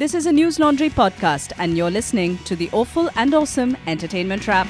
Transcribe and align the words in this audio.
This 0.00 0.14
is 0.14 0.24
a 0.24 0.30
Newslaundry 0.30 0.88
podcast, 0.88 1.52
and 1.58 1.76
you're 1.76 1.90
listening 1.90 2.38
to 2.48 2.56
the 2.56 2.70
Awful 2.72 3.10
and 3.16 3.34
Awesome 3.34 3.76
Entertainment 3.86 4.48
Wrap. 4.48 4.66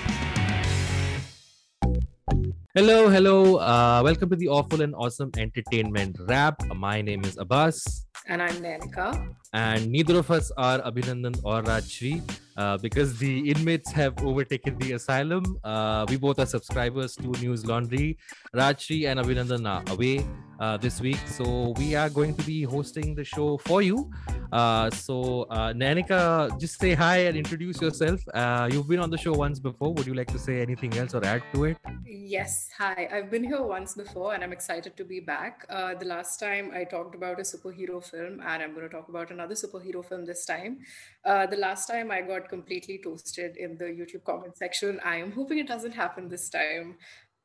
Hello, 2.75 3.09
hello. 3.09 3.58
Uh, 3.58 4.01
welcome 4.03 4.29
to 4.30 4.35
the 4.35 4.48
Awful 4.48 4.82
and 4.82 4.93
Awesome 4.93 5.30
Entertainment 5.38 6.16
Wrap. 6.27 6.61
My 6.74 7.01
name 7.01 7.24
is 7.24 7.38
Abbas. 7.38 8.06
And 8.27 8.43
I'm 8.43 8.56
Nainika. 8.56 9.37
And 9.53 9.91
neither 9.91 10.19
of 10.19 10.30
us 10.30 10.53
are 10.57 10.79
Abhinandan 10.80 11.41
or 11.43 11.62
Rajshri 11.62 12.23
uh, 12.57 12.79
because 12.79 13.19
the 13.19 13.51
inmates 13.51 13.91
have 13.91 14.23
overtaken 14.23 14.79
the 14.79 14.93
asylum. 14.93 15.45
Uh, 15.65 16.07
we 16.09 16.16
both 16.16 16.39
are 16.39 16.46
subscribers 16.46 17.16
to 17.16 17.29
Newslaundry. 17.43 18.16
Rajshri 18.55 19.09
and 19.11 19.19
Abhinandan 19.19 19.69
are 19.69 19.83
away 19.93 20.25
uh, 20.61 20.77
this 20.77 21.01
week. 21.01 21.19
So 21.27 21.75
we 21.79 21.95
are 21.95 22.11
going 22.11 22.34
to 22.34 22.43
be 22.45 22.62
hosting 22.62 23.15
the 23.15 23.25
show 23.25 23.57
for 23.59 23.83
you. 23.83 24.11
Uh, 24.52 24.91
so, 24.91 25.47
uh, 25.51 25.73
Nainika, 25.73 26.59
just 26.60 26.79
say 26.79 26.95
hi 26.95 27.19
and 27.19 27.37
introduce 27.37 27.80
yourself. 27.80 28.21
Uh, 28.35 28.69
you've 28.71 28.88
been 28.88 28.98
on 28.98 29.10
the 29.10 29.19
show 29.19 29.32
once 29.32 29.59
before. 29.59 29.95
Would 29.95 30.07
you 30.07 30.15
like 30.15 30.30
to 30.32 30.38
say 30.38 30.60
anything 30.60 30.96
else 30.98 31.15
or 31.15 31.24
add 31.24 31.43
to 31.55 31.65
it? 31.65 31.79
Yes, 32.05 32.69
hi. 32.77 33.09
I've 33.12 33.30
been 33.30 33.45
here 33.45 33.62
once 33.62 33.95
before 33.95 34.35
and 34.35 34.45
I'm 34.45 34.52
excited 34.52 34.96
to 34.96 35.05
be 35.05 35.21
back. 35.21 35.65
Uh, 35.71 35.95
the 35.95 36.05
last 36.07 36.38
time 36.38 36.73
I 36.74 36.85
talked 36.85 37.15
about 37.15 37.38
a 37.38 37.43
superhero 37.43 38.05
film, 38.05 38.41
and 38.45 38.62
I'm 38.62 38.74
going 38.74 38.88
to 38.88 38.95
talk 38.95 39.09
about 39.09 39.30
another 39.41 39.55
superhero 39.55 40.05
film 40.05 40.25
this 40.25 40.45
time. 40.45 40.79
Uh, 41.25 41.47
the 41.47 41.57
last 41.57 41.87
time 41.87 42.11
I 42.11 42.21
got 42.21 42.49
completely 42.49 43.01
toasted 43.03 43.57
in 43.57 43.77
the 43.79 43.87
YouTube 43.87 44.25
comment 44.25 44.57
section. 44.57 45.01
I 45.05 45.16
am 45.16 45.33
hoping 45.33 45.59
it 45.59 45.69
doesn't 45.69 45.93
happen 45.93 46.29
this 46.29 46.51
time. 46.51 46.97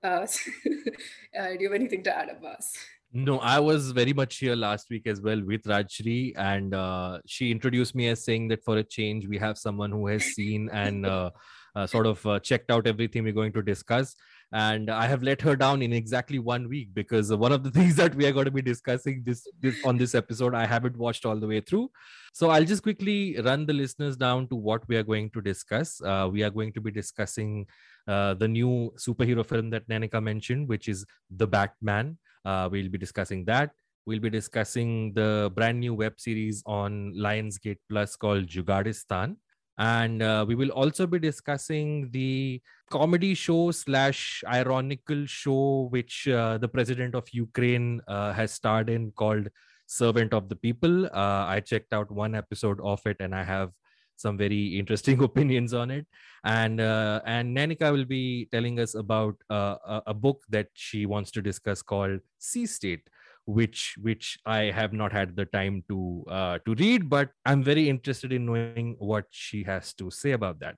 Uh, 0.03 0.07
uh, 1.39 1.47
do 1.49 1.57
you 1.59 1.71
have 1.71 1.79
anything 1.81 2.03
to 2.03 2.15
add, 2.15 2.29
Abbas? 2.29 2.73
No, 3.13 3.39
I 3.39 3.59
was 3.59 3.91
very 3.91 4.11
much 4.11 4.39
here 4.39 4.55
last 4.55 4.89
week 4.89 5.07
as 5.07 5.21
well 5.21 5.41
with 5.41 5.63
Rajshri, 5.63 6.33
and 6.35 6.73
uh, 6.73 7.19
she 7.25 7.49
introduced 7.49 7.95
me 7.95 8.09
as 8.09 8.25
saying 8.25 8.49
that 8.49 8.63
for 8.63 8.77
a 8.77 8.83
change, 8.83 9.25
we 9.25 9.37
have 9.37 9.57
someone 9.57 9.91
who 9.91 10.07
has 10.07 10.25
seen 10.35 10.69
and 10.73 11.05
uh, 11.05 11.29
uh, 11.75 11.87
sort 11.87 12.07
of 12.07 12.25
uh, 12.25 12.39
checked 12.39 12.71
out 12.71 12.87
everything 12.87 13.23
we're 13.23 13.31
going 13.31 13.53
to 13.53 13.61
discuss. 13.61 14.15
And 14.55 14.89
I 14.89 15.05
have 15.07 15.21
let 15.21 15.41
her 15.41 15.57
down 15.57 15.81
in 15.81 15.91
exactly 15.91 16.39
one 16.39 16.69
week 16.69 16.93
because 16.93 17.29
one 17.33 17.51
of 17.51 17.61
the 17.61 17.71
things 17.77 17.97
that 17.97 18.15
we 18.15 18.25
are 18.25 18.31
going 18.31 18.45
to 18.45 18.51
be 18.51 18.61
discussing 18.61 19.21
this, 19.25 19.45
this 19.59 19.75
on 19.83 19.97
this 19.97 20.15
episode, 20.15 20.55
I 20.55 20.65
haven't 20.65 20.95
watched 20.95 21.25
all 21.25 21.35
the 21.35 21.45
way 21.45 21.59
through. 21.59 21.91
So 22.33 22.51
I'll 22.51 22.63
just 22.63 22.81
quickly 22.81 23.37
run 23.41 23.65
the 23.65 23.73
listeners 23.73 24.15
down 24.15 24.47
to 24.47 24.55
what 24.55 24.87
we 24.87 24.95
are 24.95 25.03
going 25.03 25.29
to 25.31 25.41
discuss. 25.41 26.01
Uh, 26.01 26.29
we 26.31 26.41
are 26.41 26.49
going 26.49 26.71
to 26.71 26.79
be 26.79 26.89
discussing 26.89 27.65
uh, 28.07 28.35
the 28.35 28.47
new 28.47 28.93
superhero 28.97 29.45
film 29.45 29.71
that 29.71 29.89
Nainika 29.89 30.23
mentioned, 30.23 30.69
which 30.69 30.87
is 30.87 31.05
The 31.29 31.47
Batman. 31.47 32.17
Uh, 32.45 32.69
we'll 32.71 32.87
be 32.87 32.97
discussing 32.97 33.43
that. 33.45 33.71
We'll 34.05 34.21
be 34.21 34.29
discussing 34.29 35.13
the 35.15 35.51
brand 35.53 35.81
new 35.81 35.93
web 35.93 36.13
series 36.17 36.63
on 36.65 37.13
Lionsgate 37.13 37.79
Plus 37.89 38.15
called 38.15 38.47
Jugaadistan. 38.47 39.35
And 39.77 40.21
uh, 40.21 40.45
we 40.47 40.55
will 40.55 40.69
also 40.69 41.05
be 41.05 41.19
discussing 41.19 42.09
the 42.11 42.61
comedy 42.89 43.33
show 43.33 43.71
slash 43.71 44.43
ironical 44.47 45.25
show 45.25 45.87
which 45.91 46.27
uh, 46.27 46.57
the 46.57 46.67
president 46.67 47.15
of 47.15 47.27
Ukraine 47.31 48.01
uh, 48.07 48.31
has 48.33 48.53
starred 48.53 48.89
in 48.89 49.11
called 49.11 49.49
Servant 49.85 50.33
of 50.33 50.49
the 50.49 50.55
People. 50.55 51.07
Uh, 51.07 51.45
I 51.47 51.59
checked 51.59 51.93
out 51.93 52.09
one 52.09 52.35
episode 52.35 52.79
of 52.81 53.05
it 53.05 53.17
and 53.19 53.35
I 53.35 53.43
have 53.43 53.71
some 54.15 54.37
very 54.37 54.79
interesting 54.79 55.21
opinions 55.29 55.73
on 55.73 55.91
it 55.91 56.05
and 56.45 56.79
uh, 56.79 57.21
and 57.25 57.55
nainika 57.55 57.91
will 57.91 58.05
be 58.05 58.47
telling 58.51 58.79
us 58.79 58.95
about 58.95 59.35
uh, 59.49 59.75
a, 59.85 60.03
a, 60.07 60.13
book 60.13 60.41
that 60.49 60.67
she 60.73 61.05
wants 61.05 61.31
to 61.31 61.41
discuss 61.41 61.81
called 61.81 62.19
sea 62.39 62.65
state 62.65 63.09
which 63.45 63.95
which 64.01 64.37
i 64.45 64.63
have 64.63 64.93
not 64.93 65.11
had 65.11 65.35
the 65.35 65.45
time 65.45 65.83
to 65.87 66.23
uh, 66.29 66.57
to 66.65 66.75
read 66.75 67.09
but 67.09 67.29
i'm 67.45 67.63
very 67.63 67.87
interested 67.89 68.33
in 68.33 68.45
knowing 68.45 68.95
what 68.99 69.25
she 69.29 69.63
has 69.63 69.93
to 69.93 70.09
say 70.09 70.31
about 70.31 70.59
that 70.59 70.75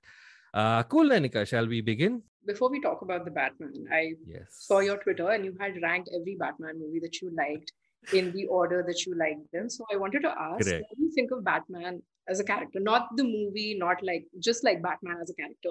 uh, 0.54 0.82
cool 0.84 1.08
nainika 1.08 1.46
shall 1.46 1.66
we 1.66 1.80
begin 1.80 2.22
before 2.46 2.70
we 2.70 2.80
talk 2.80 3.02
about 3.02 3.24
the 3.24 3.30
batman 3.30 3.72
i 3.92 4.12
yes. 4.26 4.46
saw 4.50 4.80
your 4.80 4.98
twitter 4.98 5.30
and 5.30 5.44
you 5.44 5.54
had 5.60 5.80
ranked 5.82 6.10
every 6.14 6.36
batman 6.38 6.78
movie 6.78 7.00
that 7.00 7.20
you 7.22 7.30
liked 7.34 7.72
in 8.12 8.32
the 8.32 8.46
order 8.46 8.82
that 8.86 9.04
you 9.04 9.14
liked 9.14 9.50
them. 9.52 9.68
So 9.68 9.84
I 9.92 9.96
wanted 9.96 10.22
to 10.22 10.28
ask, 10.28 10.64
Correct. 10.64 10.84
what 10.88 10.96
do 10.96 11.02
you 11.02 11.12
think 11.14 11.30
of 11.30 11.44
Batman 11.44 12.02
as 12.28 12.40
a 12.40 12.44
character? 12.44 12.80
Not 12.80 13.08
the 13.16 13.24
movie, 13.24 13.76
not 13.78 14.02
like 14.02 14.24
just 14.38 14.64
like 14.64 14.82
Batman 14.82 15.16
as 15.22 15.30
a 15.30 15.34
character. 15.34 15.70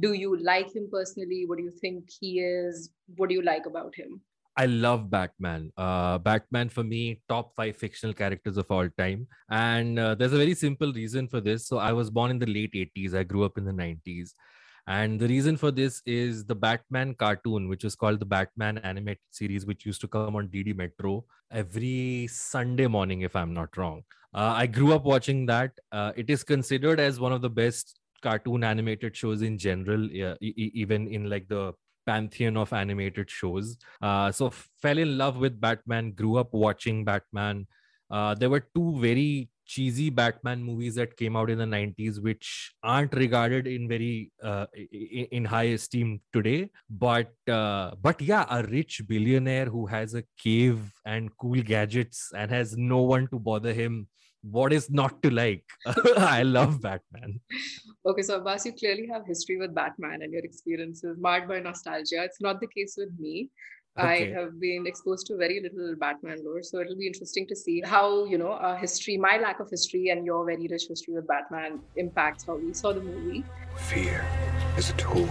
Do 0.00 0.12
you 0.12 0.38
like 0.38 0.74
him 0.74 0.88
personally? 0.90 1.44
What 1.46 1.58
do 1.58 1.64
you 1.64 1.72
think 1.80 2.08
he 2.20 2.40
is? 2.40 2.90
What 3.16 3.28
do 3.28 3.34
you 3.34 3.42
like 3.42 3.66
about 3.66 3.94
him? 3.94 4.20
I 4.56 4.66
love 4.66 5.10
Batman. 5.10 5.70
Uh, 5.76 6.16
Batman 6.18 6.70
for 6.70 6.82
me, 6.82 7.20
top 7.28 7.54
five 7.54 7.76
fictional 7.76 8.14
characters 8.14 8.56
of 8.56 8.70
all 8.70 8.88
time. 8.96 9.26
And 9.50 9.98
uh, 9.98 10.14
there's 10.14 10.32
a 10.32 10.38
very 10.38 10.54
simple 10.54 10.92
reason 10.92 11.28
for 11.28 11.40
this. 11.40 11.66
So 11.66 11.76
I 11.76 11.92
was 11.92 12.10
born 12.10 12.30
in 12.30 12.38
the 12.38 12.46
late 12.46 12.72
80s. 12.72 13.14
I 13.14 13.22
grew 13.22 13.44
up 13.44 13.58
in 13.58 13.64
the 13.66 13.72
90s. 13.72 14.32
And 14.86 15.20
the 15.20 15.28
reason 15.28 15.56
for 15.56 15.70
this 15.70 16.00
is 16.06 16.44
the 16.44 16.54
Batman 16.54 17.14
cartoon, 17.14 17.68
which 17.68 17.84
is 17.84 17.94
called 17.94 18.20
the 18.20 18.24
Batman 18.24 18.78
animated 18.78 19.18
series, 19.30 19.66
which 19.66 19.84
used 19.84 20.00
to 20.02 20.08
come 20.08 20.36
on 20.36 20.48
DD 20.48 20.74
Metro 20.76 21.24
every 21.50 22.28
Sunday 22.30 22.86
morning, 22.86 23.22
if 23.22 23.34
I'm 23.36 23.52
not 23.52 23.76
wrong. 23.76 24.04
Uh, 24.32 24.54
I 24.56 24.66
grew 24.66 24.94
up 24.94 25.04
watching 25.04 25.44
that. 25.46 25.72
Uh, 25.92 26.12
it 26.16 26.30
is 26.30 26.44
considered 26.44 27.00
as 27.00 27.18
one 27.18 27.32
of 27.32 27.42
the 27.42 27.50
best 27.50 27.98
cartoon 28.22 28.64
animated 28.64 29.16
shows 29.16 29.42
in 29.42 29.58
general, 29.58 30.08
e- 30.10 30.34
even 30.40 31.08
in 31.08 31.28
like 31.28 31.48
the 31.48 31.74
pantheon 32.06 32.56
of 32.56 32.72
animated 32.72 33.30
shows. 33.30 33.76
Uh, 34.00 34.30
so 34.32 34.50
fell 34.50 34.98
in 34.98 35.18
love 35.18 35.36
with 35.36 35.60
Batman, 35.60 36.12
grew 36.12 36.36
up 36.36 36.52
watching 36.52 37.04
Batman. 37.04 37.66
Uh, 38.10 38.34
there 38.34 38.50
were 38.50 38.66
two 38.74 38.98
very 39.00 39.48
cheesy 39.66 40.10
Batman 40.10 40.62
movies 40.62 40.94
that 40.94 41.16
came 41.16 41.36
out 41.36 41.50
in 41.50 41.58
the 41.58 41.64
90s, 41.64 42.22
which 42.22 42.72
aren't 42.82 43.12
regarded 43.14 43.66
in 43.66 43.88
very 43.88 44.30
uh, 44.42 44.66
in 45.30 45.44
high 45.44 45.70
esteem 45.78 46.20
today. 46.32 46.70
But 46.88 47.32
uh, 47.48 47.92
but 48.00 48.22
yeah, 48.22 48.46
a 48.48 48.62
rich 48.62 49.02
billionaire 49.06 49.66
who 49.66 49.86
has 49.86 50.14
a 50.14 50.24
cave 50.38 50.80
and 51.04 51.36
cool 51.36 51.62
gadgets 51.62 52.32
and 52.34 52.50
has 52.50 52.76
no 52.76 53.02
one 53.02 53.28
to 53.28 53.38
bother 53.38 53.72
him. 53.72 54.08
What 54.50 54.72
is 54.72 54.90
not 54.90 55.22
to 55.22 55.30
like? 55.30 55.64
I 56.16 56.42
love 56.42 56.80
Batman. 56.80 57.40
Okay, 58.04 58.22
so 58.22 58.36
Abbas, 58.36 58.66
you 58.66 58.72
clearly 58.72 59.08
have 59.12 59.26
history 59.26 59.56
with 59.56 59.74
Batman 59.74 60.22
and 60.22 60.32
your 60.32 60.44
experiences 60.44 61.16
marred 61.18 61.48
by 61.48 61.58
nostalgia. 61.58 62.22
It's 62.22 62.40
not 62.40 62.60
the 62.60 62.68
case 62.68 62.94
with 62.96 63.10
me. 63.18 63.50
Okay. 63.98 64.30
I 64.30 64.38
have 64.38 64.60
been 64.60 64.86
exposed 64.86 65.26
to 65.28 65.36
very 65.38 65.58
little 65.58 65.96
Batman 65.98 66.44
lore, 66.44 66.62
so 66.62 66.80
it'll 66.80 66.98
be 66.98 67.06
interesting 67.06 67.46
to 67.46 67.56
see 67.56 67.80
how 67.80 68.26
you 68.26 68.36
know 68.36 68.52
uh, 68.52 68.76
history, 68.76 69.16
my 69.16 69.38
lack 69.42 69.58
of 69.58 69.70
history, 69.70 70.10
and 70.10 70.24
your 70.26 70.44
very 70.44 70.68
rich 70.70 70.84
history 70.86 71.14
with 71.14 71.26
Batman 71.26 71.80
impacts 71.96 72.44
how 72.44 72.56
we 72.56 72.74
saw 72.74 72.92
the 72.92 73.00
movie. 73.00 73.42
Fear 73.78 74.22
is 74.76 74.90
a 74.90 74.92
tool, 74.94 75.26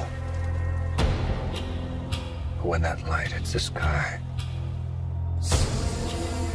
but 2.57 2.65
when 2.65 2.81
that 2.81 3.07
light 3.07 3.31
hits 3.33 3.53
the 3.53 3.59
sky, 3.59 4.19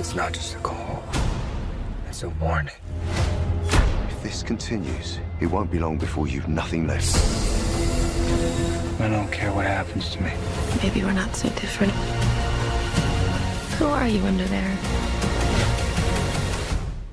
it's 0.01 0.17
not 0.17 0.33
just 0.33 0.57
a 0.57 0.59
call; 0.59 1.05
it's 1.13 1.30
a 2.23 2.29
warning. 2.29 2.75
If 4.09 4.23
this 4.23 4.43
continues, 4.43 5.19
it 5.41 5.47
won't 5.47 5.71
be 5.71 5.79
long 5.79 5.97
before 5.97 6.29
you've 6.29 6.49
nothing 6.49 6.87
left. 6.87 7.17
I 9.01 9.09
don't 9.09 9.31
care 9.31 9.53
what 9.53 9.67
happens 9.67 10.11
to 10.11 10.23
me. 10.23 10.33
Maybe 10.83 11.03
we're 11.03 11.13
not 11.13 11.35
so 11.35 11.49
different. 11.51 11.93
Who 13.79 13.87
are 13.87 14.07
you 14.07 14.23
under 14.25 14.45
there? 14.45 14.77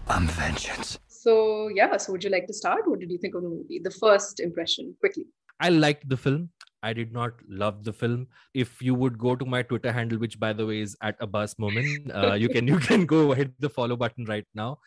I'm 0.10 0.28
vengeance. 0.28 1.00
So, 1.08 1.70
yeah, 1.74 1.96
so 1.98 2.12
would 2.12 2.24
you 2.24 2.30
like 2.30 2.48
to 2.48 2.54
start? 2.54 2.82
What 2.86 3.00
did 3.00 3.10
you 3.10 3.18
think 3.18 3.36
of 3.36 3.44
the 3.44 3.50
movie? 3.50 3.80
The 3.82 3.92
first 3.92 4.40
impression, 4.40 4.96
quickly. 5.00 5.26
I 5.60 5.70
liked 5.70 6.10
the 6.10 6.18
film. 6.18 6.50
I 6.88 6.94
did 7.00 7.14
not 7.14 7.34
love 7.64 7.84
the 7.84 7.94
film. 8.02 8.28
If 8.54 8.82
you 8.82 8.96
would 8.96 9.18
go 9.18 9.36
to 9.36 9.46
my 9.54 9.62
Twitter 9.72 9.92
handle, 9.92 10.20
which 10.26 10.40
by 10.40 10.54
the 10.54 10.66
way 10.66 10.82
is 10.82 10.96
at 11.02 11.18
Abbas 11.28 11.56
Momin, 11.60 12.12
uh, 12.14 12.34
you 12.46 12.50
can 12.50 12.68
you 12.74 12.80
can 12.90 13.06
go 13.06 13.24
hit 13.42 13.54
the 13.68 13.70
follow 13.80 13.98
button 14.04 14.26
right 14.34 14.48
now. 14.64 14.78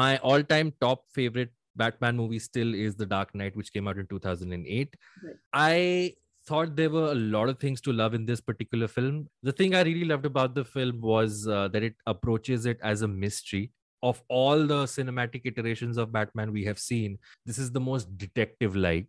My 0.00 0.18
all-time 0.18 0.72
top 0.86 1.04
favorite 1.18 1.52
Batman 1.76 2.16
movie 2.16 2.38
still 2.38 2.74
is 2.74 2.96
The 2.96 3.06
Dark 3.06 3.34
Knight, 3.34 3.56
which 3.56 3.72
came 3.72 3.88
out 3.88 3.98
in 3.98 4.06
2008. 4.06 4.96
Right. 5.22 5.36
I 5.52 6.14
thought 6.48 6.76
there 6.76 6.90
were 6.90 7.12
a 7.12 7.14
lot 7.14 7.48
of 7.48 7.58
things 7.58 7.80
to 7.82 7.92
love 7.92 8.14
in 8.14 8.26
this 8.26 8.40
particular 8.40 8.88
film. 8.88 9.28
The 9.42 9.52
thing 9.52 9.74
I 9.74 9.82
really 9.82 10.04
loved 10.04 10.26
about 10.26 10.54
the 10.54 10.64
film 10.64 11.00
was 11.00 11.46
uh, 11.46 11.68
that 11.68 11.82
it 11.82 11.94
approaches 12.06 12.66
it 12.66 12.78
as 12.82 13.02
a 13.02 13.08
mystery. 13.08 13.70
Of 14.00 14.22
all 14.28 14.66
the 14.66 14.84
cinematic 14.84 15.42
iterations 15.44 15.96
of 15.96 16.12
Batman 16.12 16.52
we 16.52 16.64
have 16.66 16.78
seen, 16.78 17.18
this 17.44 17.58
is 17.58 17.72
the 17.72 17.80
most 17.80 18.16
detective-like, 18.16 19.08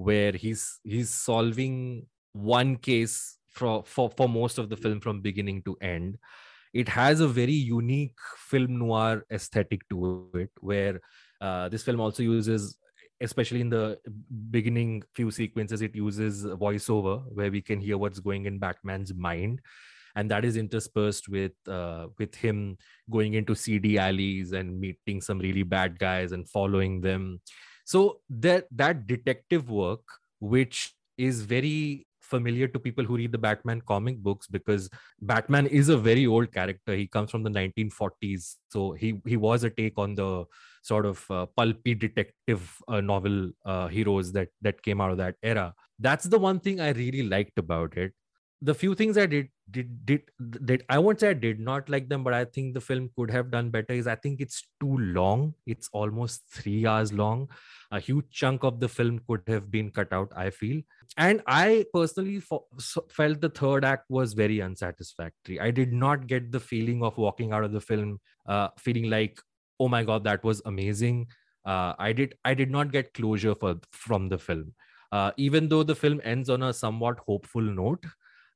where 0.00 0.32
he's 0.32 0.80
he's 0.82 1.10
solving 1.10 2.06
one 2.32 2.76
case 2.76 3.36
for 3.50 3.82
for 3.84 4.10
for 4.16 4.28
most 4.28 4.58
of 4.58 4.68
the 4.70 4.76
film 4.76 5.00
from 5.00 5.20
beginning 5.20 5.62
to 5.62 5.76
end. 5.80 6.16
It 6.72 6.88
has 6.88 7.20
a 7.20 7.28
very 7.28 7.58
unique 7.70 8.18
film 8.36 8.78
noir 8.78 9.24
aesthetic 9.30 9.88
to 9.90 10.28
it, 10.34 10.50
where 10.60 11.00
uh, 11.40 11.68
this 11.68 11.82
film 11.82 12.00
also 12.00 12.22
uses 12.22 12.76
especially 13.22 13.60
in 13.60 13.68
the 13.68 13.98
beginning 14.50 15.02
few 15.14 15.30
sequences 15.30 15.82
it 15.82 15.94
uses 15.94 16.44
voiceover 16.62 17.22
where 17.34 17.50
we 17.50 17.60
can 17.60 17.78
hear 17.78 17.98
what's 17.98 18.18
going 18.18 18.46
in 18.46 18.58
batman's 18.58 19.12
mind 19.12 19.60
and 20.16 20.30
that 20.30 20.42
is 20.42 20.56
interspersed 20.56 21.28
with 21.28 21.52
uh, 21.68 22.06
with 22.18 22.34
him 22.34 22.78
going 23.10 23.34
into 23.34 23.54
seedy 23.54 23.98
alleys 23.98 24.52
and 24.52 24.80
meeting 24.80 25.20
some 25.20 25.38
really 25.38 25.62
bad 25.62 25.98
guys 25.98 26.32
and 26.32 26.48
following 26.48 27.02
them 27.02 27.40
so 27.92 28.00
that 28.46 28.66
that 28.70 29.06
detective 29.06 29.70
work 29.70 30.16
which 30.38 30.94
is 31.18 31.42
very 31.42 32.06
familiar 32.30 32.68
to 32.68 32.78
people 32.78 33.04
who 33.04 33.16
read 33.20 33.32
the 33.32 33.42
batman 33.46 33.80
comic 33.92 34.18
books 34.26 34.46
because 34.56 34.88
batman 35.30 35.66
is 35.66 35.88
a 35.88 35.96
very 35.96 36.26
old 36.26 36.52
character. 36.52 36.94
He 36.94 37.06
comes 37.08 37.30
from 37.30 37.42
the 37.42 37.50
1940s 37.50 38.56
so 38.68 38.92
he 38.92 39.20
he 39.26 39.36
was 39.36 39.64
a 39.64 39.70
take 39.70 39.98
on 39.98 40.14
the 40.14 40.44
sort 40.82 41.06
of 41.06 41.24
uh, 41.30 41.46
pulpy 41.56 41.94
detective 41.94 42.76
uh, 42.88 43.00
novel 43.00 43.50
uh, 43.64 43.88
heroes 43.88 44.32
that 44.32 44.48
that 44.62 44.82
came 44.82 45.00
out 45.00 45.10
of 45.10 45.18
that 45.18 45.36
era. 45.42 45.74
That's 45.98 46.26
the 46.34 46.38
one 46.38 46.60
thing 46.60 46.80
i 46.80 46.90
really 46.90 47.24
liked 47.34 47.58
about 47.58 47.96
it. 47.96 48.12
The 48.62 48.74
few 48.74 48.94
things 48.94 49.18
I 49.18 49.26
did 49.26 49.48
did 49.70 50.06
did 50.06 50.22
did 50.64 50.84
I 50.88 50.98
won't 50.98 51.20
say 51.20 51.30
I 51.30 51.34
did 51.34 51.60
not 51.60 51.88
like 51.88 52.08
them, 52.08 52.24
but 52.24 52.34
I 52.34 52.44
think 52.44 52.74
the 52.74 52.80
film 52.80 53.10
could 53.16 53.30
have 53.30 53.50
done 53.50 53.70
better. 53.70 53.92
Is 53.92 54.06
I 54.06 54.14
think 54.14 54.40
it's 54.40 54.62
too 54.80 54.98
long. 54.98 55.54
It's 55.66 55.88
almost 55.92 56.42
three 56.52 56.86
hours 56.86 57.12
long. 57.12 57.48
A 57.90 58.00
huge 58.00 58.30
chunk 58.30 58.62
of 58.64 58.80
the 58.80 58.88
film 58.88 59.20
could 59.28 59.42
have 59.48 59.70
been 59.70 59.90
cut 59.90 60.12
out. 60.12 60.32
I 60.36 60.50
feel, 60.50 60.82
and 61.16 61.42
I 61.46 61.86
personally 61.92 62.40
felt 62.40 63.40
the 63.40 63.50
third 63.50 63.84
act 63.84 64.04
was 64.08 64.32
very 64.32 64.60
unsatisfactory. 64.60 65.60
I 65.60 65.70
did 65.70 65.92
not 65.92 66.26
get 66.26 66.52
the 66.52 66.60
feeling 66.60 67.02
of 67.02 67.18
walking 67.18 67.52
out 67.52 67.64
of 67.64 67.72
the 67.72 67.80
film 67.80 68.20
uh, 68.46 68.68
feeling 68.78 69.10
like, 69.10 69.40
oh 69.78 69.88
my 69.88 70.04
god, 70.04 70.24
that 70.24 70.44
was 70.44 70.62
amazing. 70.64 71.26
Uh, 71.64 71.94
I 71.98 72.12
did 72.12 72.34
I 72.44 72.54
did 72.54 72.70
not 72.70 72.92
get 72.92 73.14
closure 73.14 73.54
for 73.54 73.76
from 73.92 74.28
the 74.28 74.38
film. 74.38 74.74
Uh, 75.12 75.32
even 75.36 75.68
though 75.68 75.82
the 75.82 75.94
film 75.94 76.20
ends 76.22 76.48
on 76.48 76.62
a 76.62 76.72
somewhat 76.72 77.18
hopeful 77.26 77.62
note, 77.62 78.04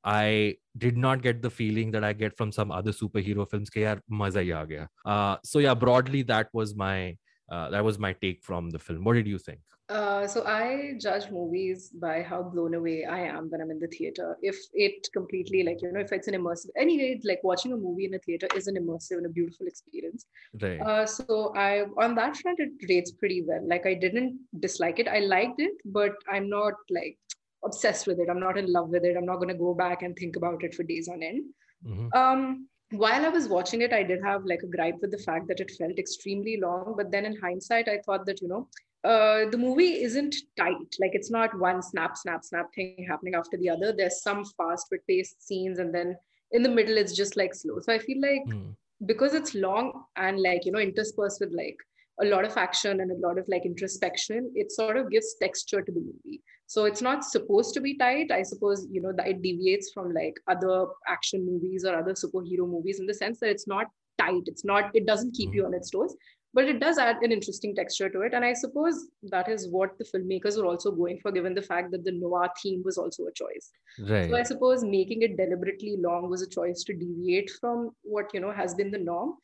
I 0.05 0.57
did 0.77 0.97
not 0.97 1.23
get 1.23 1.43
the 1.43 1.51
feeling 1.51 1.91
that 1.93 2.05
I 2.05 2.13
get 2.13 2.37
from 2.37 2.53
some 2.53 2.71
other 2.71 2.93
superhero 2.93 3.49
films. 3.51 3.71
Ke 3.71 3.85
yaar, 3.85 4.01
maza 4.09 4.45
hi 4.45 4.53
aa 4.53 4.65
gaya. 4.65 4.89
Uh, 5.05 5.37
so 5.45 5.59
yeah, 5.59 5.75
broadly 5.75 6.23
that 6.23 6.49
was 6.53 6.75
my 6.75 7.17
uh, 7.51 7.71
that 7.71 7.85
was 7.85 7.99
my 7.99 8.13
take 8.13 8.43
from 8.43 8.71
the 8.71 8.79
film. 8.79 9.05
What 9.05 9.15
did 9.15 9.27
you 9.27 9.39
think? 9.39 9.61
Uh, 9.91 10.27
so 10.27 10.43
I 10.47 10.95
judge 10.99 11.31
movies 11.31 11.91
by 11.91 12.23
how 12.23 12.43
blown 12.43 12.75
away 12.75 13.05
I 13.05 13.21
am 13.21 13.51
when 13.51 13.61
I'm 13.61 13.71
in 13.71 13.79
the 13.79 13.87
theater. 13.89 14.37
If 14.41 14.57
it 14.73 15.09
completely 15.13 15.63
like 15.63 15.83
you 15.83 15.93
know 15.93 16.01
if 16.01 16.11
it's 16.11 16.27
an 16.27 16.35
immersive 16.35 16.71
anyway, 16.85 17.21
like 17.23 17.45
watching 17.45 17.75
a 17.75 17.77
movie 17.77 18.07
in 18.07 18.15
a 18.15 18.19
theater 18.21 18.49
is 18.57 18.67
an 18.67 18.77
immersive 18.77 19.19
and 19.19 19.27
a 19.27 19.29
beautiful 19.29 19.67
experience. 19.67 20.25
Right. 20.63 20.81
Uh, 20.81 21.05
so 21.05 21.53
I 21.55 21.83
on 21.99 22.15
that 22.15 22.39
front 22.39 22.61
it 22.61 22.71
rates 22.89 23.13
pretty 23.13 23.43
well. 23.47 23.61
Like 23.69 23.85
I 23.85 23.93
didn't 23.93 24.39
dislike 24.61 24.99
it. 24.99 25.07
I 25.07 25.19
liked 25.19 25.61
it, 25.61 25.75
but 25.85 26.13
I'm 26.33 26.49
not 26.49 26.75
like 26.89 27.19
obsessed 27.65 28.07
with 28.07 28.19
it. 28.19 28.29
I'm 28.31 28.41
not 28.41 28.59
in 28.59 28.73
love 28.73 28.89
with 28.91 29.05
it. 29.05 29.17
I'm 29.17 29.27
not 29.27 29.37
going 29.37 29.49
to 29.49 29.55
go 29.55 29.75
back 29.75 30.03
and 30.03 30.17
think 30.17 30.37
about 30.37 30.63
it 30.63 30.75
for 30.75 30.83
days 30.83 31.09
on 31.09 31.23
end. 31.23 31.45
Mm-hmm. 31.87 32.17
Um, 32.17 32.69
while 32.91 33.25
I 33.25 33.29
was 33.29 33.49
watching 33.49 33.83
it, 33.83 33.93
I 33.93 34.03
did 34.03 34.23
have 34.23 34.45
like 34.45 34.63
a 34.63 34.67
gripe 34.67 34.97
with 35.01 35.11
the 35.11 35.19
fact 35.19 35.49
that 35.49 35.61
it 35.61 35.71
felt 35.73 35.99
extremely 35.99 36.59
long. 36.61 36.95
But 36.97 37.11
then 37.11 37.25
in 37.25 37.37
hindsight, 37.41 37.89
I 37.89 37.99
thought 38.05 38.27
that, 38.27 38.41
you 38.41 38.49
know, 38.49 38.69
uh, 39.05 39.51
the 39.51 39.59
movie 39.59 40.03
isn't 40.03 40.35
tight. 40.57 40.95
Like 41.01 41.15
it's 41.15 41.31
not 41.31 41.59
one 41.59 41.83
snap, 41.83 42.17
snap, 42.17 42.45
snap 42.45 42.67
thing 42.75 43.07
happening 43.09 43.35
after 43.35 43.57
the 43.57 43.71
other. 43.71 43.93
There's 43.93 44.23
some 44.23 44.45
fast 44.45 44.87
but 44.91 45.01
paced 45.09 45.47
scenes. 45.47 45.79
And 45.79 45.95
then 45.95 46.17
in 46.53 46.63
the 46.63 46.69
middle, 46.69 46.97
it's 46.97 47.15
just 47.15 47.37
like 47.37 47.55
slow. 47.55 47.81
So 47.81 47.93
I 47.93 47.99
feel 47.99 48.21
like 48.21 48.45
mm. 48.47 48.75
because 49.05 49.35
it's 49.35 49.55
long 49.55 50.05
and 50.17 50.41
like, 50.41 50.65
you 50.65 50.73
know, 50.73 50.79
interspersed 50.79 51.41
with 51.41 51.53
like 51.53 51.77
a 52.21 52.25
lot 52.25 52.45
of 52.45 52.57
action 52.57 53.01
and 53.01 53.11
a 53.11 53.27
lot 53.27 53.39
of 53.39 53.47
like 53.49 53.67
introspection, 53.67 54.53
it 54.55 54.71
sort 54.71 54.97
of 54.97 55.11
gives 55.11 55.35
texture 55.41 55.83
to 55.83 55.93
the 55.93 56.01
movie. 56.01 56.43
So 56.67 56.87
it's 56.87 57.03
not 57.03 57.25
supposed 57.25 57.75
to 57.75 57.81
be 57.81 57.97
tight. 57.97 58.31
I 58.31 58.43
suppose, 58.43 58.87
you 58.91 59.01
know, 59.01 59.13
that 59.17 59.29
it 59.29 59.43
deviates 59.43 59.91
from 59.93 60.13
like 60.13 60.35
other 60.49 60.87
action 61.07 61.45
movies 61.45 61.85
or 61.85 61.95
other 61.95 62.15
superhero 62.15 62.69
movies 62.69 63.01
in 63.01 63.07
the 63.07 63.15
sense 63.15 63.41
that 63.41 63.51
it's 63.51 63.67
not 63.67 63.87
tight. 64.19 64.43
It's 64.47 64.65
not, 64.65 64.91
it 64.95 65.07
doesn't 65.07 65.35
keep 65.35 65.55
you 65.55 65.63
mm-hmm. 65.63 65.75
on 65.75 65.75
its 65.75 65.91
toes, 65.91 66.17
but 66.55 66.65
it 66.65 66.81
does 66.81 66.99
add 66.99 67.17
an 67.23 67.33
interesting 67.33 67.75
texture 67.75 68.09
to 68.09 68.23
it. 68.23 68.33
And 68.33 68.45
I 68.45 68.55
suppose 68.55 69.09
that 69.25 69.49
is 69.49 69.69
what 69.69 69.99
the 69.99 70.05
filmmakers 70.05 70.57
were 70.57 70.67
also 70.67 70.91
going 70.91 71.19
for, 71.21 71.33
given 71.33 71.55
the 71.55 71.63
fact 71.63 71.91
that 71.93 72.05
the 72.05 72.13
noir 72.13 72.49
theme 72.63 72.83
was 72.85 72.97
also 72.97 73.25
a 73.25 73.33
choice. 73.33 73.71
Right. 74.01 74.31
So 74.31 74.37
I 74.37 74.43
suppose 74.43 74.83
making 74.83 75.23
it 75.23 75.37
deliberately 75.37 75.97
long 75.99 76.31
was 76.31 76.43
a 76.43 76.49
choice 76.49 76.83
to 76.85 76.95
deviate 76.95 77.51
from 77.61 77.91
what, 78.03 78.33
you 78.33 78.41
know, 78.41 78.53
has 78.53 78.75
been 78.75 78.91
the 78.91 78.99
norm 78.99 79.35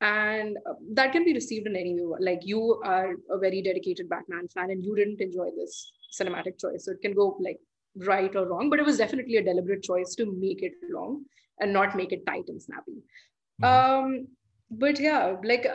and 0.00 0.56
uh, 0.68 0.74
that 0.92 1.12
can 1.12 1.24
be 1.24 1.32
received 1.32 1.66
in 1.66 1.74
any 1.74 1.96
way 1.98 2.18
like 2.20 2.40
you 2.44 2.80
are 2.84 3.14
a 3.30 3.38
very 3.38 3.60
dedicated 3.60 4.08
batman 4.08 4.46
fan 4.48 4.70
and 4.70 4.84
you 4.84 4.94
didn't 4.94 5.20
enjoy 5.20 5.48
this 5.56 5.90
cinematic 6.12 6.58
choice 6.58 6.84
so 6.84 6.92
it 6.92 7.00
can 7.00 7.14
go 7.14 7.36
like 7.40 7.58
right 8.06 8.34
or 8.36 8.46
wrong 8.46 8.70
but 8.70 8.78
it 8.78 8.86
was 8.86 8.98
definitely 8.98 9.36
a 9.36 9.44
deliberate 9.44 9.82
choice 9.82 10.14
to 10.14 10.26
make 10.38 10.62
it 10.62 10.72
long 10.90 11.24
and 11.60 11.72
not 11.72 11.96
make 11.96 12.12
it 12.12 12.24
tight 12.26 12.44
and 12.48 12.62
snappy 12.62 12.98
mm-hmm. 13.62 13.64
um 13.64 14.26
but 14.70 15.00
yeah 15.00 15.36
like 15.44 15.66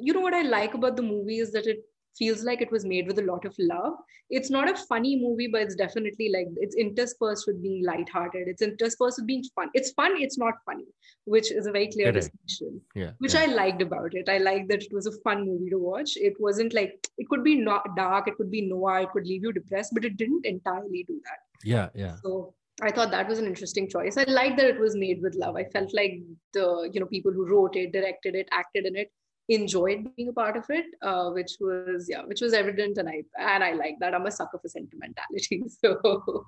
you 0.00 0.12
know 0.12 0.20
what 0.20 0.34
i 0.34 0.42
like 0.42 0.74
about 0.74 0.96
the 0.96 1.02
movie 1.02 1.38
is 1.38 1.52
that 1.52 1.66
it 1.66 1.78
feels 2.16 2.42
like 2.42 2.60
it 2.60 2.70
was 2.70 2.84
made 2.84 3.06
with 3.06 3.18
a 3.18 3.24
lot 3.24 3.44
of 3.44 3.54
love. 3.58 3.94
It's 4.28 4.50
not 4.50 4.70
a 4.70 4.76
funny 4.76 5.20
movie, 5.20 5.48
but 5.48 5.62
it's 5.62 5.74
definitely 5.74 6.30
like 6.32 6.46
it's 6.56 6.76
interspersed 6.76 7.46
with 7.46 7.62
being 7.62 7.84
lighthearted. 7.84 8.48
It's 8.48 8.62
interspersed 8.62 9.18
with 9.18 9.26
being 9.26 9.44
fun. 9.54 9.70
It's 9.74 9.90
fun, 9.92 10.14
it's 10.18 10.38
not 10.38 10.54
funny, 10.64 10.86
which 11.24 11.50
is 11.50 11.66
a 11.66 11.72
very 11.72 11.88
clear 11.90 12.12
distinction. 12.12 12.80
Yeah. 12.94 13.12
Which 13.18 13.34
yeah. 13.34 13.42
I 13.42 13.46
liked 13.46 13.82
about 13.82 14.14
it. 14.14 14.28
I 14.28 14.38
liked 14.38 14.68
that 14.68 14.82
it 14.82 14.92
was 14.92 15.06
a 15.06 15.20
fun 15.22 15.46
movie 15.46 15.70
to 15.70 15.78
watch. 15.78 16.16
It 16.16 16.34
wasn't 16.38 16.74
like 16.74 17.06
it 17.18 17.28
could 17.28 17.42
be 17.42 17.56
not 17.56 17.96
dark, 17.96 18.28
it 18.28 18.36
could 18.36 18.50
be 18.50 18.62
noir, 18.62 19.00
it 19.00 19.10
could 19.12 19.26
leave 19.26 19.42
you 19.42 19.52
depressed, 19.52 19.92
but 19.94 20.04
it 20.04 20.16
didn't 20.16 20.46
entirely 20.46 21.04
do 21.08 21.20
that. 21.24 21.38
Yeah, 21.64 21.88
yeah. 21.94 22.16
So 22.22 22.54
I 22.82 22.90
thought 22.90 23.10
that 23.10 23.28
was 23.28 23.38
an 23.38 23.46
interesting 23.46 23.88
choice. 23.88 24.16
I 24.16 24.24
liked 24.24 24.56
that 24.56 24.66
it 24.66 24.80
was 24.80 24.96
made 24.96 25.20
with 25.20 25.34
love. 25.34 25.56
I 25.56 25.64
felt 25.64 25.92
like 25.92 26.20
the 26.52 26.88
you 26.92 27.00
know 27.00 27.06
people 27.06 27.32
who 27.32 27.46
wrote 27.46 27.76
it, 27.76 27.92
directed 27.92 28.34
it, 28.34 28.48
acted 28.52 28.86
in 28.86 28.96
it 28.96 29.10
enjoyed 29.50 30.14
being 30.16 30.28
a 30.28 30.32
part 30.32 30.56
of 30.56 30.64
it, 30.68 30.86
uh, 31.02 31.30
which 31.30 31.52
was 31.60 32.06
yeah, 32.08 32.22
which 32.22 32.40
was 32.40 32.52
evident, 32.52 32.98
and 32.98 33.08
I 33.08 33.22
and 33.38 33.64
I 33.64 33.72
like 33.72 33.96
that. 34.00 34.14
I'm 34.14 34.26
a 34.26 34.30
sucker 34.30 34.58
for 34.58 34.68
sentimentality. 34.68 35.64
So, 35.82 36.46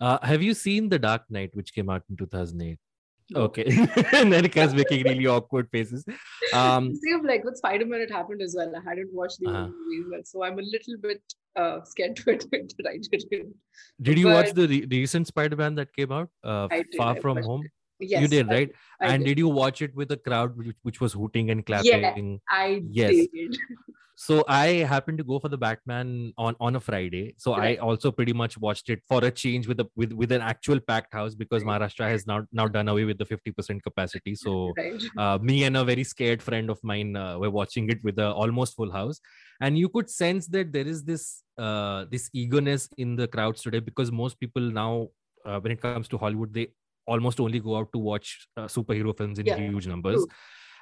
uh, 0.00 0.18
have 0.22 0.42
you 0.42 0.54
seen 0.54 0.88
The 0.88 0.98
Dark 0.98 1.22
Knight, 1.30 1.50
which 1.54 1.74
came 1.74 1.88
out 1.90 2.02
in 2.10 2.16
2008? 2.16 2.78
Okay, 3.34 3.64
and 4.12 4.30
making 4.30 5.04
really 5.04 5.26
awkward 5.26 5.70
faces. 5.70 6.04
Um, 6.52 6.94
See, 6.94 7.14
like 7.24 7.42
with 7.44 7.56
Spider 7.56 7.86
Man, 7.86 8.00
it 8.00 8.10
happened 8.10 8.42
as 8.42 8.54
well. 8.56 8.70
I 8.76 8.88
hadn't 8.88 9.12
watched 9.12 9.40
the 9.40 9.48
uh-huh. 9.48 9.68
movies, 9.68 10.30
so 10.30 10.44
I'm 10.44 10.58
a 10.58 10.62
little 10.62 10.96
bit 11.00 11.22
uh, 11.56 11.82
scared 11.84 12.16
to 12.16 12.30
admit 12.32 12.74
that 12.78 12.86
I 12.86 12.98
didn't. 12.98 13.54
Did 14.02 14.18
you 14.18 14.26
but, 14.26 14.34
watch 14.34 14.52
the 14.52 14.68
re- 14.68 14.86
recent 14.90 15.26
Spider 15.26 15.56
Man 15.56 15.74
that 15.76 15.94
came 15.94 16.12
out, 16.12 16.28
uh, 16.42 16.68
Far 16.96 17.16
From 17.16 17.42
Home? 17.42 17.62
It. 17.64 17.70
Yes, 18.00 18.22
you 18.22 18.28
did, 18.28 18.48
right? 18.48 18.70
I, 19.00 19.06
I 19.06 19.08
and 19.14 19.24
did. 19.24 19.30
did. 19.30 19.38
you 19.38 19.48
watch 19.48 19.80
it 19.80 19.94
with 19.94 20.10
a 20.10 20.16
crowd 20.16 20.56
which, 20.56 20.76
which 20.82 21.00
was 21.00 21.12
hooting 21.12 21.50
and 21.50 21.64
clapping? 21.64 22.02
Yeah, 22.02 22.36
I 22.50 22.82
yes. 22.88 23.26
did. 23.32 23.56
So 24.16 24.44
I 24.46 24.66
happened 24.88 25.18
to 25.18 25.24
go 25.24 25.40
for 25.40 25.48
the 25.48 25.58
Batman 25.58 26.32
on 26.38 26.54
on 26.60 26.76
a 26.76 26.80
Friday. 26.80 27.34
So 27.36 27.56
right. 27.56 27.76
I 27.78 27.82
also 27.82 28.12
pretty 28.12 28.32
much 28.32 28.56
watched 28.56 28.88
it 28.88 29.02
for 29.08 29.24
a 29.24 29.30
change 29.30 29.66
with 29.66 29.80
a 29.80 29.88
with 29.96 30.12
with 30.12 30.30
an 30.30 30.40
actual 30.40 30.78
packed 30.78 31.12
house 31.12 31.34
because 31.34 31.64
right. 31.64 31.80
Maharashtra 31.80 32.08
has 32.08 32.26
now 32.26 32.46
now 32.52 32.68
done 32.68 32.88
away 32.88 33.04
with 33.04 33.18
the 33.18 33.24
fifty 33.24 33.50
percent 33.50 33.82
capacity. 33.82 34.36
So 34.36 34.72
right. 34.76 35.02
uh, 35.18 35.38
me 35.42 35.64
and 35.64 35.76
a 35.76 35.84
very 35.84 36.04
scared 36.04 36.42
friend 36.42 36.70
of 36.70 36.78
mine 36.84 37.16
uh, 37.16 37.38
were 37.38 37.50
watching 37.50 37.90
it 37.90 38.04
with 38.04 38.18
a 38.20 38.30
almost 38.30 38.76
full 38.76 38.92
house, 38.92 39.20
and 39.60 39.76
you 39.76 39.88
could 39.88 40.08
sense 40.08 40.46
that 40.48 40.72
there 40.72 40.86
is 40.86 41.02
this 41.02 41.42
uh, 41.58 42.04
this 42.08 42.30
eagerness 42.32 42.88
in 42.96 43.16
the 43.16 43.26
crowds 43.26 43.62
today 43.62 43.80
because 43.80 44.12
most 44.12 44.38
people 44.38 44.62
now 44.62 45.08
uh, 45.44 45.58
when 45.58 45.72
it 45.72 45.80
comes 45.80 46.06
to 46.08 46.18
Hollywood 46.18 46.54
they 46.54 46.68
almost 47.06 47.40
only 47.40 47.60
go 47.60 47.76
out 47.76 47.92
to 47.92 47.98
watch 47.98 48.48
uh, 48.56 48.62
superhero 48.62 49.16
films 49.16 49.38
in 49.38 49.46
yeah. 49.46 49.56
huge 49.56 49.86
numbers. 49.86 50.16
True. 50.16 50.26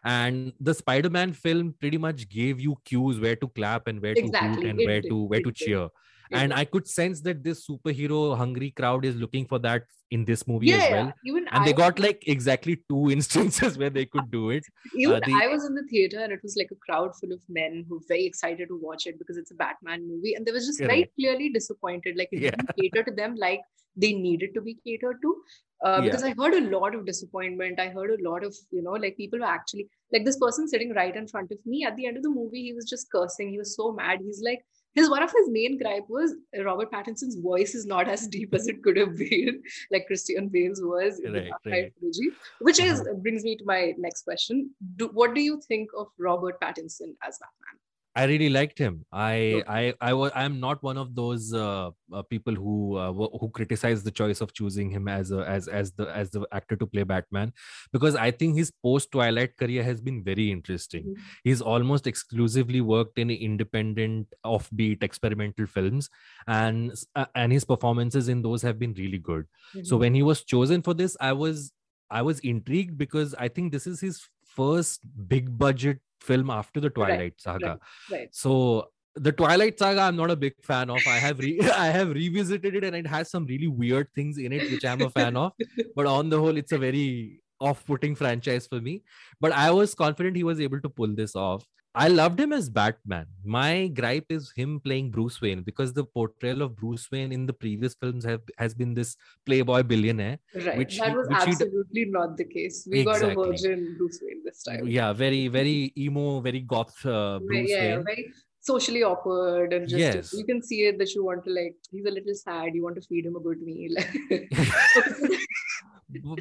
And 0.05 0.53
the 0.59 0.75
Spider-Man 0.75 1.33
film 1.33 1.75
pretty 1.79 1.99
much 1.99 2.29
gave 2.29 2.59
you 2.59 2.77
cues 2.85 3.21
where 3.21 3.37
to 3.37 3.49
clap 3.49 3.87
and 3.87 4.01
where 4.03 4.13
exactly. 4.13 4.49
to 4.49 4.55
hoot 4.55 4.67
and 4.67 4.81
it 4.81 4.87
where 4.87 5.01
did. 5.01 5.11
to 5.11 5.23
where 5.25 5.41
it 5.41 5.45
to 5.45 5.53
cheer. 5.53 5.89
And 6.35 6.53
I 6.53 6.65
could 6.65 6.89
sense 6.89 7.21
that 7.23 7.43
this 7.43 7.67
superhero 7.67 8.37
hungry 8.37 8.71
crowd 8.71 9.05
is 9.05 9.17
looking 9.17 9.47
for 9.47 9.59
that 9.61 9.85
in 10.11 10.25
this 10.25 10.47
movie 10.47 10.67
yeah, 10.67 10.77
as 10.77 10.91
well. 10.91 11.13
Even 11.25 11.49
and 11.49 11.63
I 11.63 11.65
they 11.65 11.73
got 11.73 11.99
like 11.99 12.23
exactly 12.27 12.83
two 12.89 13.11
instances 13.17 13.79
where 13.79 13.91
they 13.91 14.05
could 14.07 14.31
do 14.31 14.51
it. 14.51 14.65
Even 14.97 15.17
uh. 15.17 15.39
I 15.43 15.49
was 15.49 15.65
in 15.65 15.75
the 15.75 15.85
theater 15.91 16.21
and 16.21 16.33
it 16.33 16.41
was 16.43 16.57
like 16.57 16.71
a 16.71 16.77
crowd 16.77 17.15
full 17.19 17.33
of 17.33 17.41
men 17.49 17.85
who 17.89 17.97
were 17.97 18.05
very 18.09 18.27
excited 18.27 18.69
to 18.69 18.79
watch 18.81 19.07
it 19.07 19.19
because 19.19 19.37
it's 19.37 19.51
a 19.51 19.55
Batman 19.55 20.07
movie. 20.07 20.35
And 20.35 20.47
they 20.47 20.53
was 20.53 20.67
just 20.67 20.81
very 20.81 21.11
clearly 21.19 21.51
disappointed. 21.51 22.17
Like 22.17 22.29
it 22.33 22.41
yeah. 22.41 22.51
didn't 22.51 22.77
cater 22.79 23.03
to 23.05 23.13
them 23.13 23.37
like 23.37 23.61
they 23.97 24.13
needed 24.13 24.55
to 24.55 24.61
be 24.61 24.79
catered 24.87 25.21
to. 25.23 25.37
Uh, 25.85 26.01
because 26.01 26.23
yeah. 26.23 26.29
I 26.29 26.35
heard 26.41 26.55
a 26.55 26.71
lot 26.71 26.95
of 26.95 27.07
disappointment. 27.07 27.81
I 27.81 27.89
heard 27.89 28.11
a 28.11 28.23
lot 28.29 28.45
of, 28.45 28.55
you 28.71 28.83
know, 28.83 28.93
like 28.93 29.17
people 29.17 29.41
were 29.41 29.47
actually 29.47 29.89
like 30.13 30.25
this 30.25 30.39
person 30.39 30.69
sitting 30.69 30.93
right 30.95 31.15
in 31.15 31.27
front 31.27 31.51
of 31.51 31.59
me 31.67 31.85
at 31.85 31.97
the 31.97 32.07
end 32.07 32.17
of 32.17 32.23
the 32.23 32.31
movie. 32.31 32.63
He 32.63 32.73
was 32.73 32.89
just 32.89 33.11
cursing. 33.11 33.51
He 33.51 33.59
was 33.59 33.75
so 33.75 33.93
mad. 33.93 34.21
He's 34.23 34.43
like, 34.45 34.65
his 34.95 35.09
one 35.09 35.23
of 35.23 35.33
his 35.33 35.49
main 35.49 35.79
gripe 35.79 36.09
was 36.09 36.35
Robert 36.65 36.91
Pattinson's 36.93 37.37
voice 37.37 37.75
is 37.75 37.87
not 37.87 38.09
as 38.09 38.27
deep 38.27 38.55
as 38.55 38.69
it 38.69 38.83
could 38.83 38.97
have 38.97 39.17
been, 39.17 39.63
like 39.91 40.07
Christian 40.07 40.49
Bale's 40.49 40.81
was 40.83 41.21
in 41.21 41.33
right, 41.33 41.51
the 41.65 41.71
right. 41.71 41.93
trilogy. 41.99 42.31
Which 42.61 42.81
is 42.81 43.01
uh-huh. 43.01 43.15
brings 43.15 43.45
me 43.45 43.57
to 43.57 43.65
my 43.65 43.95
next 43.99 44.23
question: 44.23 44.71
do, 44.97 45.09
What 45.13 45.35
do 45.35 45.41
you 45.41 45.61
think 45.67 45.91
of 45.97 46.09
Robert 46.19 46.61
Pattinson 46.61 47.15
as 47.23 47.39
Batman? 47.39 47.82
I 48.15 48.25
really 48.25 48.51
liked 48.51 48.79
him. 48.79 49.07
I 49.11 49.63
I 49.67 49.95
I 50.03 50.13
was 50.13 50.33
I'm 50.35 50.61
not 50.61 50.83
one 50.83 50.99
of 50.99 51.15
those 51.15 51.55
uh, 51.55 51.93
uh, 52.13 52.23
people 52.23 52.55
who 52.55 52.97
uh, 52.97 53.11
who 53.13 53.49
criticize 53.51 54.03
the 54.05 54.11
choice 54.11 54.43
of 54.43 54.53
choosing 54.53 54.91
him 54.91 55.09
as 55.09 55.31
a 55.33 55.49
as 55.49 55.67
as 55.67 55.93
the 55.93 56.05
as 56.15 56.31
the 56.31 56.47
actor 56.53 56.77
to 56.77 56.87
play 56.87 57.05
Batman 57.05 57.55
because 57.91 58.15
I 58.15 58.31
think 58.31 58.57
his 58.59 58.71
post 58.71 59.13
Twilight 59.13 59.57
career 59.57 59.83
has 59.83 60.03
been 60.03 60.23
very 60.23 60.51
interesting. 60.53 61.09
Mhm. 61.09 61.23
He's 61.43 61.63
almost 61.63 62.07
exclusively 62.07 62.83
worked 62.83 63.19
in 63.19 63.31
independent 63.31 64.35
offbeat 64.45 65.03
experimental 65.03 65.67
films 65.67 66.11
and 66.47 66.93
uh, 67.15 67.27
and 67.35 67.51
his 67.51 67.65
performances 67.65 68.29
in 68.29 68.43
those 68.43 68.61
have 68.61 68.79
been 68.79 68.93
really 68.93 69.19
good. 69.19 69.47
So 69.81 69.97
Mhm. 69.97 70.01
when 70.01 70.15
he 70.15 70.23
was 70.23 70.45
chosen 70.45 70.83
for 70.83 70.93
this 70.93 71.17
I 71.19 71.33
was 71.33 71.73
I 72.11 72.21
was 72.21 72.41
intrigued 72.41 72.99
because 72.99 73.35
I 73.37 73.49
think 73.49 73.73
this 73.73 73.87
is 73.87 74.01
his 74.01 74.29
first 74.57 75.01
big 75.29 75.57
budget 75.59 75.99
film 76.21 76.51
after 76.51 76.81
the 76.81 76.91
Twilight 76.91 77.35
saga. 77.39 77.79
right. 78.11 78.29
So 78.33 78.89
the 79.15 79.33
Twilight 79.33 79.79
Saga, 79.79 80.01
I'm 80.01 80.17
not 80.17 80.31
a 80.31 80.37
big 80.37 80.55
fan 80.63 80.89
of. 80.89 81.01
I 81.07 81.19
have 81.19 81.39
re- 81.39 81.61
I 81.77 81.87
have 81.87 82.11
revisited 82.11 82.75
it, 82.77 82.85
and 82.85 82.97
it 82.97 83.07
has 83.07 83.31
some 83.31 83.45
really 83.47 83.69
weird 83.69 84.09
things 84.15 84.39
in 84.39 84.53
it, 84.53 84.71
which 84.71 84.85
I'm 84.85 85.03
a 85.03 85.11
fan 85.11 85.37
of. 85.37 85.53
But 85.97 86.07
on 86.07 86.31
the 86.31 86.39
whole, 86.39 86.57
it's 86.57 86.73
a 86.73 86.79
very 86.79 87.41
off-putting 87.61 88.15
franchise 88.17 88.67
for 88.67 88.81
me. 88.81 89.03
But 89.41 89.53
I 89.53 89.71
was 89.71 89.95
confident 89.95 90.37
he 90.37 90.45
was 90.45 90.61
able 90.61 90.81
to 90.81 90.89
pull 90.89 91.15
this 91.15 91.37
off. 91.37 91.67
I 91.95 92.09
loved 92.09 92.41
him 92.41 92.55
as 92.55 92.71
Batman. 92.71 93.27
My 93.45 93.89
gripe 93.89 94.25
is 94.31 94.51
him 94.57 94.81
playing 94.81 95.11
Bruce 95.11 95.41
Wayne 95.43 95.63
because 95.63 95.93
the 95.93 96.05
portrayal 96.05 96.63
of 96.63 96.75
Bruce 96.75 97.11
Wayne 97.11 97.33
in 97.33 97.45
the 97.45 97.53
previous 97.53 97.95
films 97.95 98.25
have 98.25 98.41
has 98.57 98.73
been 98.75 98.95
this 98.95 99.15
playboy 99.45 99.83
billionaire. 99.83 100.39
Right. 100.55 100.79
which 100.79 100.99
that 100.99 101.11
he- 101.11 101.17
was 101.17 101.29
which 101.29 101.39
he 101.41 101.45
d- 101.45 101.51
absolutely 101.53 102.05
not 102.07 102.37
the 102.39 102.45
case. 102.45 102.89
We 102.91 103.05
got 103.05 103.21
a 103.23 103.31
Exactly. 103.33 103.45
virgin 103.45 103.95
Bruce 103.99 104.21
Wayne 104.23 104.43
this 104.45 104.63
time. 104.63 104.89
Yeah, 104.89 105.13
very 105.13 105.49
very 105.49 105.93
emo, 105.99 106.41
very 106.41 106.61
goth 106.61 107.05
uh, 107.05 107.41
Bruce 107.41 107.69
yeah, 107.71 107.97
Wayne. 107.97 108.05
very 108.05 108.33
socially 108.61 109.03
awkward 109.03 109.73
and 109.75 109.87
just 109.89 109.99
Yes. 110.01 110.33
you 110.33 110.45
can 110.47 110.63
see 110.63 110.87
it 110.87 110.97
that 110.99 111.13
you 111.15 111.25
want 111.25 111.45
to 111.45 111.51
like 111.51 111.75
he's 111.91 112.07
a 112.07 112.11
little 112.11 112.33
sad 112.35 112.75
you 112.77 112.83
want 112.85 112.95
to 112.95 113.03
feed 113.03 113.27
him 113.27 113.35
a 113.35 113.41
good 113.41 113.61
meal 113.61 113.93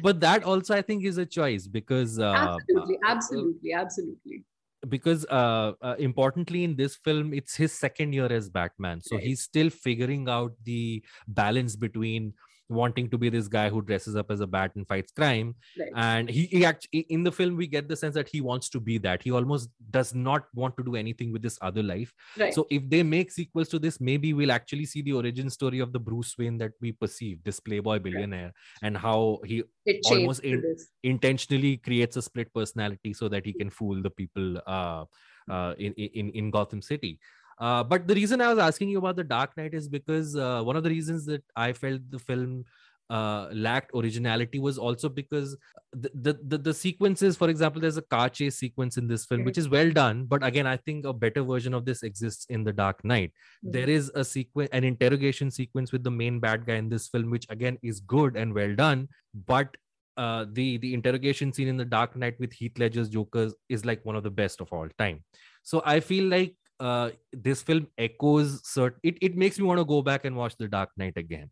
but 0.04 0.20
that 0.20 0.44
also 0.44 0.72
i 0.76 0.80
think 0.82 1.04
is 1.04 1.18
a 1.18 1.26
choice 1.26 1.66
because 1.66 2.20
uh, 2.20 2.32
absolutely 2.32 2.94
uh, 2.98 3.08
absolutely 3.14 3.72
absolutely 3.72 4.44
because 4.88 5.24
uh, 5.26 5.72
uh, 5.80 5.94
importantly 5.98 6.64
in 6.64 6.76
this 6.76 6.96
film 6.96 7.32
it's 7.32 7.54
his 7.56 7.72
second 7.72 8.12
year 8.12 8.26
as 8.32 8.48
batman 8.50 9.00
so 9.00 9.16
Right. 9.16 9.22
he's 9.26 9.40
still 9.42 9.70
figuring 9.70 10.28
out 10.28 10.52
the 10.64 11.04
balance 11.28 11.76
between 11.76 12.34
wanting 12.72 13.08
to 13.10 13.18
be 13.18 13.28
this 13.28 13.48
guy 13.48 13.68
who 13.68 13.82
dresses 13.82 14.16
up 14.16 14.30
as 14.30 14.40
a 14.40 14.46
bat 14.46 14.72
and 14.76 14.86
fights 14.86 15.12
crime. 15.12 15.54
Right. 15.78 15.92
And 15.96 16.28
he, 16.28 16.46
he 16.46 16.64
actually 16.64 17.00
in 17.10 17.22
the 17.22 17.32
film 17.32 17.56
we 17.56 17.66
get 17.66 17.88
the 17.88 17.96
sense 17.96 18.14
that 18.14 18.28
he 18.28 18.40
wants 18.40 18.68
to 18.70 18.80
be 18.80 18.98
that. 18.98 19.22
He 19.22 19.30
almost 19.30 19.70
does 19.90 20.14
not 20.14 20.46
want 20.54 20.76
to 20.76 20.84
do 20.84 20.96
anything 20.96 21.32
with 21.32 21.42
this 21.42 21.58
other 21.62 21.82
life. 21.82 22.12
Right. 22.38 22.54
So 22.54 22.66
if 22.70 22.88
they 22.88 23.02
make 23.02 23.30
sequels 23.30 23.68
to 23.70 23.78
this 23.78 24.00
maybe 24.00 24.32
we'll 24.32 24.52
actually 24.52 24.86
see 24.86 25.02
the 25.02 25.12
origin 25.12 25.50
story 25.50 25.80
of 25.80 25.92
the 25.92 26.00
bruce 26.00 26.36
wayne 26.38 26.58
that 26.58 26.72
we 26.80 26.92
perceive 26.92 27.42
this 27.44 27.60
playboy 27.60 27.98
billionaire 27.98 28.52
and 28.82 28.96
how 28.96 29.40
he 29.44 29.62
almost 30.06 30.40
in- 30.40 30.76
intentionally 31.02 31.76
creates 31.76 32.16
a 32.16 32.22
split 32.22 32.52
personality 32.54 33.12
so 33.12 33.28
that 33.28 33.44
he 33.44 33.52
can 33.52 33.70
fool 33.70 34.00
the 34.02 34.10
people 34.10 34.58
uh, 34.66 35.04
uh, 35.50 35.74
in, 35.78 35.92
in 35.94 36.30
in 36.30 36.50
Gotham 36.50 36.82
City. 36.82 37.18
Uh, 37.62 37.82
but 37.84 38.08
the 38.08 38.14
reason 38.14 38.40
I 38.40 38.48
was 38.48 38.58
asking 38.58 38.88
you 38.88 38.98
about 38.98 39.14
the 39.14 39.22
Dark 39.22 39.56
Knight 39.56 39.72
is 39.72 39.88
because 39.88 40.34
uh, 40.34 40.62
one 40.62 40.74
of 40.74 40.82
the 40.82 40.90
reasons 40.90 41.24
that 41.26 41.44
I 41.54 41.72
felt 41.72 42.00
the 42.10 42.18
film 42.18 42.64
uh, 43.08 43.50
lacked 43.52 43.92
originality 43.94 44.58
was 44.58 44.78
also 44.78 45.08
because 45.08 45.56
the, 45.92 46.10
the 46.14 46.38
the 46.48 46.58
the 46.58 46.74
sequences, 46.74 47.36
for 47.36 47.48
example, 47.50 47.80
there's 47.80 47.98
a 47.98 48.08
car 48.14 48.28
chase 48.28 48.56
sequence 48.56 48.96
in 48.96 49.06
this 49.06 49.26
film, 49.26 49.44
which 49.44 49.58
is 49.58 49.68
well 49.68 49.92
done. 49.92 50.24
But 50.24 50.44
again, 50.44 50.66
I 50.66 50.76
think 50.76 51.04
a 51.04 51.12
better 51.12 51.42
version 51.42 51.72
of 51.72 51.84
this 51.84 52.02
exists 52.02 52.46
in 52.46 52.64
the 52.64 52.72
Dark 52.72 53.04
Knight. 53.04 53.32
There 53.62 53.88
is 53.88 54.10
a 54.14 54.24
sequence, 54.24 54.70
an 54.72 54.82
interrogation 54.82 55.52
sequence 55.52 55.92
with 55.92 56.02
the 56.02 56.10
main 56.10 56.40
bad 56.40 56.66
guy 56.66 56.76
in 56.76 56.88
this 56.88 57.06
film, 57.08 57.30
which 57.30 57.46
again 57.48 57.78
is 57.82 58.00
good 58.00 58.36
and 58.36 58.54
well 58.54 58.74
done. 58.74 59.08
But 59.46 59.76
uh, 60.16 60.46
the 60.50 60.78
the 60.78 60.94
interrogation 60.94 61.52
scene 61.52 61.68
in 61.68 61.76
the 61.76 61.84
Dark 61.84 62.16
Knight 62.16 62.40
with 62.40 62.52
Heath 62.52 62.76
Ledger's 62.78 63.08
Joker 63.08 63.50
is 63.68 63.84
like 63.84 64.04
one 64.04 64.16
of 64.16 64.24
the 64.24 64.30
best 64.30 64.60
of 64.60 64.72
all 64.72 64.88
time. 64.98 65.22
So 65.62 65.82
I 65.84 66.00
feel 66.00 66.24
like 66.24 66.56
uh, 66.90 67.10
this 67.48 67.62
film 67.62 67.86
echoes 68.06 68.60
certain. 68.76 69.00
It, 69.10 69.16
it 69.30 69.36
makes 69.36 69.58
me 69.58 69.64
want 69.72 69.78
to 69.82 69.84
go 69.96 70.02
back 70.12 70.24
and 70.24 70.36
watch 70.44 70.54
the 70.62 70.68
Dark 70.78 70.90
Knight 71.02 71.16
again. 71.26 71.50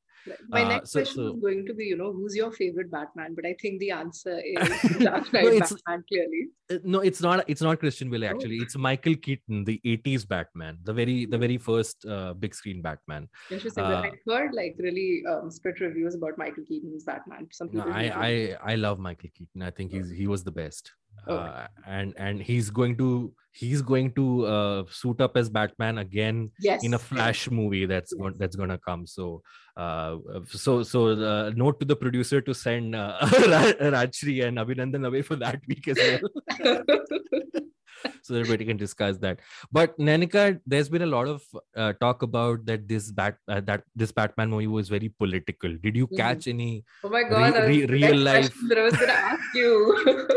My 0.55 0.63
Uh, 0.65 0.69
next 0.71 0.91
so- 0.93 0.99
question 1.01 1.21
so- 1.21 1.35
is 1.35 1.41
going 1.45 1.61
to 1.69 1.75
be, 1.81 1.85
you 1.91 1.97
know, 2.01 2.09
who's 2.17 2.35
your 2.39 2.49
favorite 2.57 2.91
Batman? 2.95 3.35
But 3.39 3.47
I 3.51 3.55
think 3.63 3.79
the 3.85 3.91
answer 3.99 4.35
is 4.55 4.59
Dark 5.07 5.33
No, 5.33 5.41
Knight 5.41 5.55
it's- 5.61 5.73
Batman, 5.77 6.05
clearly. 6.11 6.43
Uh, 6.75 6.79
no, 6.95 6.99
it's 7.11 7.23
not. 7.27 7.45
It's 7.55 7.63
not 7.69 7.79
Christian 7.85 8.11
Bale 8.11 8.27
Oh. 8.27 8.33
actually. 8.33 8.59
It's 8.65 8.77
Michael 8.89 9.17
Keaton, 9.29 9.65
the 9.71 9.81
'80s 9.95 10.27
Batman, 10.35 10.77
the 10.91 10.93
very 11.01 11.17
the 11.37 11.39
very 11.47 11.59
first 11.71 12.05
uh, 12.17 12.35
big 12.45 12.55
screen 12.61 12.83
Batman. 12.89 13.29
Interesting. 13.51 13.83
Uh, 13.85 14.03
I've 14.11 14.21
heard 14.29 14.53
like 14.61 14.77
really 14.89 15.11
um, 15.33 15.51
split 15.59 15.81
reviews 15.89 16.15
about 16.21 16.37
Michael 16.45 16.65
Keaton's 16.73 17.05
Batman. 17.13 17.49
Some 17.61 17.71
No, 17.73 17.85
people 17.85 17.93
I, 18.05 18.05
I 18.31 18.33
I 18.73 18.75
love 18.87 18.99
Michael 19.09 19.31
Keaton. 19.39 19.63
I 19.63 19.71
think 19.71 19.91
he's 19.99 20.11
he 20.23 20.27
was 20.37 20.45
the 20.51 20.57
best. 20.63 20.93
Okay. 21.29 21.43
Uh, 21.43 21.67
and 21.87 22.15
and 22.17 22.41
he's 22.43 22.71
going 22.71 22.97
to 22.97 23.33
he's 23.53 23.83
going 23.83 24.13
to 24.15 24.47
uh, 24.47 24.85
suit 24.91 25.21
up 25.21 25.37
as 25.37 25.49
Batman 25.51 25.99
again 25.99 26.51
yes 26.61 26.85
in 26.85 26.95
a. 26.95 26.99
Flash 26.99 27.51
movie 27.51 27.87
that's 27.87 28.13
going 28.13 28.33
Yes. 28.35 28.39
that's 28.39 28.57
gonna 28.57 28.79
come. 28.79 29.07
So 29.07 29.43
uh, 29.77 30.17
so 30.47 30.83
so 30.83 31.09
uh, 31.09 31.51
note 31.57 31.81
to 31.81 31.87
the 31.87 31.97
producer 31.97 32.41
to 32.41 32.55
send 32.55 32.95
uh, 32.95 33.19
Ra- 33.23 33.91
Rajshri 33.97 34.45
and 34.47 34.59
Abhinandan 34.59 35.07
away 35.07 35.23
for 35.23 35.37
that 35.37 35.61
week 35.67 35.89
as 35.89 35.99
well, 35.99 36.21
so 38.23 38.35
that 38.35 38.41
everybody 38.41 38.65
can 38.65 38.77
discuss 38.77 39.19
that. 39.19 39.41
But 39.73 39.99
Nainika, 39.99 40.61
there's 40.67 40.89
been 40.89 41.03
a 41.03 41.07
lot 41.07 41.29
of 41.29 41.43
uh, 41.77 41.93
talk 41.95 42.23
about 42.23 42.65
that 42.67 42.89
this 42.89 43.11
bat 43.11 43.37
uh, 43.49 43.61
that 43.63 43.85
this 43.95 44.13
Batman 44.13 44.51
movie 44.51 44.67
was 44.67 44.89
very 44.89 45.09
political. 45.09 45.77
Did 45.77 45.97
you 45.97 46.07
Mhm. 46.07 46.17
catch 46.17 46.47
any? 46.49 46.85
Oh 47.05 47.09
my 47.09 47.23
god, 47.25 47.65
re- 47.67 47.87
the 47.87 47.93
real 47.93 48.17
life- 48.17 48.55
that 48.69 48.79
I 48.79 48.83
was 48.83 48.95
going 48.95 49.09
to 49.09 49.21
ask 49.33 49.55
you. 49.55 49.75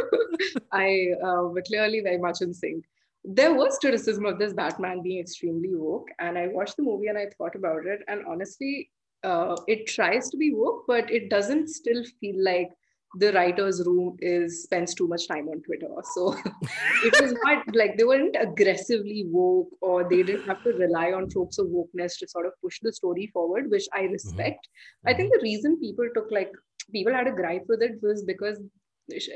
I 0.71 1.09
uh, 1.23 1.43
were 1.43 1.61
clearly 1.61 2.01
very 2.01 2.17
much 2.17 2.41
in 2.41 2.53
sync. 2.53 2.85
There 3.23 3.53
was 3.53 3.77
criticism 3.79 4.25
of 4.25 4.37
this 4.39 4.53
Batman 4.53 5.01
being 5.01 5.19
extremely 5.19 5.73
woke, 5.73 6.09
and 6.19 6.37
I 6.37 6.47
watched 6.47 6.77
the 6.77 6.83
movie 6.83 7.07
and 7.07 7.17
I 7.17 7.27
thought 7.37 7.55
about 7.55 7.85
it, 7.85 8.01
and 8.07 8.25
honestly, 8.27 8.89
uh, 9.23 9.55
it 9.67 9.87
tries 9.87 10.29
to 10.29 10.37
be 10.37 10.53
woke, 10.53 10.83
but 10.87 11.09
it 11.09 11.29
doesn't 11.29 11.69
still 11.69 12.03
feel 12.19 12.43
like 12.43 12.71
the 13.15 13.31
writer's 13.33 13.85
room 13.85 14.17
is 14.19 14.63
spends 14.63 14.93
too 14.95 15.07
much 15.07 15.27
time 15.27 15.47
on 15.47 15.61
Twitter. 15.61 15.87
So 16.13 16.35
it 17.03 17.21
was 17.21 17.33
not 17.43 17.63
like 17.75 17.97
they 17.97 18.03
weren't 18.03 18.35
aggressively 18.39 19.25
woke 19.27 19.69
or 19.81 20.07
they 20.09 20.23
didn't 20.23 20.45
have 20.45 20.63
to 20.63 20.71
rely 20.71 21.11
on 21.11 21.29
tropes 21.29 21.59
of 21.59 21.67
wokeness 21.67 22.17
to 22.19 22.27
sort 22.27 22.47
of 22.47 22.53
push 22.61 22.79
the 22.81 22.91
story 22.91 23.29
forward, 23.31 23.69
which 23.69 23.87
I 23.93 24.03
respect. 24.03 24.67
I 25.05 25.13
think 25.13 25.31
the 25.31 25.41
reason 25.43 25.79
people 25.79 26.09
took 26.13 26.31
like 26.31 26.51
people 26.91 27.13
had 27.13 27.27
a 27.27 27.31
gripe 27.31 27.65
with 27.67 27.81
it 27.81 27.99
was 28.01 28.23
because 28.23 28.59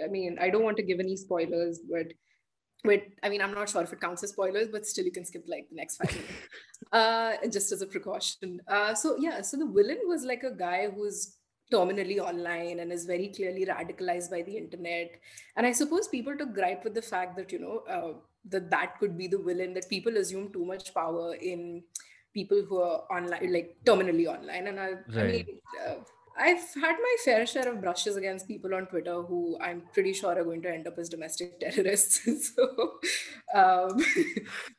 I 0.04 0.08
mean 0.08 0.38
I 0.40 0.50
don't 0.50 0.64
want 0.64 0.78
to 0.78 0.84
give 0.84 1.00
any 1.00 1.16
spoilers, 1.16 1.80
but 1.90 2.08
but 2.84 3.04
I 3.22 3.30
mean 3.30 3.42
I'm 3.42 3.54
not 3.54 3.70
sure 3.70 3.84
if 3.84 3.94
it 3.94 4.02
counts 4.02 4.24
as 4.24 4.32
spoilers, 4.32 4.70
but 4.70 4.88
still 4.88 5.06
you 5.06 5.12
can 5.12 5.26
skip 5.26 5.44
like 5.48 5.68
the 5.70 5.76
next 5.76 5.98
five 5.98 6.12
minutes. 6.12 6.34
uh 6.92 7.48
just 7.50 7.72
as 7.72 7.84
a 7.84 7.88
precaution. 7.88 8.60
Uh 8.68 8.96
so 8.96 9.18
yeah, 9.20 9.42
so 9.42 9.58
the 9.58 9.68
villain 9.68 10.00
was 10.06 10.24
like 10.24 10.44
a 10.44 10.56
guy 10.56 10.90
who's 10.90 11.38
terminally 11.72 12.20
online 12.20 12.80
and 12.80 12.92
is 12.92 13.06
very 13.06 13.28
clearly 13.30 13.66
radicalized 13.66 14.30
by 14.30 14.42
the 14.42 14.58
internet. 14.58 15.12
And 15.56 15.66
I 15.66 15.72
suppose 15.72 16.08
people 16.08 16.38
took 16.38 16.54
gripe 16.54 16.84
with 16.84 16.94
the 16.94 17.02
fact 17.02 17.36
that, 17.38 17.52
you 17.52 17.60
know, 17.60 17.84
uh, 17.90 18.14
that 18.50 18.70
that 18.70 19.00
could 19.00 19.18
be 19.18 19.28
the 19.28 19.38
villain, 19.38 19.74
that 19.74 19.90
people 19.90 20.18
assume 20.18 20.52
too 20.52 20.66
much 20.66 20.94
power 20.94 21.36
in 21.36 21.84
people 22.34 22.64
who 22.68 22.80
are 22.82 23.04
online, 23.12 23.52
like 23.52 23.76
terminally 23.86 24.28
online. 24.28 24.68
And 24.68 24.80
I, 24.80 24.90
I 25.16 25.24
mean, 25.24 25.46
uh, 25.86 25.96
I've 26.40 26.74
had 26.76 26.96
my 27.08 27.16
fair 27.26 27.46
share 27.46 27.68
of 27.68 27.82
brushes 27.82 28.16
against 28.16 28.48
people 28.48 28.76
on 28.76 28.86
Twitter 28.86 29.22
who 29.24 29.58
I'm 29.60 29.82
pretty 29.94 30.14
sure 30.14 30.38
are 30.38 30.44
going 30.44 30.62
to 30.62 30.70
end 30.70 30.88
up 30.88 30.98
as 31.00 31.10
domestic 31.10 31.60
terrorists. 31.60 32.52
so, 32.56 33.00
um, 33.54 34.04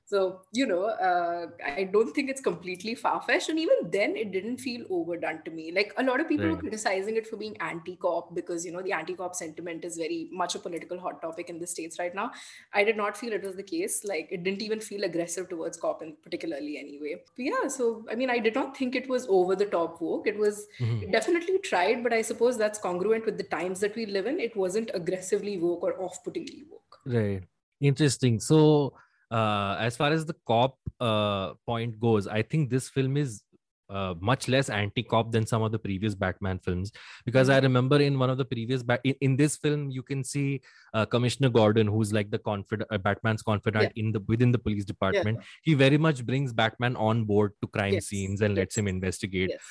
so 0.09 0.43
you 0.53 0.67
know, 0.67 0.85
uh, 0.85 1.49
I 1.65 1.85
don't 1.85 2.15
think 2.15 2.31
it's 2.31 2.41
completely 2.41 2.95
far 2.95 3.21
fetched. 3.21 3.51
And 3.51 3.59
even 3.59 3.91
then, 3.91 4.17
it 4.17 4.33
didn't 4.33 4.57
feel 4.59 4.87
overdone 4.89 5.43
to 5.45 5.51
me. 5.51 5.71
Like 5.71 5.93
a 5.99 6.03
lot 6.03 6.21
of 6.21 6.29
people 6.29 6.49
were 6.49 6.57
criticizing 6.57 7.17
it 7.17 7.27
for 7.27 7.37
being 7.37 7.57
anti-cop 7.61 8.35
because 8.35 8.65
you 8.65 8.73
know 8.73 8.83
the 8.83 8.93
anti-cop 8.93 9.35
sentiment 9.35 9.85
is 9.85 9.97
very 9.99 10.29
much 10.33 10.55
a 10.55 10.59
political 10.59 10.99
hot 10.99 11.21
topic 11.21 11.51
in 11.51 11.59
the 11.59 11.67
states 11.67 11.99
right 11.99 12.15
now. 12.15 12.31
I 12.73 12.85
did 12.85 12.97
not 12.97 13.17
feel 13.17 13.33
it 13.33 13.43
was 13.43 13.57
the 13.57 13.63
case. 13.63 14.03
Like 14.05 14.29
it 14.31 14.43
didn't 14.45 14.63
even 14.63 14.81
feel 14.81 15.05
aggressive 15.05 15.49
towards 15.49 15.77
cop, 15.79 16.03
in 16.03 16.17
particularly 16.23 16.79
anyway. 16.79 17.17
But 17.37 17.45
yeah, 17.45 17.69
so 17.69 18.07
I 18.11 18.15
mean, 18.15 18.31
I 18.31 18.39
did 18.39 18.55
not 18.55 18.77
think 18.77 18.97
it 18.97 19.09
was 19.09 19.27
over 19.29 19.55
the 19.57 19.67
top 19.67 20.01
woke. 20.01 20.27
It 20.27 20.39
was 20.39 20.67
Mhm. 20.81 21.03
it 21.03 21.11
definitely 21.13 21.59
tried, 21.59 22.03
but 22.03 22.13
I 22.13 22.23
suppose 22.23 22.57
that's 22.57 22.79
congruent 22.79 23.27
with 23.27 23.37
the 23.37 23.45
times 23.45 23.81
that 23.81 23.95
we 23.95 24.07
live 24.07 24.27
in. 24.27 24.41
It 24.41 24.57
wasn't 24.57 24.91
aggressively 24.95 25.59
woke 25.59 25.83
or 25.83 26.01
off-puttingly 26.03 26.65
woke. 26.71 27.01
Right. 27.05 27.45
Interesting. 27.81 28.41
So, 28.41 28.95
uh, 29.31 29.77
as 29.79 29.97
far 29.97 30.11
as 30.13 30.27
the 30.27 30.35
cop 30.47 30.77
uh, 31.01 31.55
point 31.67 32.01
goes, 32.01 32.27
I 32.27 32.43
think 32.43 32.71
this 32.71 32.89
film 32.89 33.17
is 33.17 33.43
uh, 33.91 34.15
much 34.21 34.49
less 34.49 34.69
anti-cop 34.69 35.33
than 35.33 35.47
some 35.47 35.63
of 35.63 35.73
the 35.73 35.79
previous 35.79 36.15
batman 36.15 36.59
films. 36.59 36.93
Because 37.25 37.49
i 37.49 37.59
remember 37.59 38.01
in 38.01 38.19
one 38.19 38.29
of 38.29 38.37
the 38.37 38.45
previous 38.45 38.83
ba- 38.83 39.01
in, 39.03 39.15
in 39.23 39.37
this 39.37 39.57
film 39.57 39.91
you 39.91 40.03
can 40.03 40.23
see 40.23 40.61
uh, 40.93 41.07
commissioner 41.07 41.49
gordon 41.49 41.87
who's 41.87 42.13
like 42.13 42.31
the 42.31 42.39
confidant 42.39 42.87
uh, 42.93 42.99
batman's 42.99 43.43
confidant 43.43 43.91
in 43.97 44.13
the 44.13 44.21
within 44.29 44.53
the 44.53 44.59
police 44.59 44.85
department 44.85 45.39
he 45.63 45.73
very 45.73 45.97
much 45.97 46.27
brings 46.27 46.53
batman 46.53 46.97
on 46.97 47.25
board 47.25 47.53
to 47.63 47.67
crime 47.69 47.95
Yes, 47.95 48.07
scenes 48.07 48.43
and 48.43 48.55
lets 48.55 48.77
him 48.77 48.89
investigate. 48.89 49.51
Yes. 49.51 49.63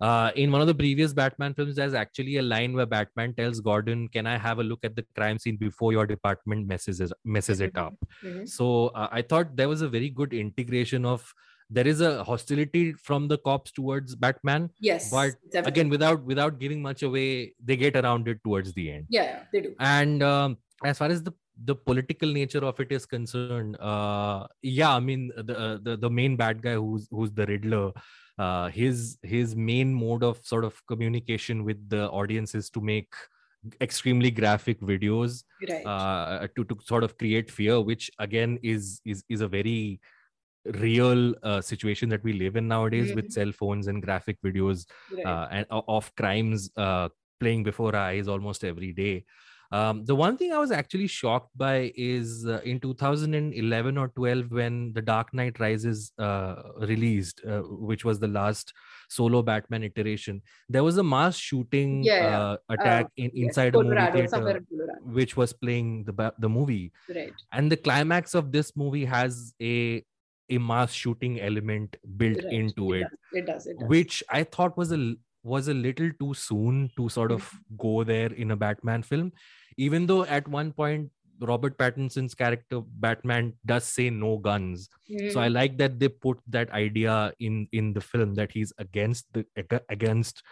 Uh, 0.00 0.30
in 0.36 0.50
one 0.52 0.60
of 0.60 0.66
the 0.66 0.74
previous 0.74 1.12
Batman 1.12 1.54
films, 1.54 1.76
there's 1.76 1.94
actually 1.94 2.36
a 2.38 2.42
line 2.42 2.72
where 2.74 2.86
Batman 2.86 3.34
tells 3.34 3.60
Gordon, 3.60 4.08
"Can 4.08 4.26
I 4.26 4.36
have 4.38 4.58
a 4.58 4.64
look 4.64 4.84
at 4.84 4.96
the 4.96 5.04
crime 5.16 5.38
scene 5.38 5.56
before 5.56 5.92
your 5.92 6.06
department 6.06 6.66
messes 6.66 7.00
it, 7.00 7.12
messes 7.24 7.60
it 7.60 7.76
up?" 7.76 7.94
Mhm. 8.24 8.48
So 8.48 8.88
uh, 8.88 9.08
I 9.12 9.22
thought 9.22 9.56
there 9.56 9.68
was 9.68 9.82
a 9.82 9.88
very 9.88 10.08
good 10.10 10.32
integration 10.32 11.04
of 11.04 11.32
there 11.70 11.86
is 11.86 12.00
a 12.02 12.22
hostility 12.24 12.92
from 12.92 13.28
the 13.28 13.38
cops 13.38 13.72
towards 13.72 14.14
Batman, 14.14 14.70
Yes. 14.80 15.10
but 15.10 15.34
definitely. 15.50 15.68
again, 15.70 15.88
without 15.88 16.22
without 16.24 16.58
giving 16.58 16.82
much 16.82 17.02
away, 17.02 17.54
they 17.64 17.76
get 17.76 17.96
around 17.96 18.28
it 18.28 18.42
towards 18.44 18.72
the 18.74 18.90
end. 18.92 19.06
yeah, 19.08 19.22
yeah, 19.22 19.42
they 19.52 19.60
do. 19.62 19.74
And 19.78 20.22
um, 20.22 20.58
as 20.84 20.98
far 20.98 21.08
as 21.08 21.22
the 21.22 21.32
the 21.64 21.74
political 21.74 22.30
nature 22.32 22.64
of 22.64 22.78
it 22.80 22.90
is 22.90 23.04
concerned, 23.06 23.76
uh, 23.78 24.46
yeah, 24.62 24.94
I 24.96 25.00
mean 25.00 25.30
the, 25.36 25.58
uh, 25.58 25.78
the 25.82 25.96
the 25.96 26.10
main 26.10 26.36
bad 26.36 26.62
guy 26.62 26.74
who's 26.74 27.08
who's 27.10 27.30
the 27.32 27.46
Riddler, 27.46 27.92
uh, 28.38 28.68
his 28.70 29.18
his 29.22 29.54
main 29.56 29.94
mode 29.94 30.22
of 30.24 30.44
sort 30.44 30.64
of 30.64 30.84
communication 30.86 31.64
with 31.64 31.88
the 31.88 32.08
audience 32.10 32.54
is 32.54 32.70
to 32.70 32.80
make 32.80 33.14
extremely 33.80 34.30
graphic 34.30 34.80
videos 34.80 35.44
Right. 35.68 35.84
uh, 35.84 36.46
to 36.56 36.64
to 36.64 36.76
sort 36.82 37.04
of 37.04 37.16
create 37.18 37.50
fear, 37.50 37.80
which 37.80 38.10
again 38.18 38.58
is 38.62 39.00
is 39.04 39.24
is 39.28 39.40
a 39.40 39.48
very 39.48 40.00
real 40.66 41.34
uh, 41.42 41.60
situation 41.60 42.08
that 42.10 42.22
we 42.22 42.32
live 42.34 42.56
in 42.56 42.68
nowadays 42.68 43.12
with 43.14 43.30
cell 43.30 43.50
phones 43.52 43.88
and 43.88 44.02
graphic 44.02 44.40
videos 44.42 44.86
right. 45.10 45.26
uh, 45.26 45.48
and 45.50 45.66
of 45.70 46.14
crimes 46.14 46.70
uh, 46.76 47.08
playing 47.40 47.64
before 47.64 47.94
our 47.96 48.08
eyes 48.08 48.28
almost 48.28 48.64
every 48.64 48.92
day. 48.92 49.24
Um, 49.72 50.04
the 50.04 50.14
one 50.14 50.36
thing 50.36 50.52
I 50.52 50.58
was 50.58 50.70
actually 50.70 51.06
shocked 51.06 51.50
by 51.56 51.92
is 51.96 52.46
uh, 52.46 52.60
in 52.64 52.78
2011 52.80 53.96
or 53.98 54.08
12 54.08 54.50
when 54.50 54.92
The 54.92 55.00
Dark 55.02 55.32
Knight 55.32 55.58
Rises 55.58 56.12
uh, 56.18 56.56
released, 56.80 57.40
uh, 57.48 57.60
which 57.62 58.04
was 58.04 58.18
the 58.20 58.28
last 58.28 58.72
solo 59.08 59.40
Batman 59.42 59.82
iteration. 59.82 60.42
There 60.68 60.84
was 60.84 60.98
a 60.98 61.02
mass 61.02 61.36
shooting 61.36 62.02
Yeah, 62.04 62.22
yeah. 62.22 62.40
uh, 62.40 62.56
attack 62.68 63.06
in, 63.16 63.30
Yes, 63.32 63.48
inside 63.48 63.74
a 63.74 63.82
movie 63.82 64.12
theater, 64.12 64.60
which 65.04 65.36
was 65.36 65.52
playing 65.52 66.04
the 66.04 66.32
the 66.38 66.48
movie 66.48 66.92
Right. 67.08 67.32
and 67.52 67.70
the 67.72 67.76
climax 67.76 68.34
of 68.34 68.52
this 68.52 68.76
movie 68.76 69.04
has 69.06 69.54
a 69.62 70.04
a 70.50 70.58
mass 70.58 70.92
shooting 70.92 71.40
element 71.40 71.96
built 72.16 72.42
right. 72.44 72.52
into 72.52 72.92
it, 72.92 73.02
Does. 73.04 73.12
It 73.32 73.46
does. 73.46 73.66
It 73.66 73.78
does. 73.78 73.88
which 73.88 74.22
i 74.28 74.42
thought 74.44 74.76
was 74.76 74.92
a 74.92 75.14
was 75.42 75.68
a 75.68 75.74
little 75.74 76.10
too 76.20 76.32
soon 76.34 76.90
to 76.96 77.08
sort 77.08 77.32
of 77.32 77.42
Mm-hmm. 77.42 77.76
go 77.86 78.04
there 78.04 78.32
in 78.32 78.50
a 78.52 78.56
batman 78.56 79.02
film 79.02 79.32
even 79.76 80.06
though 80.06 80.24
at 80.24 80.46
one 80.48 80.72
point 80.72 81.10
robert 81.40 81.76
pattinson's 81.78 82.34
character 82.34 82.80
batman 83.04 83.52
does 83.66 83.84
say 83.84 84.08
no 84.10 84.36
guns 84.38 84.88
so 85.32 85.40
i 85.40 85.48
Mhm. 85.48 85.52
like 85.54 85.78
that 85.78 85.98
they 86.02 86.08
put 86.08 86.38
that 86.56 86.70
idea 86.70 87.32
in 87.40 87.66
in 87.72 87.92
the 87.92 88.00
film 88.00 88.34
that 88.40 88.52
he's 88.52 88.72
against 88.78 89.26
the 89.32 89.44
against 89.88 90.42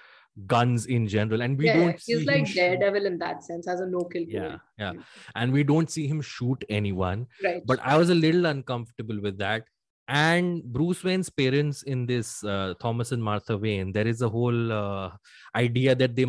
guns 0.47 0.87
in 0.87 1.07
general 1.09 1.43
and 1.43 1.59
we 1.59 1.67
yeah, 1.67 1.77
don't 1.77 2.01
he's 2.07 2.25
like 2.27 2.47
shoot- 2.47 2.57
Daredevil 2.57 3.07
in 3.07 3.19
that 3.19 3.43
sense, 3.45 3.67
as 3.69 3.81
a 3.81 3.87
no 3.87 4.03
kill. 4.13 4.23
yeah 4.23 4.59
yeah 4.79 4.93
and 5.35 5.53
we 5.53 5.63
don't 5.65 5.91
see 5.91 6.07
him 6.07 6.21
shoot 6.21 6.65
anyone 6.69 7.27
Right. 7.45 7.63
but 7.67 7.81
i 7.93 7.97
was 7.97 8.11
a 8.11 8.15
little 8.15 8.47
uncomfortable 8.47 9.21
with 9.21 9.39
that 9.39 9.65
and 10.13 10.63
bruce 10.65 11.05
wayne's 11.05 11.29
parents 11.31 11.83
in 11.85 12.05
this 12.05 12.43
uh, 12.43 12.75
thomas 12.81 13.13
and 13.13 13.23
martha 13.23 13.57
wayne 13.57 13.93
there 13.93 14.09
is 14.13 14.23
a 14.23 14.29
whole 14.29 14.73
uh, 14.73 15.11
idea 15.55 15.95
that 15.95 16.17
they 16.17 16.27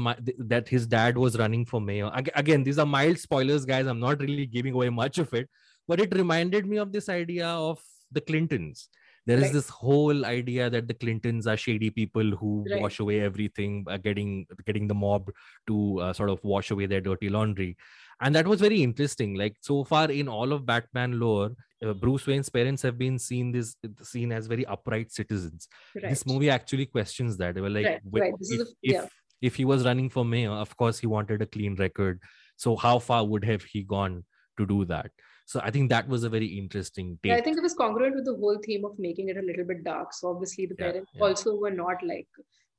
that 0.54 0.68
his 0.70 0.86
dad 0.86 1.18
was 1.18 1.38
running 1.38 1.66
for 1.66 1.82
mayor. 1.82 2.12
Again 2.36 2.64
these 2.64 2.78
are 2.78 2.86
mild 2.86 3.18
spoilers 3.18 3.66
guys. 3.66 3.88
I'm 3.88 4.00
not 4.00 4.20
really 4.20 4.46
giving 4.46 4.74
away 4.74 4.90
much 4.90 5.18
of 5.18 5.34
it 5.34 5.50
but 5.88 6.00
it 6.00 6.14
reminded 6.16 6.68
me 6.68 6.78
of 6.78 6.92
this 6.92 7.10
idea 7.10 7.48
of 7.48 7.82
the 8.12 8.22
clintons. 8.22 8.90
There 9.26 9.38
is 9.38 9.44
Right. 9.46 9.54
this 9.54 9.70
whole 9.70 10.26
idea 10.26 10.70
that 10.70 10.88
the 10.88 10.94
clintons 10.94 11.48
are 11.48 11.58
shady 11.58 11.90
people 11.90 12.32
who 12.36 12.66
Right. 12.70 12.82
wash 12.82 13.00
away 13.00 13.20
everything 13.22 13.86
uh, 13.88 13.98
getting 13.98 14.46
getting 14.66 14.88
the 14.88 14.96
mob 14.96 15.32
to 15.68 16.00
uh, 16.02 16.14
sort 16.14 16.30
of 16.30 16.40
wash 16.44 16.70
away 16.72 16.86
their 16.86 17.02
dirty 17.02 17.30
laundry. 17.30 17.78
And 18.22 18.36
that 18.36 18.48
was 18.48 18.62
very 18.62 18.84
interesting. 18.84 19.36
Like 19.36 19.56
so 19.62 19.84
far 19.84 20.12
in 20.12 20.28
all 20.28 20.54
of 20.54 20.66
batman 20.66 21.20
lore 21.20 21.52
uh, 21.86 21.94
bruce 21.94 22.28
wayne's 22.28 22.50
parents 22.50 22.82
have 22.82 22.98
been 22.98 23.18
seen 23.18 23.52
this 23.52 23.76
seen 24.04 24.32
as 24.32 24.48
very 24.48 24.66
upright 24.66 25.12
citizens 25.12 25.68
right. 25.96 26.10
this 26.10 26.26
movie 26.26 26.50
actually 26.50 26.86
questions 26.86 27.38
that 27.38 27.56
they 27.56 27.62
were 27.62 27.70
like 27.70 27.86
Right, 27.86 28.02
wh- 28.12 28.20
right. 28.20 28.34
If, 28.40 28.62
a- 28.62 28.72
yeah. 28.82 29.04
if, 29.04 29.10
if 29.42 29.56
he 29.56 29.66
was 29.66 29.86
running 29.86 30.10
for 30.10 30.24
mayor 30.26 30.52
of 30.52 30.76
course 30.78 31.00
he 31.00 31.08
wanted 31.08 31.42
a 31.42 31.46
clean 31.46 31.76
record 31.76 32.22
so 32.58 32.76
how 32.76 33.00
far 33.00 33.26
would 33.26 33.46
have 33.46 33.64
he 33.64 33.84
gone 33.84 34.24
to 34.58 34.66
do 34.66 34.86
that 34.86 35.12
so 35.46 35.60
i 35.64 35.72
think 35.72 35.90
that 35.90 36.08
was 36.08 36.24
a 36.24 36.30
very 36.30 36.46
interesting 36.46 37.18
take 37.22 37.32
Yeah, 37.32 37.38
I 37.38 37.42
think 37.42 37.58
it 37.58 37.64
was 37.64 37.74
congruent 37.74 38.16
with 38.16 38.26
the 38.26 38.36
whole 38.36 38.60
theme 38.64 38.86
of 38.86 38.98
making 39.00 39.30
it 39.30 39.38
a 39.38 39.42
little 39.42 39.66
bit 39.66 39.84
dark. 39.84 40.14
So 40.14 40.30
obviously 40.30 40.66
the 40.66 40.76
parents 40.76 41.12
yeah. 41.14 41.24
also 41.24 41.56
were 41.56 41.72
not 41.72 41.98
like 42.04 42.28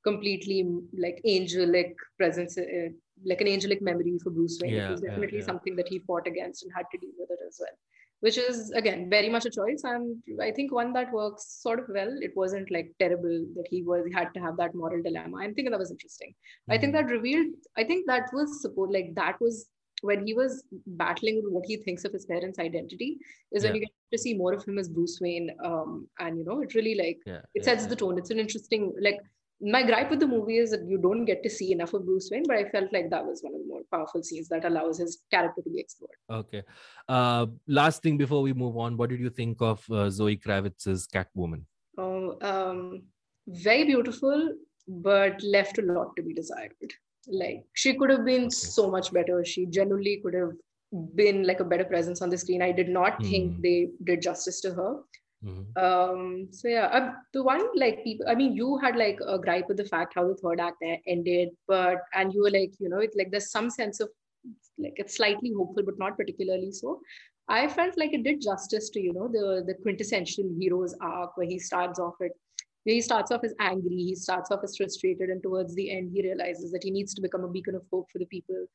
completely 0.05 0.65
mm, 0.65 0.81
like 0.97 1.21
angelic 1.27 1.95
presence, 2.19 2.57
uh, 2.59 2.89
like 3.25 3.41
an 3.41 3.49
angelic 3.49 3.83
memory 3.83 4.19
for 4.23 4.31
Bruce 4.31 4.59
Wayne. 4.63 4.75
Yeah, 4.75 4.89
it 4.89 4.91
was 4.93 5.03
yeah, 5.03 5.11
definitely 5.11 5.39
yeah. 5.39 5.45
something 5.45 5.77
that 5.77 5.89
he 5.89 5.99
fought 6.01 6.27
against 6.27 6.63
and 6.65 6.73
had 6.75 6.87
to 6.93 6.99
deal 6.99 7.11
with 7.19 7.31
it 7.31 7.39
as 7.47 7.59
well. 7.61 7.77
Which 8.25 8.37
is 8.39 8.71
again 8.81 9.01
very 9.11 9.29
much 9.35 9.47
a 9.47 9.51
choice, 9.51 9.83
and 9.93 10.23
I 10.41 10.51
think 10.57 10.73
one 10.73 10.93
that 10.97 11.13
works 11.13 11.47
sort 11.63 11.81
of 11.81 11.87
well. 11.97 12.13
It 12.27 12.35
wasn't 12.43 12.71
like 12.77 12.91
terrible 13.01 13.37
that 13.57 13.67
he 13.69 13.83
was 13.83 14.05
had 14.17 14.33
to 14.35 14.41
have 14.45 14.57
that 14.59 14.77
moral 14.83 15.03
dilemma. 15.07 15.39
I'm 15.39 15.55
thinking 15.55 15.73
that 15.73 15.85
was 15.85 15.91
interesting. 15.97 16.35
I 16.71 16.79
think 16.79 16.93
Mhm. 16.93 16.99
that 16.99 17.15
revealed. 17.17 17.49
I 17.83 17.85
think 17.89 18.07
that 18.13 18.37
was 18.39 18.63
support 18.67 18.93
like 18.99 19.09
that 19.17 19.41
was 19.47 19.67
when 20.11 20.25
he 20.29 20.35
was 20.35 20.55
battling 21.03 21.37
with 21.41 21.51
what 21.57 21.67
he 21.73 21.77
thinks 21.83 22.05
of 22.05 22.13
his 22.13 22.25
parents' 22.31 22.59
identity 22.69 23.11
is 23.53 23.65
when 23.65 23.75
Yeah. 23.75 23.81
you 23.81 23.85
get 23.87 23.93
to 24.15 24.23
see 24.27 24.35
more 24.45 24.53
of 24.53 24.65
him 24.69 24.79
as 24.85 24.89
Bruce 24.89 25.19
Wayne. 25.21 25.51
Um, 25.71 26.09
and 26.25 26.39
you 26.39 26.45
know, 26.49 26.61
it 26.69 26.75
really 26.79 26.95
like 27.05 27.21
yeah 27.33 27.43
it 27.61 27.65
sets 27.71 27.85
yeah. 27.85 27.89
the 27.95 28.01
tone. 28.05 28.19
It's 28.23 28.31
an 28.37 28.41
interesting 28.47 28.93
like 29.09 29.21
my 29.63 29.83
gripe 29.85 30.11
with 30.11 30.21
the 30.21 30.27
movie 30.27 30.59
is 30.59 30.71
that 30.73 30.85
you 30.87 30.99
don't 30.99 31.25
get 31.25 31.43
to 31.43 31.51
see 31.51 31.73
enough 31.73 31.93
of 31.95 32.05
Bruce 32.05 32.29
Wayne, 32.33 32.45
but 32.47 32.57
I 32.57 32.69
felt 32.71 32.93
like 32.93 33.11
that 33.11 33.25
was 33.25 33.43
one 33.43 33.55
of 33.55 33.61
the 33.61 33.67
more 33.69 33.83
powerful 33.93 34.23
scenes 34.23 34.49
that 34.49 34.65
allows 34.65 34.99
his 34.99 35.19
character 35.31 35.63
to 35.63 35.71
be 35.71 35.81
explored. 35.81 36.17
okay 36.31 36.63
uh 37.09 37.47
last 37.79 38.03
thing 38.03 38.17
before 38.17 38.43
we 38.43 38.53
move 38.63 38.77
on 38.85 38.97
what 38.97 39.11
did 39.11 39.21
you 39.21 39.31
think 39.39 39.61
of 39.71 39.85
uh, 39.91 40.09
zoe 40.11 40.37
kravitz's 40.47 41.07
catwoman 41.15 41.63
Oh, 41.99 42.39
um, 42.51 43.03
very 43.47 43.85
beautiful, 43.85 44.55
but 44.89 45.43
left 45.43 45.79
a 45.79 45.83
lot 45.83 46.17
to 46.17 46.23
be 46.23 46.33
desired. 46.33 46.95
Like 47.41 47.65
she 47.75 47.93
could 47.99 48.09
have 48.15 48.25
been 48.25 48.45
Okay. 48.45 48.49
so 48.77 48.91
much 48.91 49.13
better. 49.13 49.45
She 49.45 49.67
genuinely 49.67 50.15
could 50.23 50.33
have 50.35 50.53
been 51.21 51.43
like 51.51 51.61
a 51.61 51.65
better 51.73 51.85
presence 51.85 52.23
on 52.23 52.31
the 52.31 52.39
screen. 52.39 52.63
I 52.63 52.73
did 52.73 52.89
not 52.89 53.19
Hmm. 53.19 53.29
think 53.33 53.61
they 53.67 53.91
did 54.05 54.23
justice 54.23 54.61
to 54.63 54.73
her. 54.79 54.91
Mhm. 55.45 55.67
Um, 55.77 56.49
so 56.53 56.69
yeah, 56.69 56.87
uh, 56.87 57.13
the 57.33 57.43
one 57.43 57.67
like 57.75 58.05
people. 58.05 58.27
I 58.29 58.35
mean, 58.35 58.55
you 58.55 58.79
had 58.79 58.97
like 58.97 59.19
a 59.27 59.39
gripe 59.39 59.69
with 59.69 59.77
the 59.79 59.85
fact 59.85 60.15
how 60.15 60.29
the 60.29 60.35
third 60.37 60.61
act 60.61 60.83
ended, 61.07 61.51
but 61.67 61.99
and 62.15 62.33
you 62.33 62.43
were 62.43 62.51
like, 62.51 62.73
you 62.79 62.89
know, 62.89 62.99
it's 62.99 63.17
like 63.17 63.31
there's 63.31 63.51
some 63.51 63.71
sense 63.71 64.01
of 64.01 64.09
like 64.79 64.95
it's 64.97 65.17
slightly 65.17 65.53
hopeful, 65.57 65.83
but 65.85 65.99
not 65.99 66.17
particularly 66.17 66.71
so. 66.73 67.01
I 67.49 67.67
felt 67.69 67.97
like 67.99 68.13
it 68.15 68.23
did 68.23 68.41
justice 68.41 68.91
to 68.91 69.01
you 69.01 69.13
know 69.13 69.29
the 69.29 69.65
the 69.67 69.75
quintessential 69.83 70.45
hero's 70.59 70.95
arc 71.01 71.37
where 71.37 71.47
he 71.49 71.59
starts 71.59 71.99
off 71.99 72.15
it. 72.21 72.33
He 72.85 73.01
starts 73.01 73.31
off 73.31 73.45
as 73.45 73.55
angry, 73.61 73.97
he 73.97 74.15
starts 74.15 74.51
off 74.51 74.61
as 74.65 74.77
frustrated, 74.77 75.31
and 75.31 75.43
towards 75.43 75.75
the 75.75 75.91
end, 75.91 76.11
he 76.13 76.23
realizes 76.23 76.73
that 76.73 76.83
he 76.83 76.91
needs 76.91 77.15
to 77.15 77.23
become 77.23 77.45
a 77.45 77.49
beacon 77.49 77.75
of 77.75 77.83
hope 77.93 78.11
for 78.11 78.19
the 78.19 78.27
people. 78.27 78.67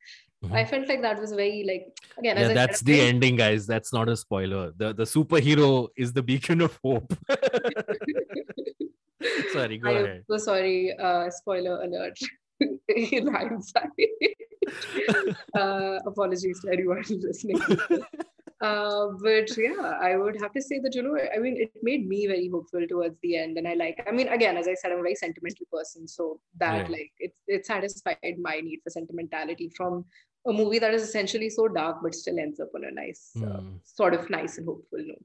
I 0.52 0.64
felt 0.64 0.88
like 0.88 1.02
that 1.02 1.20
was 1.20 1.32
very 1.32 1.64
like 1.64 1.98
again. 2.18 2.36
Mm-hmm. 2.36 2.48
yeah 2.50 2.54
that's 2.54 2.78
said, 2.78 2.86
the 2.86 2.96
very- 2.96 3.08
ending 3.08 3.36
guys 3.36 3.66
that's 3.66 3.92
not 3.92 4.08
a 4.08 4.16
spoiler 4.16 4.72
the 4.76 4.94
the 4.94 5.02
superhero 5.02 5.88
is 5.96 6.12
the 6.12 6.22
beacon 6.22 6.60
of 6.60 6.78
hope 6.84 7.12
sorry 9.52 9.78
go 9.78 9.88
I 9.88 9.92
ahead 9.92 10.24
so 10.30 10.38
sorry. 10.38 10.96
Uh, 10.96 11.28
spoiler 11.30 11.82
alert. 11.82 12.18
in 12.88 13.32
hindsight. 13.32 13.90
uh, 15.56 15.98
apologies 16.06 16.60
to 16.60 16.72
anyone 16.72 17.02
listening. 17.08 17.60
Uh, 18.60 19.08
but 19.22 19.56
yeah, 19.56 19.98
I 20.00 20.16
would 20.16 20.40
have 20.40 20.52
to 20.52 20.60
say 20.62 20.80
that, 20.80 20.94
you 20.94 21.02
know, 21.02 21.16
I 21.34 21.38
mean, 21.38 21.56
it 21.56 21.70
made 21.82 22.08
me 22.08 22.26
very 22.26 22.48
hopeful 22.48 22.84
towards 22.88 23.16
the 23.22 23.36
end. 23.36 23.56
And 23.56 23.68
I 23.68 23.74
like, 23.74 24.04
I 24.06 24.10
mean, 24.10 24.28
again, 24.28 24.56
as 24.56 24.66
I 24.66 24.74
said, 24.74 24.90
I'm 24.90 24.98
a 24.98 25.02
very 25.02 25.14
sentimental 25.14 25.66
person. 25.72 26.08
So 26.08 26.40
that, 26.58 26.80
Right. 26.82 26.90
like, 26.90 27.12
it, 27.20 27.32
it 27.46 27.66
satisfied 27.66 28.36
my 28.40 28.60
need 28.60 28.80
for 28.82 28.90
sentimentality 28.90 29.70
from 29.76 30.04
a 30.46 30.52
movie 30.52 30.80
that 30.80 30.92
is 30.92 31.02
essentially 31.02 31.50
so 31.50 31.68
dark, 31.68 31.98
but 32.02 32.14
still 32.14 32.38
ends 32.38 32.58
up 32.58 32.70
on 32.74 32.84
a 32.84 32.90
nice, 32.90 33.32
uh, 33.44 33.60
Hmm. 33.60 33.76
sort 33.84 34.14
of 34.14 34.28
nice 34.28 34.58
and 34.58 34.66
hopeful 34.66 34.98
note. 35.06 35.24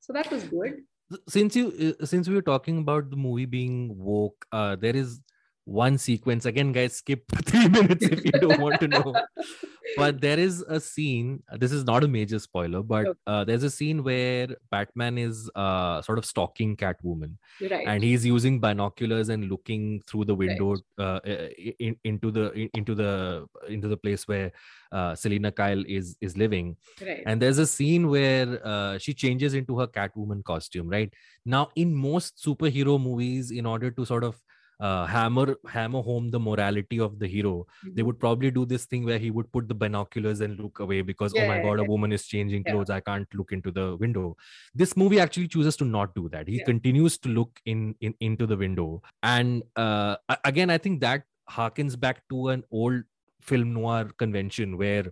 So 0.00 0.12
that 0.12 0.30
was 0.30 0.44
good. 0.44 0.82
since 1.26 1.56
you 1.56 1.94
uh, 2.00 2.04
since 2.06 2.28
we 2.28 2.34
were 2.34 2.42
talking 2.42 2.78
about 2.78 3.10
the 3.10 3.16
movie 3.16 3.46
being 3.46 3.96
woke 3.98 4.44
uh 4.52 4.76
there 4.76 4.94
is 4.94 5.20
one 5.68 5.98
sequence 5.98 6.46
again 6.46 6.72
guys 6.72 6.96
skip 6.96 7.22
three 7.44 7.68
minutes 7.68 8.04
if 8.04 8.24
you 8.24 8.32
don't 8.32 8.58
want 8.58 8.80
to 8.80 8.88
know 8.88 9.14
but 9.96 10.20
there 10.20 10.38
is 10.38 10.62
a 10.62 10.80
scene. 10.80 11.42
This 11.56 11.72
is 11.72 11.84
not 11.84 12.04
a 12.04 12.08
major 12.08 12.38
spoiler, 12.38 12.82
but 12.82 13.16
uh, 13.26 13.44
there's 13.44 13.62
a 13.62 13.70
scene 13.70 14.02
where 14.04 14.48
Batman 14.70 15.18
is 15.18 15.50
uh, 15.54 16.02
sort 16.02 16.18
of 16.18 16.24
stalking 16.24 16.76
Catwoman, 16.76 17.36
right. 17.60 17.86
and 17.86 18.02
he's 18.02 18.24
using 18.24 18.60
binoculars 18.60 19.28
and 19.28 19.48
looking 19.50 20.02
through 20.06 20.24
the 20.26 20.34
window 20.34 20.76
uh, 20.98 21.20
in, 21.78 21.96
into 22.04 22.30
the 22.30 22.52
in- 22.52 22.70
into 22.74 22.94
the 22.94 23.46
into 23.68 23.88
the 23.88 23.96
place 23.96 24.26
where 24.28 24.52
uh, 24.92 25.14
Selina 25.14 25.52
Kyle 25.52 25.82
is 25.86 26.16
is 26.20 26.36
living. 26.36 26.76
right. 27.00 27.22
And 27.26 27.40
there's 27.40 27.58
a 27.58 27.66
scene 27.66 28.08
where 28.08 28.60
uh, 28.64 28.98
she 28.98 29.14
changes 29.14 29.54
into 29.54 29.78
her 29.78 29.86
Catwoman 29.86 30.44
costume. 30.44 30.88
Right 30.88 31.12
now, 31.44 31.68
in 31.76 31.94
most 31.94 32.42
superhero 32.44 33.00
movies, 33.00 33.50
in 33.50 33.66
order 33.66 33.90
to 33.90 34.04
sort 34.04 34.24
of 34.24 34.40
uh, 34.80 35.06
hammer 35.06 35.56
hammer 35.68 36.02
home 36.02 36.30
the 36.30 36.40
morality 36.40 36.98
of 37.00 37.18
the 37.18 37.26
hero, 37.26 37.66
they 37.94 38.02
Mhm. 38.02 38.08
would 38.08 38.18
probably 38.20 38.50
do 38.50 38.64
this 38.64 38.86
thing 38.86 39.04
where 39.04 39.18
he 39.18 39.30
would 39.30 39.50
put 39.52 39.68
the 39.68 39.74
binoculars 39.74 40.40
and 40.40 40.58
look 40.58 40.78
away 40.80 41.02
because 41.02 41.34
oh 41.34 41.42
Yeah, 41.42 41.44
my 41.44 41.58
yeah, 41.58 41.64
god, 41.66 41.80
a 41.80 41.84
yeah. 41.84 41.88
woman 41.92 42.12
is 42.12 42.26
changing 42.26 42.64
Yeah. 42.66 42.72
clothes. 42.72 42.90
I 42.90 43.00
can't 43.00 43.28
look 43.34 43.52
into 43.52 43.70
the 43.72 43.96
window. 43.96 44.36
This 44.74 44.96
movie 44.96 45.20
actually 45.20 45.48
chooses 45.48 45.76
to 45.78 45.84
not 45.84 46.14
do 46.14 46.28
that. 46.30 46.48
He 46.48 46.60
Yeah. 46.60 46.64
continues 46.70 47.18
to 47.18 47.28
look 47.28 47.60
in, 47.64 47.94
in 48.00 48.14
into 48.20 48.46
the 48.46 48.56
window, 48.56 49.02
and 49.22 49.62
uh, 49.76 50.16
again, 50.44 50.70
I 50.70 50.78
think 50.78 51.00
that 51.00 51.24
harkens 51.50 51.98
back 51.98 52.22
to 52.28 52.48
an 52.48 52.62
old 52.70 53.02
film 53.50 53.72
noir 53.72 54.04
convention 54.22 54.76
where 54.82 55.04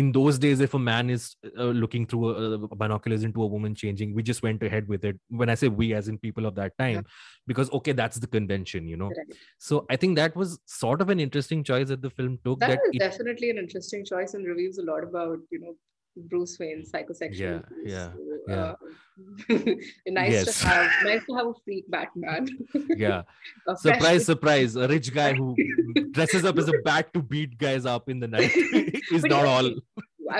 in 0.00 0.12
those 0.18 0.38
days 0.44 0.60
if 0.66 0.74
a 0.74 0.82
man 0.90 1.10
is 1.16 1.36
uh, 1.58 1.72
looking 1.82 2.06
through 2.06 2.28
a 2.30 2.76
binoculars 2.82 3.24
into 3.28 3.42
a 3.42 3.46
woman 3.54 3.74
changing 3.82 4.14
we 4.14 4.22
just 4.22 4.42
went 4.42 4.62
ahead 4.62 4.88
with 4.88 5.04
it. 5.04 5.18
When 5.28 5.48
i 5.48 5.54
say 5.54 5.68
we 5.68 5.94
as 5.94 6.08
in 6.08 6.18
people 6.18 6.46
of 6.46 6.54
that 6.60 6.76
time 6.78 7.04
because 7.46 7.70
okay 7.78 7.92
that's 7.92 8.18
the 8.18 8.26
convention 8.38 8.88
you 8.92 8.96
know. 8.96 9.10
Right. 9.18 9.38
so 9.58 9.86
i 9.90 9.96
think 9.96 10.16
that 10.16 10.36
was 10.42 10.58
sort 10.66 11.00
of 11.00 11.08
an 11.16 11.20
interesting 11.20 11.62
choice 11.72 11.88
that 11.88 12.02
the 12.02 12.10
film 12.10 12.38
took 12.44 12.60
That 12.60 12.70
that 12.70 12.80
is 12.84 12.90
it, 12.94 12.98
definitely 12.98 13.50
an 13.50 13.58
interesting 13.58 14.04
choice 14.04 14.34
and 14.34 14.46
reveals 14.46 14.78
a 14.78 14.82
lot 14.82 15.02
about, 15.04 15.38
you 15.50 15.60
know, 15.60 15.74
Bruce 16.16 16.58
Wayne's 16.58 16.90
psychosexual. 16.92 17.38
Yeah, 17.38 17.60
yeah, 17.84 18.10
So, 18.12 18.42
yeah. 18.48 18.54
uh, 18.54 19.74
nice 20.06 20.32
Yes. 20.32 20.60
to 20.60 20.66
have 20.68 20.90
nice 21.04 21.24
to 21.26 21.34
have 21.34 21.46
a 21.46 21.54
freak 21.64 21.84
Batman. 21.88 22.48
yeah 22.96 23.22
surprise 23.76 24.26
surprise 24.26 24.76
a 24.76 24.88
rich 24.88 25.12
guy 25.14 25.32
who 25.34 25.54
dresses 26.12 26.44
up 26.44 26.58
as 26.58 26.68
a 26.68 26.78
bat 26.84 27.12
to 27.14 27.22
beat 27.22 27.56
guys 27.58 27.86
up 27.86 28.08
in 28.08 28.20
the 28.20 28.28
night 28.28 28.50
is 28.56 29.22
But 29.22 29.30
not 29.30 29.44
yeah, 29.44 29.50
all 29.50 29.70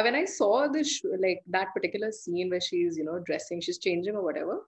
when 0.03 0.15
I 0.15 0.25
saw 0.25 0.67
this, 0.67 1.03
like 1.21 1.43
that 1.49 1.69
particular 1.75 2.11
scene 2.11 2.51
where 2.51 2.61
she's, 2.61 2.97
you 2.97 3.05
know, 3.05 3.19
dressing, 3.27 3.61
she's 3.61 3.79
changing 3.79 4.17
or 4.17 4.23
whatever, 4.25 4.61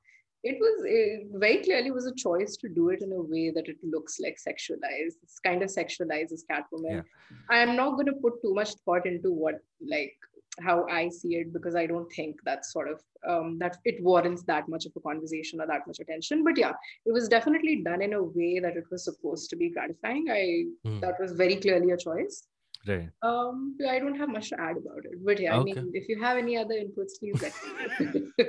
it 0.45 0.57
was 0.61 0.83
it 0.85 1.27
very 1.33 1.63
clearly 1.65 1.91
was 1.91 2.07
a 2.07 2.15
choice 2.15 2.57
to 2.59 2.69
do 2.69 2.91
it 2.91 3.01
in 3.03 3.11
a 3.13 3.21
way 3.21 3.51
that 3.51 3.67
it 3.67 3.79
looks 3.83 4.19
like 4.21 4.37
sexualized. 4.37 5.17
It's 5.23 5.39
kind 5.41 5.63
of 5.63 5.71
sexualizes 5.71 6.43
Catwoman. 6.51 6.97
Yeah. 6.97 7.03
I'm 7.51 7.75
not 7.77 7.93
going 7.93 8.07
to 8.07 8.13
put 8.13 8.41
too 8.43 8.55
much 8.55 8.75
thought 8.85 9.07
into 9.07 9.33
what, 9.33 9.61
like, 9.81 10.15
how 10.61 10.87
I 10.89 11.09
see 11.09 11.37
it 11.37 11.53
because 11.53 11.75
I 11.75 11.87
don't 11.87 12.11
think 12.13 12.37
that's 12.45 12.73
sort 12.73 12.89
of 12.89 13.01
um, 13.29 13.59
that 13.59 13.77
it 13.85 14.03
warrants 14.03 14.43
that 14.45 14.69
much 14.69 14.87
of 14.87 14.93
a 14.97 15.01
conversation 15.01 15.61
or 15.61 15.67
that 15.67 15.87
much 15.87 16.01
attention. 16.01 16.45
But 16.45 16.57
yeah, 16.57 16.73
it 17.05 17.13
was 17.13 17.29
definitely 17.29 17.83
done 17.83 18.03
in 18.03 18.13
a 18.15 18.23
way 18.23 18.61
that 18.61 18.77
it 18.77 18.85
was 18.91 19.05
supposed 19.05 19.51
to 19.51 19.57
be 19.57 19.71
gratifying. 19.71 20.27
I 20.31 20.67
Hmm. 20.85 21.01
that 21.01 21.21
was 21.21 21.33
very 21.33 21.57
clearly 21.57 21.91
a 21.91 21.97
choice. 21.97 22.45
right 22.89 23.11
Um, 23.23 23.77
I 23.89 23.99
don't 23.99 24.17
have 24.17 24.29
much 24.29 24.51
to 24.51 24.61
add 24.61 24.77
about 24.83 25.05
it, 25.05 25.25
but 25.25 25.41
yeah, 25.41 25.59
I 25.59 25.63
mean, 25.63 25.91
if 26.01 26.09
you 26.09 26.23
have 26.23 26.37
any 26.39 26.57
other 26.57 26.75
inputs, 26.75 27.19
please 27.21 27.41
let 27.43 27.55
me 27.63 28.07
know. 28.07 28.27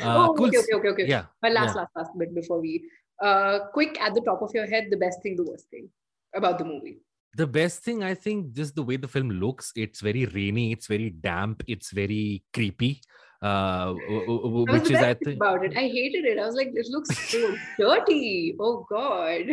uh, 0.00 0.16
oh, 0.18 0.34
cool 0.36 0.48
okay, 0.48 0.58
okay, 0.58 0.76
okay, 0.80 0.92
okay. 0.94 1.06
yeah 1.14 1.24
My 1.42 1.50
last, 1.50 1.74
yeah. 1.74 1.80
last, 1.80 1.96
last 1.96 2.18
bit 2.18 2.34
before 2.34 2.60
we, 2.60 2.84
uh, 3.20 3.58
quick 3.72 4.00
at 4.00 4.14
the 4.14 4.20
top 4.20 4.42
of 4.42 4.54
your 4.54 4.66
head, 4.66 4.88
the 4.90 4.96
best 4.96 5.22
thing, 5.22 5.36
the 5.36 5.44
worst 5.44 5.68
thing 5.70 5.90
about 6.34 6.58
the 6.58 6.64
movie. 6.64 6.98
The 7.36 7.46
best 7.46 7.80
thing 7.80 8.02
i 8.02 8.14
think 8.14 8.52
just 8.52 8.74
the 8.74 8.82
way 8.82 8.96
the 8.96 9.08
film 9.08 9.30
looks 9.30 9.72
it's 9.76 10.00
very 10.00 10.26
rainy 10.26 10.72
it's 10.72 10.86
very 10.86 11.10
damp 11.10 11.62
it's 11.66 11.90
very 11.90 12.42
creepy 12.52 13.00
uh 13.44 13.92
which 13.92 14.90
is 14.90 15.02
i 15.02 15.12
think 15.12 15.36
about 15.36 15.62
it. 15.62 15.76
I 15.76 15.86
hated 15.88 16.24
it. 16.24 16.38
I 16.38 16.46
was 16.46 16.54
like, 16.54 16.72
it 16.74 16.86
looks 16.88 17.14
so 17.28 17.54
dirty. 17.78 18.56
Oh 18.58 18.86
God. 18.88 19.52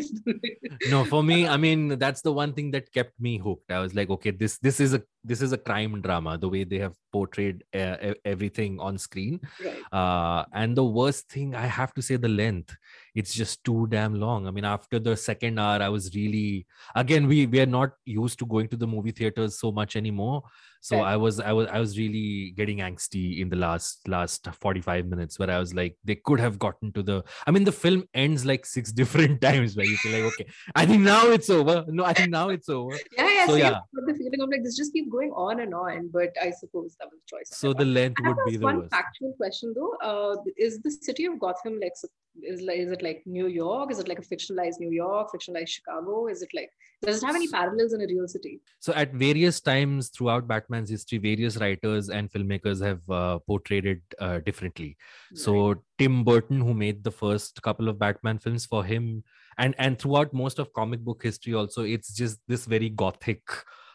no 0.89 1.03
for 1.03 1.21
me 1.21 1.45
i 1.45 1.57
mean 1.65 1.99
that's 1.99 2.21
the 2.21 2.31
one 2.31 2.53
thing 2.53 2.71
that 2.71 2.91
kept 2.93 3.19
me 3.19 3.37
hooked 3.37 3.69
i 3.69 3.79
was 3.79 3.93
like 3.93 4.09
okay 4.09 4.31
this 4.31 4.57
this 4.59 4.79
is 4.79 4.93
a 4.93 5.01
this 5.25 5.41
is 5.41 5.51
a 5.51 5.57
crime 5.57 5.99
drama 6.01 6.37
the 6.37 6.47
way 6.47 6.63
they 6.63 6.79
have 6.79 6.95
portrayed 7.11 7.63
uh, 7.73 8.13
everything 8.23 8.79
on 8.79 8.97
screen 8.97 9.41
right. 9.65 9.83
uh 9.91 10.45
and 10.53 10.77
the 10.77 10.83
worst 10.83 11.29
thing 11.29 11.53
i 11.53 11.65
have 11.65 11.93
to 11.93 12.01
say 12.01 12.15
the 12.15 12.29
length 12.29 12.75
it's 13.15 13.33
just 13.33 13.63
too 13.63 13.87
damn 13.89 14.13
long 14.15 14.47
i 14.47 14.51
mean 14.51 14.63
after 14.65 14.99
the 14.99 15.15
second 15.15 15.59
hour 15.59 15.81
i 15.81 15.89
was 15.89 16.13
really 16.15 16.65
again 16.95 17.27
we 17.27 17.45
we 17.45 17.59
are 17.59 17.65
not 17.65 17.91
used 18.05 18.39
to 18.39 18.45
going 18.45 18.67
to 18.67 18.77
the 18.77 18.87
movie 18.87 19.11
theaters 19.11 19.59
so 19.59 19.71
much 19.71 19.95
anymore 19.95 20.41
so 20.83 20.97
Right. 20.97 21.11
i 21.13 21.17
was 21.17 21.39
i 21.39 21.51
was 21.51 21.67
i 21.67 21.79
was 21.79 21.97
really 21.97 22.51
getting 22.57 22.77
angsty 22.79 23.39
in 23.41 23.49
the 23.49 23.55
last 23.55 24.07
last 24.07 24.47
45 24.59 25.05
minutes 25.07 25.37
where 25.37 25.51
i 25.51 25.59
was 25.59 25.73
like 25.75 25.95
they 26.03 26.15
could 26.15 26.39
have 26.39 26.57
gotten 26.57 26.91
to 26.93 27.03
the 27.03 27.23
i 27.45 27.51
mean 27.51 27.65
the 27.65 27.71
film 27.71 28.03
ends 28.13 28.45
like 28.45 28.65
six 28.65 28.91
different 29.01 29.41
times 29.41 29.75
where 29.75 29.85
you 29.85 29.97
feel 29.97 30.13
like 30.23 30.33
okay 30.33 30.47
i 30.75 30.85
think 30.85 31.03
now 31.03 31.27
it's 31.27 31.49
over 31.49 31.85
no 31.89 32.03
i 32.05 32.13
think 32.13 32.29
now 32.29 32.49
it's 32.49 32.69
over 32.69 32.95
Yeah, 33.17 33.29
yeah. 33.29 33.45
So, 33.45 33.51
So, 33.51 33.57
yeah. 33.57 33.79
The 34.07 34.13
feeling 34.13 34.41
of 34.41 34.49
like 34.49 34.63
this 34.63 34.75
just 34.77 34.93
keeps 34.93 35.09
going 35.11 35.31
on 35.45 35.59
and 35.61 35.73
on. 35.73 36.09
But 36.13 36.29
I 36.41 36.51
suppose 36.51 36.95
that 36.99 37.07
was 37.11 37.19
choice. 37.31 37.49
so 37.61 37.73
the 37.73 37.85
length 37.85 38.19
would 38.25 38.37
be 38.47 38.57
the 38.57 38.65
one 38.65 38.77
worst 38.79 38.91
factual 38.91 39.33
question 39.33 39.73
though. 39.77 39.93
Uh, 40.09 40.35
is 40.57 40.79
the 40.85 40.91
city 40.91 41.25
of 41.25 41.39
Gotham 41.39 41.79
like 41.85 41.95
is 42.41 42.61
like 42.61 42.77
is 42.77 42.91
it 42.91 43.01
like 43.01 43.23
New 43.25 43.47
York? 43.47 43.91
Is 43.91 43.99
it 43.99 44.07
like 44.07 44.19
a 44.19 44.21
fictionalized 44.21 44.79
New 44.79 44.91
York, 44.91 45.29
fictionalized 45.33 45.69
Chicago? 45.69 46.27
Is 46.27 46.41
it 46.41 46.49
like 46.53 46.69
does 47.01 47.21
it 47.21 47.25
have 47.25 47.35
any 47.35 47.47
parallels 47.47 47.93
in 47.93 48.01
a 48.01 48.05
real 48.05 48.27
city? 48.27 48.61
So 48.79 48.93
at 48.93 49.11
various 49.13 49.59
times 49.59 50.09
throughout 50.09 50.47
Batman's 50.47 50.89
history, 50.89 51.17
various 51.17 51.57
writers 51.57 52.09
and 52.09 52.31
filmmakers 52.31 52.83
have 52.83 53.09
uh, 53.09 53.39
portrayed 53.39 53.87
it 53.87 54.01
uh, 54.19 54.39
differently. 54.39 54.97
So 55.33 55.81
Tim 55.97 56.23
Burton, 56.23 56.61
who 56.61 56.75
made 56.75 57.03
the 57.03 57.11
first 57.11 57.61
couple 57.63 57.89
of 57.89 57.97
Batman 57.97 58.37
films, 58.37 58.65
for 58.65 58.83
him, 58.83 59.23
and 59.57 59.73
and 59.79 59.97
throughout 59.97 60.33
most 60.33 60.59
of 60.59 60.73
comic 60.73 60.99
book 60.99 61.23
history, 61.23 61.55
also, 61.55 61.83
it's 61.83 62.13
just 62.13 62.39
this 62.47 62.65
very 62.65 62.89
gothic. 62.89 63.41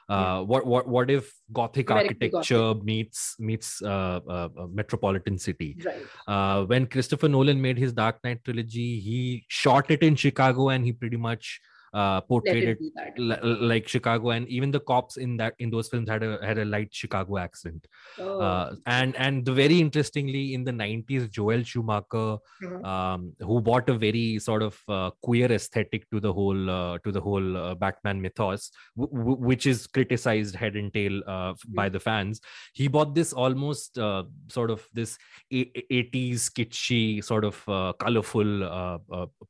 Uh, 0.09 0.40
what 0.42 0.64
what 0.64 0.87
what 0.87 1.11
if 1.11 1.33
gothic 1.53 1.88
Very 1.88 2.03
architecture 2.03 2.75
meets 2.75 3.35
meets 3.40 3.83
uh, 3.83 4.21
uh, 4.29 4.49
a 4.57 4.69
metropolitan 4.69 5.37
city? 5.37 5.77
right. 5.85 6.03
uh, 6.29 6.64
when 6.64 6.87
Christopher 6.87 7.29
Nolan 7.29 7.61
made 7.61 7.77
his 7.77 7.92
Dark 7.92 8.23
Knight 8.23 8.45
trilogy, 8.45 9.01
he 9.01 9.45
shot 9.49 9.90
it 9.90 10.03
in 10.03 10.14
Chicago 10.14 10.69
and 10.69 10.85
he 10.85 10.92
pretty 10.92 11.16
much 11.16 11.61
uh, 12.00 12.20
portrayed 12.30 12.64
it 12.70 12.78
it 12.78 12.78
be 12.80 12.90
like 13.72 13.88
Chicago, 13.92 14.30
and 14.37 14.48
even 14.56 14.70
the 14.76 14.80
cops 14.90 15.16
in 15.26 15.37
that 15.40 15.54
in 15.59 15.70
those 15.74 15.88
films 15.92 16.09
had 16.14 16.22
a 16.28 16.30
had 16.48 16.59
a 16.59 16.64
light 16.72 16.90
Chicago 17.02 17.38
accent. 17.42 17.87
Oh. 18.18 18.40
Uh, 18.48 18.74
and 18.96 19.16
and 19.26 19.44
the 19.50 19.54
very 19.59 19.78
interestingly, 19.85 20.42
in 20.56 20.64
the 20.68 20.72
nineties, 20.80 21.28
Joel 21.38 21.62
Schumacher, 21.70 22.26
Mhm. 22.62 22.85
um, 22.94 23.24
who 23.50 23.61
brought 23.68 23.88
a 23.94 23.96
very 24.06 24.38
sort 24.48 24.62
of 24.68 24.80
uh, 24.96 25.11
queer 25.28 25.50
aesthetic 25.59 26.09
to 26.11 26.20
the 26.26 26.32
whole 26.40 26.70
uh, 26.78 26.98
to 27.06 27.12
the 27.18 27.20
whole 27.28 27.56
uh, 27.62 27.74
Batman 27.87 28.20
mythos, 28.26 28.70
w- 28.96 29.16
w- 29.22 29.38
which 29.52 29.66
is 29.74 29.87
criticized 29.98 30.54
head 30.64 30.76
and 30.82 30.92
tail 30.98 31.22
uh, 31.37 31.50
f- 31.52 31.64
by 31.80 31.88
the 31.88 32.00
fans. 32.09 32.40
He 32.82 32.88
bought 32.98 33.14
this 33.14 33.32
almost 33.46 33.98
uh, 33.98 34.24
sort 34.59 34.70
of 34.76 34.87
this 35.00 35.16
a- 35.61 35.70
a- 35.80 35.87
80s 36.02 36.50
kitschy 36.61 37.02
sort 37.32 37.44
of 37.52 37.62
uh, 37.68 37.92
colorful 38.06 38.52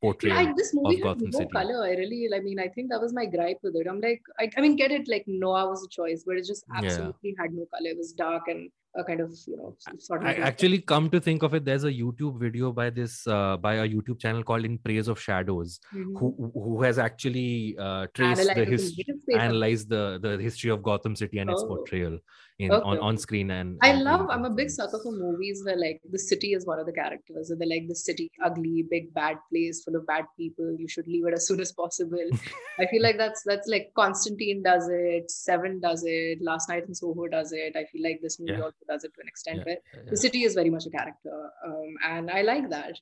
portrayal. 0.00 0.42
Yeah, 0.42 0.52
this 0.56 0.72
movie 0.74 0.96
had 0.96 1.02
Gotham 1.04 1.30
no 1.30 1.38
City. 1.38 1.50
color. 1.52 1.84
I 1.84 1.90
really, 2.02 2.28
I 2.36 2.40
mean, 2.40 2.58
I 2.58 2.68
think 2.68 2.90
that 2.90 3.00
was 3.00 3.12
my 3.20 3.26
gripe 3.26 3.58
with 3.62 3.76
it. 3.76 3.86
I'm 3.88 4.00
like, 4.00 4.22
I, 4.38 4.50
I 4.56 4.60
mean, 4.60 4.76
get 4.76 4.90
it, 4.90 5.08
like 5.08 5.24
noir 5.26 5.68
was 5.68 5.84
a 5.84 5.88
choice, 5.88 6.24
but 6.26 6.36
it 6.36 6.44
just 6.46 6.64
Yeah. 6.72 6.82
absolutely 6.82 7.34
had 7.38 7.52
no 7.52 7.66
color. 7.74 7.90
It 7.94 7.96
was 7.96 8.12
dark 8.12 8.48
and 8.48 8.70
a 8.94 9.04
kind 9.04 9.20
of, 9.20 9.30
you 9.46 9.56
know, 9.56 9.76
sort 9.98 10.22
of. 10.22 10.26
I 10.26 10.34
actually 10.34 10.80
come 10.80 11.10
to 11.10 11.20
think 11.20 11.42
of 11.42 11.54
it, 11.54 11.64
there's 11.64 11.84
a 11.84 11.92
YouTube 11.92 12.40
video 12.40 12.72
by 12.72 12.88
this 12.90 13.26
uh, 13.26 13.56
by 13.56 13.74
a 13.76 13.88
YouTube 13.88 14.20
channel 14.20 14.42
called 14.42 14.64
In 14.64 14.78
Praise 14.78 15.08
of 15.08 15.20
Shadows, 15.20 15.78
Mhm. 15.94 16.16
who 16.18 16.50
who 16.54 16.82
has 16.82 16.98
actually 16.98 17.76
uh, 17.78 18.06
traced 18.14 18.54
the 18.54 18.64
history, 18.64 19.04
analyzed 19.34 19.88
the 19.90 20.18
the 20.22 20.38
history 20.38 20.70
of 20.70 20.82
Gotham 20.82 21.16
City 21.16 21.38
and 21.38 21.50
its 21.50 21.62
Oh. 21.62 21.68
portrayal 21.74 22.18
in 22.58 22.72
Okay, 22.72 22.84
on, 22.88 22.98
on 23.00 23.18
screen 23.18 23.50
and. 23.50 23.78
I 23.82 23.92
love, 23.92 24.28
I'm 24.30 24.44
a 24.46 24.50
big 24.50 24.70
sucker 24.70 24.98
for 25.02 25.12
movies 25.12 25.62
where 25.64 25.76
like 25.76 26.00
the 26.10 26.18
city 26.18 26.52
is 26.54 26.64
one 26.64 26.78
of 26.78 26.86
the 26.86 26.92
characters. 26.92 27.50
and 27.50 27.60
they're 27.60 27.68
like 27.68 27.86
the 27.88 27.94
city, 27.94 28.30
ugly, 28.42 28.84
big, 28.90 29.12
bad 29.12 29.36
place 29.50 29.82
full 29.84 29.94
of 29.96 30.06
bad 30.06 30.24
people. 30.38 30.74
You 30.78 30.88
should 30.88 31.06
leave 31.06 31.26
it 31.26 31.34
as 31.34 31.46
soon 31.48 31.60
as 31.60 31.72
possible. 31.72 32.18
I 32.78 32.86
feel 32.86 33.02
like 33.02 33.18
that's 33.18 33.42
that's 33.44 33.68
like 33.68 33.92
Constantine 33.94 34.62
does 34.62 34.88
it, 34.90 35.30
Seven 35.30 35.80
does 35.80 36.02
it, 36.06 36.40
Last 36.40 36.68
Night 36.70 36.84
in 36.88 36.94
Soho 36.94 37.26
does 37.28 37.52
it. 37.52 37.76
I 37.76 37.84
feel 37.92 38.02
like 38.02 38.20
this 38.22 38.40
movie 38.40 38.52
Yeah. 38.52 38.62
also 38.62 38.76
does 38.88 39.04
it 39.04 39.12
to 39.14 39.20
an 39.20 39.28
extent 39.28 39.58
Yeah, 39.58 39.64
where 39.64 39.76
yeah. 40.04 40.10
the 40.10 40.16
city 40.16 40.44
is 40.44 40.54
very 40.54 40.70
much 40.70 40.86
a 40.86 40.90
character. 40.90 41.50
Um, 41.66 41.94
and 42.06 42.30
I 42.30 42.40
like 42.42 42.70
that. 42.70 42.94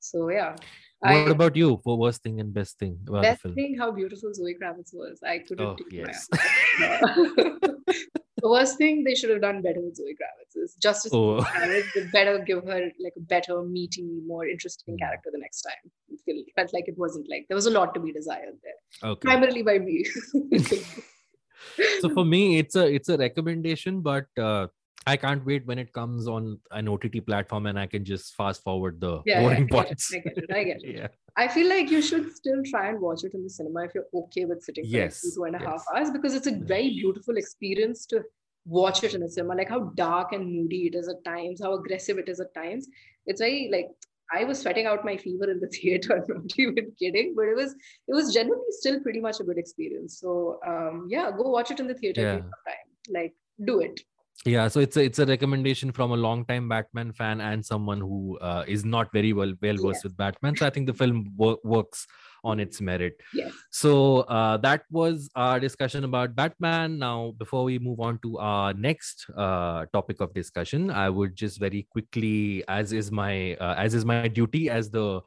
So 0.00 0.30
yeah. 0.30 0.56
What 1.00 1.10
I, 1.10 1.30
about 1.30 1.54
you 1.56 1.80
for 1.84 1.98
worst 1.98 2.22
thing 2.22 2.40
and 2.40 2.54
best 2.54 2.78
thing 2.78 2.98
about 3.08 3.22
best 3.24 3.42
thing 3.42 3.76
how 3.78 3.90
beautiful 3.90 4.32
Zoe 4.32 4.54
Kravitz 4.60 4.94
was. 4.94 5.20
I 5.22 5.40
couldn't 5.40 5.66
Oh, 5.66 5.76
yes. 5.90 6.28
eyes 8.42 8.48
off 8.48 8.48
her. 8.48 8.48
the 8.48 8.50
worst 8.50 8.78
thing 8.78 9.04
they 9.04 9.14
should 9.14 9.30
have 9.30 9.40
done 9.40 9.62
better 9.62 9.80
with 9.80 9.96
Zoe 9.96 10.14
Kravitz 10.20 10.56
is 10.64 10.74
justice. 10.74 11.12
Oh. 11.14 11.40
Kravitz, 11.40 11.92
they 11.94 12.04
better 12.12 12.38
give 12.38 12.64
her 12.64 12.80
like 13.00 13.12
a 13.16 13.20
better, 13.20 13.62
meaty, 13.62 14.20
more 14.26 14.46
interesting 14.46 14.94
Hmm. 14.94 14.98
character 14.98 15.30
the 15.32 15.38
next 15.38 15.62
time. 15.62 15.90
It 16.10 16.20
feel- 16.24 16.44
felt 16.56 16.72
like 16.72 16.88
it 16.88 16.98
wasn't 16.98 17.28
like 17.30 17.46
there 17.48 17.54
was 17.56 17.66
a 17.66 17.70
lot 17.70 17.94
to 17.94 18.00
be 18.00 18.12
desired 18.12 18.58
there, 18.62 19.10
Okay. 19.10 19.20
primarily 19.20 19.62
by 19.62 19.78
me. 19.78 20.04
so 22.00 22.08
for 22.10 22.24
me, 22.24 22.58
it's 22.58 22.76
a 22.76 22.86
it's 22.92 23.08
a 23.08 23.16
recommendation, 23.16 24.00
but 24.00 24.26
uh, 24.38 24.66
I 25.06 25.16
can't 25.16 25.44
wait 25.44 25.66
when 25.66 25.78
it 25.78 25.92
comes 25.92 26.28
on 26.28 26.58
an 26.70 26.88
OTT 26.88 27.26
platform 27.26 27.66
and 27.66 27.78
I 27.78 27.86
can 27.86 28.04
just 28.04 28.34
fast 28.36 28.62
forward 28.62 29.00
the 29.00 29.20
Yeah, 29.24 29.40
yeah, 29.40 29.40
boring 29.40 29.56
I 29.64 29.66
get 29.66 29.80
it, 29.80 29.86
parts. 29.88 30.14
I 30.14 30.18
get 30.18 30.38
it, 30.38 30.50
I 30.54 30.64
get 30.64 30.84
it. 30.84 30.96
yeah. 30.96 31.08
I 31.36 31.48
feel 31.48 31.68
like 31.68 31.90
you 31.90 32.00
should 32.02 32.30
still 32.36 32.62
try 32.70 32.88
and 32.88 33.00
watch 33.00 33.24
it 33.24 33.34
in 33.34 33.42
the 33.42 33.50
cinema 33.50 33.84
if 33.84 33.94
you're 33.94 34.06
okay 34.14 34.44
with 34.44 34.62
sitting 34.62 34.84
for 34.84 34.90
Yes, 34.90 35.34
two, 35.34 35.44
and 35.44 35.56
a 35.56 35.58
half 35.58 35.82
yes. 35.82 35.84
hours 35.94 36.10
because 36.10 36.34
it's 36.34 36.46
a 36.46 36.56
very 36.56 36.90
beautiful 36.90 37.36
experience 37.36 38.06
to 38.06 38.22
watch 38.66 39.02
it 39.02 39.14
in 39.14 39.22
a 39.24 39.28
cinema. 39.28 39.54
Like 39.56 39.68
how 39.70 39.90
dark 39.96 40.32
and 40.32 40.46
moody 40.46 40.86
it 40.86 40.94
is 40.94 41.08
at 41.08 41.24
times, 41.24 41.60
how 41.62 41.74
aggressive 41.74 42.18
it 42.18 42.28
is 42.28 42.38
at 42.38 42.54
times. 42.54 42.86
It's 43.26 43.40
very 43.40 43.70
like 43.72 43.88
I 44.32 44.44
was 44.44 44.60
sweating 44.60 44.86
out 44.86 45.04
my 45.04 45.16
fever 45.16 45.50
in 45.50 45.58
the 45.58 45.66
theater. 45.78 46.24
I'm 46.28 46.42
not 46.44 46.58
even 46.58 46.92
kidding, 46.98 47.34
but 47.34 47.46
it 47.46 47.56
was 47.56 47.72
it 47.72 48.14
was 48.14 48.32
generally 48.32 48.62
still 48.70 49.00
pretty 49.00 49.20
much 49.20 49.40
a 49.40 49.44
good 49.44 49.58
experience. 49.58 50.20
So 50.20 50.60
um, 50.66 51.08
yeah, 51.10 51.30
go 51.36 51.50
watch 51.50 51.70
it 51.72 51.80
in 51.80 51.88
the 51.88 51.94
theater 51.94 52.20
if 52.20 52.24
you 52.26 52.30
Yeah. 52.30 52.34
have 52.34 52.42
time. 52.42 52.88
Like 53.22 53.34
do 53.64 53.80
it. 53.80 54.00
Yeah 54.44 54.66
so 54.66 54.80
it's 54.80 54.96
a 54.96 55.02
it's 55.04 55.18
a 55.20 55.26
recommendation 55.26 55.92
from 55.92 56.10
a 56.12 56.16
long 56.16 56.44
time 56.46 56.68
batman 56.68 57.12
fan 57.12 57.40
and 57.40 57.64
someone 57.64 58.00
who 58.00 58.38
uh, 58.40 58.64
is 58.66 58.84
not 58.84 59.12
very 59.12 59.32
well 59.32 59.52
well 59.62 59.76
versed 59.76 59.84
Yes. 59.84 60.04
with 60.04 60.16
batman 60.16 60.56
so 60.56 60.66
i 60.66 60.70
think 60.70 60.86
the 60.86 60.94
film 60.94 61.30
wo- 61.36 61.58
works 61.62 62.06
on 62.42 62.58
its 62.58 62.80
merit 62.80 63.14
Yes. 63.32 63.52
so 63.70 64.20
uh, 64.22 64.56
that 64.58 64.82
was 64.90 65.30
our 65.36 65.60
discussion 65.60 66.02
about 66.02 66.34
batman 66.34 66.98
now 66.98 67.34
before 67.38 67.62
we 67.62 67.78
move 67.78 68.00
on 68.00 68.18
to 68.24 68.38
our 68.38 68.74
next 68.74 69.26
uh, 69.36 69.86
topic 69.92 70.20
of 70.20 70.34
discussion 70.34 70.90
i 70.90 71.08
would 71.08 71.36
just 71.36 71.60
very 71.60 71.86
quickly 71.90 72.64
as 72.66 72.92
is 72.92 73.12
my 73.12 73.54
uh, 73.60 73.74
as 73.78 73.94
is 73.94 74.04
my 74.04 74.26
duty 74.26 74.68
as 74.70 74.90
the 74.90 75.20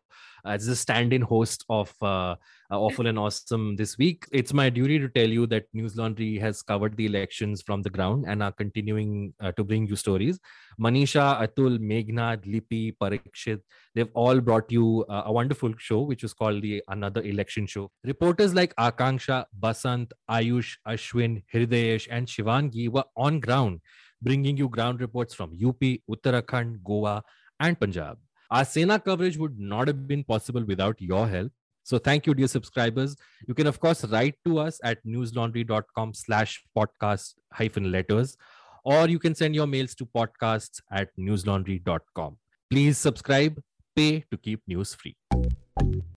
as 0.45 0.65
the 0.65 0.75
stand-in 0.75 1.21
host 1.21 1.65
of 1.69 1.93
uh, 2.01 2.35
uh, 2.71 2.79
awful 2.79 3.07
and 3.07 3.19
awesome 3.19 3.75
this 3.75 3.97
week. 3.97 4.25
It's 4.31 4.53
my 4.53 4.69
duty 4.69 4.99
to 4.99 5.09
tell 5.09 5.27
you 5.27 5.45
that 5.47 5.65
newslaundry 5.75 6.39
has 6.39 6.61
covered 6.61 6.97
the 6.97 7.05
elections 7.05 7.61
from 7.61 7.81
the 7.81 7.89
ground 7.89 8.25
and 8.27 8.41
are 8.41 8.51
continuing 8.51 9.33
uh, 9.39 9.51
to 9.53 9.63
bring 9.63 9.87
you 9.87 9.95
stories. 9.95 10.39
Manisha 10.79 11.25
atul 11.45 11.77
meghnad 11.79 12.45
lipi 12.45 12.95
parikshit 13.01 13.61
they've 13.93 14.09
all 14.13 14.39
brought 14.39 14.71
you 14.71 15.05
uh, 15.09 15.23
a 15.25 15.31
wonderful 15.31 15.73
show 15.77 16.01
which 16.01 16.23
is 16.23 16.33
called 16.33 16.61
the 16.61 16.83
another 16.89 17.21
election 17.21 17.65
show. 17.65 17.91
Reporters 18.03 18.53
like 18.53 18.75
akanksha 18.75 19.45
basant 19.59 20.11
ayush 20.29 20.75
ashwin 20.87 21.43
hridayesh 21.53 22.07
and 22.09 22.27
shivangi 22.27 22.89
were 22.89 23.05
on 23.15 23.39
ground 23.39 23.79
bringing 24.21 24.57
you 24.57 24.67
ground 24.69 25.01
reports 25.01 25.33
from 25.33 25.57
up 25.65 25.81
uttarakhand 26.09 26.83
goa 26.83 27.23
and 27.59 27.79
punjab 27.79 28.17
our 28.51 28.65
Sena 28.65 28.99
coverage 28.99 29.37
would 29.37 29.59
not 29.59 29.87
have 29.87 30.07
been 30.07 30.23
possible 30.23 30.63
without 30.63 31.01
your 31.01 31.27
help. 31.27 31.51
So 31.83 31.99
thank 31.99 32.25
you, 32.25 32.33
dear 32.33 32.47
subscribers. 32.47 33.15
You 33.47 33.53
can, 33.53 33.67
of 33.67 33.79
course, 33.79 34.03
write 34.05 34.35
to 34.45 34.57
us 34.59 34.79
at 34.83 35.05
newslaundry.com 35.05 36.13
slash 36.15 36.63
podcast 36.75 37.35
hyphen 37.53 37.91
letters, 37.91 38.37
or 38.83 39.07
you 39.07 39.19
can 39.19 39.35
send 39.35 39.53
your 39.53 39.67
mails 39.67 39.93
to 39.95 40.05
podcasts 40.05 40.81
at 40.91 41.09
newslaundry.com. 41.19 42.37
Please 42.71 42.97
subscribe, 42.97 43.61
pay 43.95 44.25
to 44.31 44.37
keep 44.37 44.61
news 44.67 44.95
free. 44.95 45.15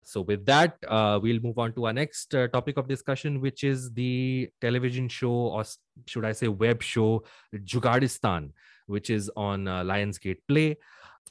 So 0.04 0.22
with 0.22 0.46
that, 0.46 0.78
uh, 0.88 1.20
we'll 1.22 1.40
move 1.40 1.58
on 1.58 1.74
to 1.74 1.84
our 1.84 1.92
next 1.92 2.34
uh, 2.34 2.48
topic 2.48 2.78
of 2.78 2.88
discussion, 2.88 3.42
which 3.42 3.62
is 3.62 3.92
the 3.92 4.48
television 4.62 5.06
show, 5.06 5.30
or 5.30 5.64
should 6.06 6.24
I 6.24 6.32
say 6.32 6.48
web 6.48 6.82
show, 6.82 7.24
Jugaadistan, 7.54 8.52
which 8.86 9.10
is 9.10 9.30
on 9.36 9.68
uh, 9.68 9.82
Lionsgate 9.82 10.38
Play. 10.48 10.78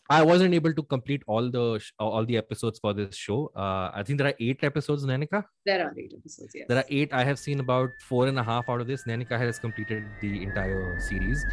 I 0.10 0.24
wasn't 0.24 0.54
able 0.54 0.74
to 0.74 0.84
complete 0.84 1.22
all 1.28 1.52
the 1.52 1.84
all 2.00 2.26
the 2.26 2.38
episodes 2.38 2.80
for 2.80 2.93
this 2.93 3.15
show. 3.15 3.52
Uh, 3.56 3.91
I 3.93 4.04
think 4.04 4.20
there 4.20 4.28
are 4.28 4.34
eight 4.39 4.63
episodes, 4.63 5.06
Nainika. 5.06 5.43
There 5.65 5.86
are 5.86 5.93
eight 5.98 6.13
episodes. 6.17 6.52
Yes. 6.56 6.65
There 6.70 6.78
are 6.78 6.86
eight. 6.89 7.12
I 7.12 7.26
have 7.26 7.38
seen 7.38 7.60
about 7.60 7.89
four 8.08 8.28
and 8.28 8.39
a 8.39 8.43
half 8.43 8.70
out 8.70 8.80
of 8.80 8.88
this. 8.88 9.04
Nainika 9.04 9.38
has 9.38 9.60
completed 9.60 10.06
the 10.22 10.43
entire 10.43 10.98
series. 11.02 11.46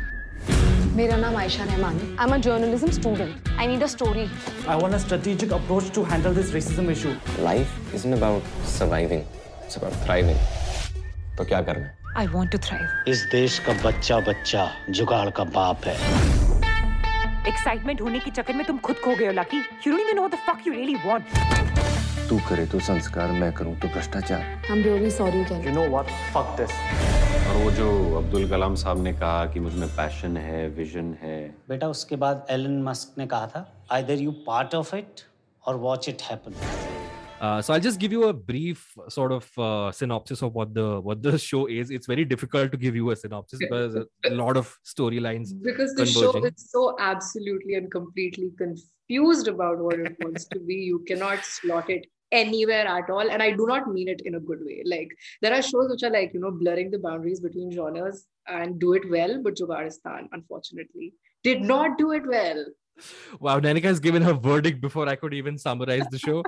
My 0.95 1.07
name 1.07 1.11
is 1.11 1.57
Aisha 1.57 2.15
I'm 2.19 2.33
a 2.33 2.39
journalism 2.39 2.93
student. 2.93 3.49
I 3.59 3.67
need 3.67 3.83
a 3.83 3.89
story. 3.89 4.31
I 4.69 4.77
want 4.77 4.95
a 4.95 5.01
strategic 5.01 5.51
approach 5.51 5.91
to 5.91 6.05
handle 6.05 6.33
this 6.33 6.53
racism 6.53 6.89
issue. 6.89 7.17
Life 7.43 7.73
isn't 7.93 8.13
about 8.13 8.43
surviving. 8.63 9.27
It's 9.65 9.77
about 9.77 9.93
thriving. 10.05 10.39
So 11.37 11.43
what 11.43 11.67
do 11.67 11.87
I 12.15 12.27
want 12.27 12.53
to 12.53 12.59
thrive. 12.59 12.89
This 13.05 13.59
country's 13.59 14.07
child 14.07 14.29
is 14.29 14.39
the 14.87 16.44
excitement 17.49 18.01
होने 18.01 18.19
के 18.19 18.31
चक्कर 18.31 18.55
में 18.55 18.65
तुम 18.67 18.79
खुद 18.87 18.97
खो 19.05 19.15
गए 19.17 19.27
हो 19.27 19.33
lucky 19.33 19.57
you 19.57 19.93
don't 19.93 20.01
even 20.01 20.17
know 20.17 20.29
the 20.29 20.39
fuck 20.47 20.67
you 20.67 20.73
really 20.73 20.95
want 21.07 21.25
तू 22.29 22.39
करे 22.49 22.67
तो 22.67 22.79
संस्कार 22.81 23.33
मैं 23.33 23.53
करूँ 23.55 23.75
तो 23.81 23.89
भ्रष्टाचार. 23.89 24.41
I 24.41 24.77
am 24.77 24.83
really 24.85 25.11
sorry 25.11 25.45
can 25.45 25.65
you 25.65 25.73
know 25.73 25.87
what 25.91 26.07
fuck 26.35 26.57
this 26.61 26.71
और 27.49 27.57
वो 27.63 27.71
जो 27.71 27.89
अब्दुल 28.19 28.49
कलाम 28.51 28.75
साहब 28.83 29.03
ने 29.03 29.13
कहा 29.13 29.45
कि 29.47 29.61
मुझमें 29.61 29.89
पैशन 29.97 30.37
है 30.37 30.69
विजन 30.79 31.15
है. 31.23 31.37
बेटा 31.69 31.89
उसके 31.89 32.17
बाद 32.25 32.47
एलन 32.51 32.83
मस्क 32.83 33.19
ने 33.19 33.27
कहा 33.27 33.47
था 33.47 33.67
either 33.93 34.23
you 34.23 34.33
part 34.47 34.75
of 34.75 34.95
it 34.97 35.21
or 35.65 35.77
watch 35.87 36.09
it 36.09 36.23
happen 36.31 36.53
Uh, 37.41 37.61
so 37.61 37.75
I'll 37.75 37.81
just 37.81 37.99
give 37.99 38.13
you 38.13 38.25
a 38.25 38.33
brief 38.33 38.95
sort 39.09 39.33
of 39.33 39.59
uh, 39.59 39.91
synopsis 39.93 40.43
of 40.43 40.55
what 40.55 40.73
the 40.73 41.01
what 41.01 41.23
the 41.23 41.39
show 41.39 41.67
is. 41.67 41.91
It's 41.91 42.07
very 42.07 42.25
difficult 42.25 42.73
to 42.73 42.79
give 42.79 42.95
you 42.95 43.11
a 43.11 43.17
synopsis 43.17 43.59
because 43.59 43.97
a 43.97 44.31
lot 44.31 44.57
of 44.57 44.77
storylines 44.85 45.51
because 45.63 45.95
the 45.95 46.07
show 46.07 46.33
is 46.45 46.71
so 46.71 46.97
absolutely 46.99 47.75
and 47.75 47.91
completely 47.91 48.51
confused 48.57 49.49
about 49.49 49.79
what 49.79 49.99
it 49.99 50.17
wants 50.21 50.47
to 50.47 50.61
be 50.61 50.75
you 50.75 51.05
cannot 51.09 51.45
slot 51.45 51.91
it 51.91 52.07
anywhere 52.33 52.87
at 52.87 53.11
all. 53.11 53.31
And 53.31 53.43
i 53.43 53.51
do 53.51 53.67
not 53.67 53.89
mean 53.89 54.09
it 54.09 54.23
in 54.25 54.37
a 54.37 54.41
good 54.41 54.61
way. 54.65 54.83
Like 54.85 55.11
there 55.43 55.53
are 55.53 55.63
shows 55.63 55.91
which 55.91 56.03
are 56.05 56.11
like 56.11 56.33
you 56.35 56.41
know 56.41 56.53
blurring 56.53 56.91
the 56.91 56.99
boundaries 56.99 57.41
between 57.41 57.73
genres 57.73 58.27
and 58.47 58.79
do 58.79 58.93
it 58.95 59.11
well 59.11 59.41
but 59.43 59.57
jugaadistan 59.57 60.29
unfortunately. 60.33 61.15
Did 61.43 61.63
not 61.63 61.99
do 61.99 62.13
it 62.13 62.27
well 62.27 62.65
Wow, 63.41 63.59
Nainika 63.61 63.85
has 63.85 63.99
given 64.01 64.23
her 64.23 64.33
verdict 64.33 64.81
before 64.81 65.09
I 65.09 65.17
could 65.17 65.35
even 65.35 65.59
summarize 65.59 66.09
the 66.09 66.19
show. 66.19 66.43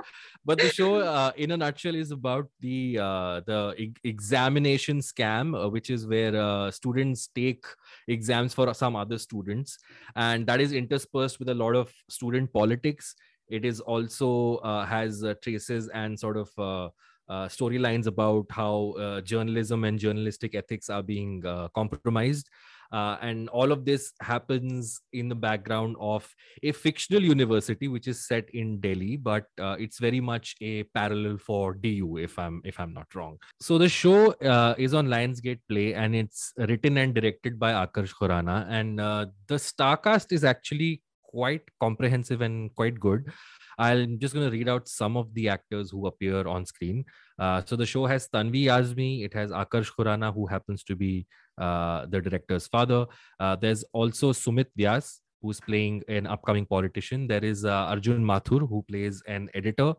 but 0.45 0.61
the 0.61 0.69
show, 0.69 0.95
uh, 1.15 1.31
in 1.35 1.51
a 1.51 1.57
nutshell, 1.57 1.95
is 1.95 2.11
about 2.11 2.47
the 2.61 2.97
uh, 2.99 3.41
the 3.45 3.75
e- 3.77 3.93
examination 4.03 4.99
scam, 4.99 5.61
uh, 5.61 5.69
which 5.69 5.89
is 5.89 6.07
where 6.07 6.35
uh, 6.35 6.71
students 6.71 7.27
take 7.35 7.65
exams 8.07 8.53
for 8.53 8.73
some 8.73 8.95
other 8.95 9.17
students, 9.17 9.77
and 10.15 10.47
that 10.47 10.61
is 10.61 10.71
interspersed 10.71 11.39
with 11.39 11.49
a 11.49 11.55
lot 11.55 11.75
of 11.75 11.91
student 12.09 12.51
politics. 12.53 13.15
It 13.49 13.65
is 13.65 13.79
also 13.79 14.55
uh, 14.57 14.85
has 14.85 15.23
uh, 15.23 15.33
traces 15.41 15.87
and 15.89 16.19
sort 16.19 16.37
of 16.37 16.49
uh, 16.57 16.89
uh, 17.29 17.47
storylines 17.47 18.07
about 18.07 18.45
how 18.49 18.93
uh, 18.99 19.21
journalism 19.21 19.83
and 19.83 19.99
journalistic 19.99 20.55
ethics 20.55 20.89
are 20.89 21.03
being 21.03 21.45
uh, 21.45 21.67
compromised. 21.69 22.49
Uh, 22.91 23.17
and 23.21 23.49
all 23.49 23.71
of 23.71 23.85
this 23.85 24.13
happens 24.21 25.01
in 25.13 25.29
the 25.29 25.35
background 25.35 25.95
of 25.99 26.27
a 26.63 26.71
fictional 26.71 27.21
university 27.21 27.87
which 27.87 28.07
is 28.07 28.27
set 28.27 28.49
in 28.53 28.79
delhi 28.79 29.17
but 29.17 29.45
uh, 29.61 29.75
it's 29.79 29.99
very 29.99 30.19
much 30.19 30.55
a 30.61 30.83
parallel 30.95 31.37
for 31.37 31.73
du 31.73 32.17
if 32.17 32.37
i'm 32.39 32.61
if 32.63 32.79
i'm 32.79 32.93
not 32.93 33.13
wrong. 33.15 33.37
So 33.59 33.77
the 33.77 33.89
show 33.89 34.31
uh, 34.33 34.75
is 34.77 34.93
on 34.93 35.07
lionsgate 35.07 35.59
play 35.69 35.93
and 35.93 36.15
it's 36.15 36.53
written 36.57 36.97
and 36.97 37.13
directed 37.13 37.59
by 37.59 37.73
akarsh 37.73 38.13
khurana. 38.13 38.65
And 38.69 38.99
uh, 38.99 39.27
the 39.47 39.59
star 39.59 39.97
cast 39.97 40.31
is 40.31 40.43
actually 40.43 41.01
quite 41.23 41.61
comprehensive 41.79 42.41
and 42.41 42.73
quite 42.75 42.99
good 42.99 43.31
i'm 43.77 44.19
just 44.19 44.33
going 44.33 44.49
to 44.49 44.55
read 44.55 44.69
out 44.69 44.87
some 44.87 45.17
of 45.17 45.33
the 45.33 45.47
actors 45.49 45.91
who 45.91 46.07
appear 46.07 46.47
on 46.47 46.65
screen 46.65 47.03
uh, 47.39 47.61
so 47.65 47.75
the 47.75 47.85
show 47.85 48.05
has 48.05 48.27
tanvi 48.27 48.63
azmi 48.77 49.23
it 49.25 49.33
has 49.33 49.51
akash 49.51 49.91
khurana 49.95 50.33
who 50.33 50.47
happens 50.47 50.83
to 50.83 50.95
be 50.95 51.25
uh, 51.57 52.05
the 52.05 52.21
director's 52.21 52.67
father. 52.67 53.05
Uh, 53.39 53.55
there's 53.55 53.83
also 53.91 54.31
Sumeet 54.31 54.67
Vyas, 54.77 55.19
who's 55.41 55.59
playing 55.59 56.03
an 56.07 56.27
upcoming 56.27 56.65
politician. 56.65 57.27
There 57.27 57.43
is 57.43 57.65
uh, 57.65 57.71
Arjun 57.93 58.23
Mathur, 58.23 58.67
who 58.67 58.83
plays 58.87 59.23
an 59.27 59.49
editor. 59.53 59.93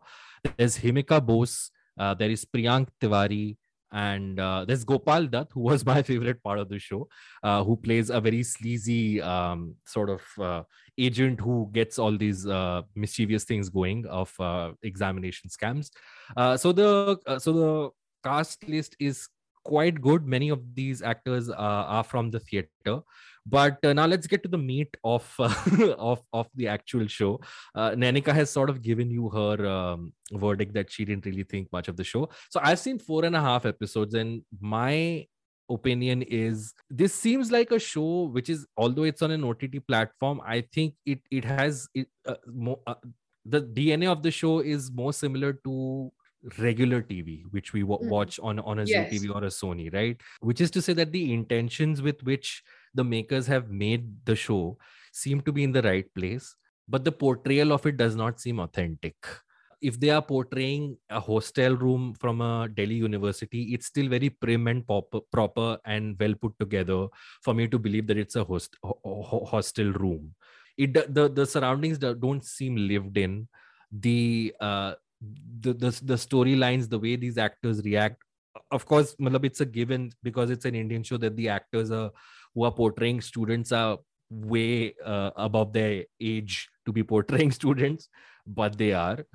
There's 0.57 0.77
Himika 0.77 1.25
Bose. 1.25 1.71
Uh, 1.99 2.13
there 2.13 2.29
is 2.29 2.45
Priyank 2.45 2.87
Tiwari. 3.01 3.57
And 3.91 4.39
uh, 4.39 4.65
there's 4.65 4.83
Gopal 4.83 5.27
Dutt, 5.27 5.49
who 5.53 5.61
was 5.61 5.85
my 5.93 6.01
favorite 6.01 6.43
part 6.43 6.59
of 6.59 6.69
the 6.69 6.79
show, 6.79 7.07
uh, 7.43 7.63
who 7.63 7.75
plays 7.75 8.09
a 8.09 8.21
very 8.21 8.43
sleazy 8.43 9.21
um, 9.21 9.75
sort 9.85 10.09
of 10.09 10.21
uh, 10.39 10.63
agent 10.97 11.39
who 11.39 11.69
gets 11.71 11.97
all 11.97 12.15
these 12.17 12.45
uh, 12.45 12.81
mischievous 12.95 13.43
things 13.43 13.69
going 13.69 14.05
of 14.07 14.33
uh, 14.39 14.71
examination 14.83 15.49
scams. 15.49 15.89
Uh, 16.37 16.55
so 16.57 16.71
the 16.71 17.17
so 17.39 17.53
the 17.53 17.89
cast 18.23 18.67
list 18.67 18.95
is 18.99 19.27
quite 19.63 20.01
good. 20.01 20.25
Many 20.25 20.49
of 20.49 20.75
these 20.75 21.01
actors 21.01 21.49
are 21.49 22.03
from 22.03 22.31
the 22.31 22.39
theater. 22.39 23.01
But 23.49 23.83
uh, 23.85 23.93
now 23.93 24.05
let's 24.05 24.27
get 24.27 24.43
to 24.43 24.49
the 24.49 24.57
meat 24.57 24.95
of 25.03 25.33
uh, 25.39 25.53
of 26.11 26.21
of 26.33 26.47
the 26.55 26.67
actual 26.67 27.07
show. 27.07 27.39
Uh, 27.75 27.91
Nainika 27.91 28.33
has 28.33 28.49
sort 28.49 28.69
of 28.69 28.81
given 28.81 29.09
you 29.09 29.29
her 29.29 29.65
um, 29.65 30.13
verdict 30.33 30.73
that 30.73 30.91
she 30.91 31.05
didn't 31.05 31.25
really 31.25 31.43
think 31.43 31.71
much 31.71 31.87
of 31.87 31.97
the 31.97 32.03
show. 32.03 32.29
So 32.49 32.59
I've 32.63 32.79
seen 32.79 32.99
four 32.99 33.25
and 33.25 33.35
a 33.35 33.41
half 33.41 33.65
episodes, 33.65 34.13
and 34.13 34.43
my 34.59 35.25
opinion 35.71 36.21
is 36.23 36.73
this 36.89 37.13
seems 37.13 37.51
like 37.51 37.71
a 37.71 37.79
show 37.79 38.23
which 38.37 38.49
is 38.49 38.65
although 38.75 39.03
it's 39.03 39.21
on 39.21 39.31
an 39.31 39.43
OTT 39.43 39.79
platform, 39.87 40.41
I 40.45 40.61
think 40.73 40.95
it 41.05 41.19
it 41.31 41.45
has 41.45 41.87
it 41.93 42.07
uh, 42.27 42.35
more, 42.47 42.79
uh, 42.87 42.95
the 43.45 43.61
DNA 43.61 44.11
of 44.11 44.23
the 44.23 44.31
show 44.31 44.59
is 44.59 44.91
more 44.91 45.13
similar 45.13 45.53
to 45.65 46.11
regular 46.57 47.01
TV, 47.01 47.43
which 47.51 47.73
we 47.73 47.81
w- 47.81 47.99
Mhm. 48.01 48.09
watch 48.15 48.39
on 48.49 48.59
on 48.59 48.79
a 48.79 48.85
Yes. 48.85 49.09
Zee 49.11 49.19
TV 49.19 49.29
or 49.35 49.43
a 49.43 49.47
Sony, 49.55 49.93
right? 49.93 50.21
Which 50.41 50.61
is 50.61 50.71
to 50.71 50.81
say 50.81 50.93
that 50.93 51.11
the 51.11 51.33
intentions 51.33 52.01
with 52.01 52.23
which 52.23 52.63
the 52.93 53.03
makers 53.03 53.47
have 53.47 53.69
made 53.69 54.25
the 54.25 54.35
show 54.35 54.77
seem 55.11 55.41
to 55.41 55.51
be 55.51 55.63
in 55.63 55.71
the 55.71 55.81
right 55.81 56.13
place, 56.13 56.55
but 56.87 57.03
the 57.03 57.11
portrayal 57.11 57.71
of 57.73 57.85
it 57.85 57.97
does 57.97 58.15
not 58.15 58.39
seem 58.39 58.59
authentic. 58.59 59.15
If 59.81 59.97
they 59.99 60.09
are 60.09 60.21
portraying 60.21 60.97
a 61.09 61.21
hostel 61.21 61.77
room 61.77 62.13
from 62.13 62.41
a 62.41 62.67
Delhi 62.67 62.95
university, 62.95 63.73
it's 63.73 63.85
still 63.85 64.09
very 64.09 64.29
prim 64.29 64.67
and 64.67 64.85
pop- 64.85 65.23
proper 65.31 65.77
and 65.85 66.17
well 66.19 66.33
put 66.35 66.59
together 66.59 67.07
for 67.43 67.53
me 67.53 67.67
to 67.69 67.79
believe 67.79 68.05
that 68.07 68.17
it's 68.17 68.35
a 68.35 68.43
host 68.43 68.75
ho- 68.83 68.99
ho- 69.05 69.45
hostel 69.45 69.93
room. 69.93 70.35
It 70.77 70.93
the 70.93 71.29
the 71.29 71.45
surroundings 71.45 71.97
do- 71.97 72.15
don't 72.15 72.43
seem 72.43 72.75
lived 72.75 73.17
in. 73.17 73.47
The 73.91 74.53
uh, 74.59 74.95
the 75.61 75.73
the, 75.73 76.01
the 76.03 76.15
storylines, 76.15 76.89
the 76.89 76.99
way 76.99 77.15
these 77.15 77.37
actors 77.37 77.81
react. 77.83 78.21
Of 78.71 78.85
course, 78.85 79.15
it's 79.19 79.61
a 79.61 79.65
given 79.65 80.11
because 80.23 80.49
it's 80.49 80.65
an 80.65 80.75
Indian 80.75 81.03
show 81.03 81.17
that 81.17 81.37
the 81.37 81.47
actors 81.49 81.91
are 81.91 82.11
who 82.59 82.65
are 82.65 82.71
portraying 82.71 83.21
students 83.21 83.71
are 83.71 83.97
way 84.29 84.93
uh, 85.05 85.31
above 85.37 85.71
their 85.71 86.03
age 86.19 86.67
to 86.85 86.91
be 86.91 87.03
portraying 87.03 87.51
students, 87.59 88.09
but 88.45 88.77
they 88.77 88.91
are. 88.91 89.25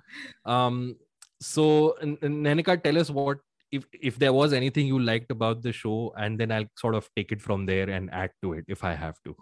Um, 0.44 0.96
so, 1.40 1.92
N- 2.02 2.18
Nainika, 2.22 2.82
tell 2.82 2.98
us 2.98 3.10
what 3.10 3.38
if 3.72 3.86
if 3.92 4.18
there 4.18 4.32
was 4.32 4.52
anything 4.52 4.86
you 4.86 4.98
liked 4.98 5.30
about 5.30 5.62
the 5.62 5.72
show, 5.72 6.12
and 6.18 6.38
then 6.38 6.52
I'll 6.52 6.70
sort 6.76 6.94
of 6.94 7.08
take 7.16 7.32
it 7.32 7.40
from 7.40 7.64
there 7.64 7.88
and 7.88 8.12
add 8.12 8.30
to 8.42 8.52
it 8.52 8.64
if 8.68 8.84
I 8.84 8.94
have 8.94 9.16
to, 9.24 9.34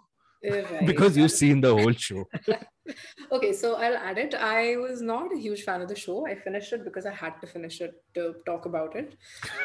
Right. 0.43 0.85
because 0.85 1.15
you've 1.17 1.31
seen 1.31 1.61
the 1.61 1.73
whole 1.73 1.93
show. 1.93 2.25
okay, 3.31 3.53
so 3.53 3.75
I'll 3.75 3.95
add 3.95 4.17
it. 4.17 4.33
I 4.35 4.75
was 4.77 5.01
not 5.01 5.33
a 5.33 5.37
huge 5.37 5.63
fan 5.63 5.81
of 5.81 5.87
the 5.87 5.95
show. 5.95 6.27
I 6.27 6.35
finished 6.35 6.73
it 6.73 6.83
because 6.83 7.05
I 7.05 7.11
had 7.13 7.39
to 7.41 7.47
finish 7.47 7.79
it 7.81 7.93
to 8.15 8.35
talk 8.45 8.65
about 8.65 8.95
it. 8.95 9.15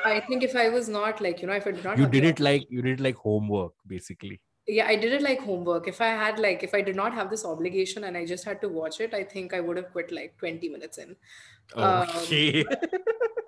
I 0.05 0.21
think 0.21 0.45
if 0.45 0.55
I 0.55 0.69
was 0.69 0.89
not 0.89 1.21
like, 1.21 1.41
you 1.41 1.49
know, 1.49 1.55
if 1.55 1.67
I 1.67 1.73
did 1.73 1.85
not 1.85 1.99
you 1.99 2.07
did 2.07 2.25
it 2.25 2.39
like 2.41 2.67
you 2.71 2.83
did 2.83 3.01
it 3.01 3.03
like 3.03 3.17
homework, 3.17 3.73
basically. 3.95 4.41
yeah 4.77 4.89
i 4.93 4.95
did 5.03 5.13
it 5.17 5.23
like 5.25 5.39
homework 5.45 5.87
if 5.91 6.01
i 6.07 6.09
had 6.23 6.41
like 6.45 6.65
if 6.67 6.73
i 6.79 6.81
did 6.89 6.97
not 6.99 7.15
have 7.19 7.29
this 7.35 7.45
obligation 7.51 8.05
and 8.09 8.19
i 8.21 8.25
just 8.33 8.49
had 8.49 8.59
to 8.65 8.69
watch 8.79 8.99
it 9.05 9.15
i 9.19 9.21
think 9.31 9.55
i 9.59 9.61
would 9.69 9.79
have 9.81 9.87
quit 9.95 10.11
like 10.17 10.35
20 10.43 10.69
minutes 10.75 10.99
in 11.05 11.15
Um, 11.85 12.03
Okay. 12.17 12.65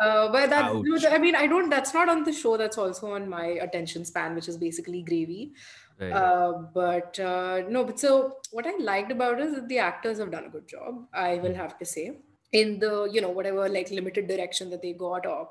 uh, 0.05 0.25
but 0.37 0.49
that 0.55 0.71
Ouch. 0.71 1.05
i 1.17 1.19
mean 1.25 1.37
i 1.43 1.47
don't 1.53 1.69
that's 1.75 1.93
not 1.99 2.09
on 2.15 2.25
the 2.31 2.33
show 2.41 2.57
that's 2.63 2.79
also 2.85 3.13
on 3.19 3.29
my 3.35 3.45
attention 3.67 4.05
span 4.13 4.35
which 4.41 4.49
is 4.55 4.57
basically 4.65 5.03
gravy 5.11 5.53
Right. 6.01 6.13
uh, 6.13 6.53
but 6.75 7.19
uh, 7.21 7.63
no 7.69 7.85
but 7.85 8.01
so 8.01 8.39
what 8.53 8.67
i 8.67 8.75
liked 8.79 9.13
about 9.13 9.39
it 9.39 9.47
is 9.47 9.55
that 9.57 9.69
the 9.69 9.79
actors 9.79 10.19
have 10.19 10.31
done 10.31 10.47
a 10.47 10.49
good 10.49 10.67
job 10.67 11.07
i 11.13 11.35
will 11.35 11.55
have 11.55 11.79
to 11.79 11.85
say 11.85 12.05
in 12.53 12.79
the 12.79 13.09
you 13.13 13.21
know 13.21 13.29
whatever 13.29 13.69
like 13.69 13.91
limited 13.91 14.27
direction 14.27 14.71
that 14.71 14.81
they 14.81 14.93
got 14.95 15.27
or 15.27 15.51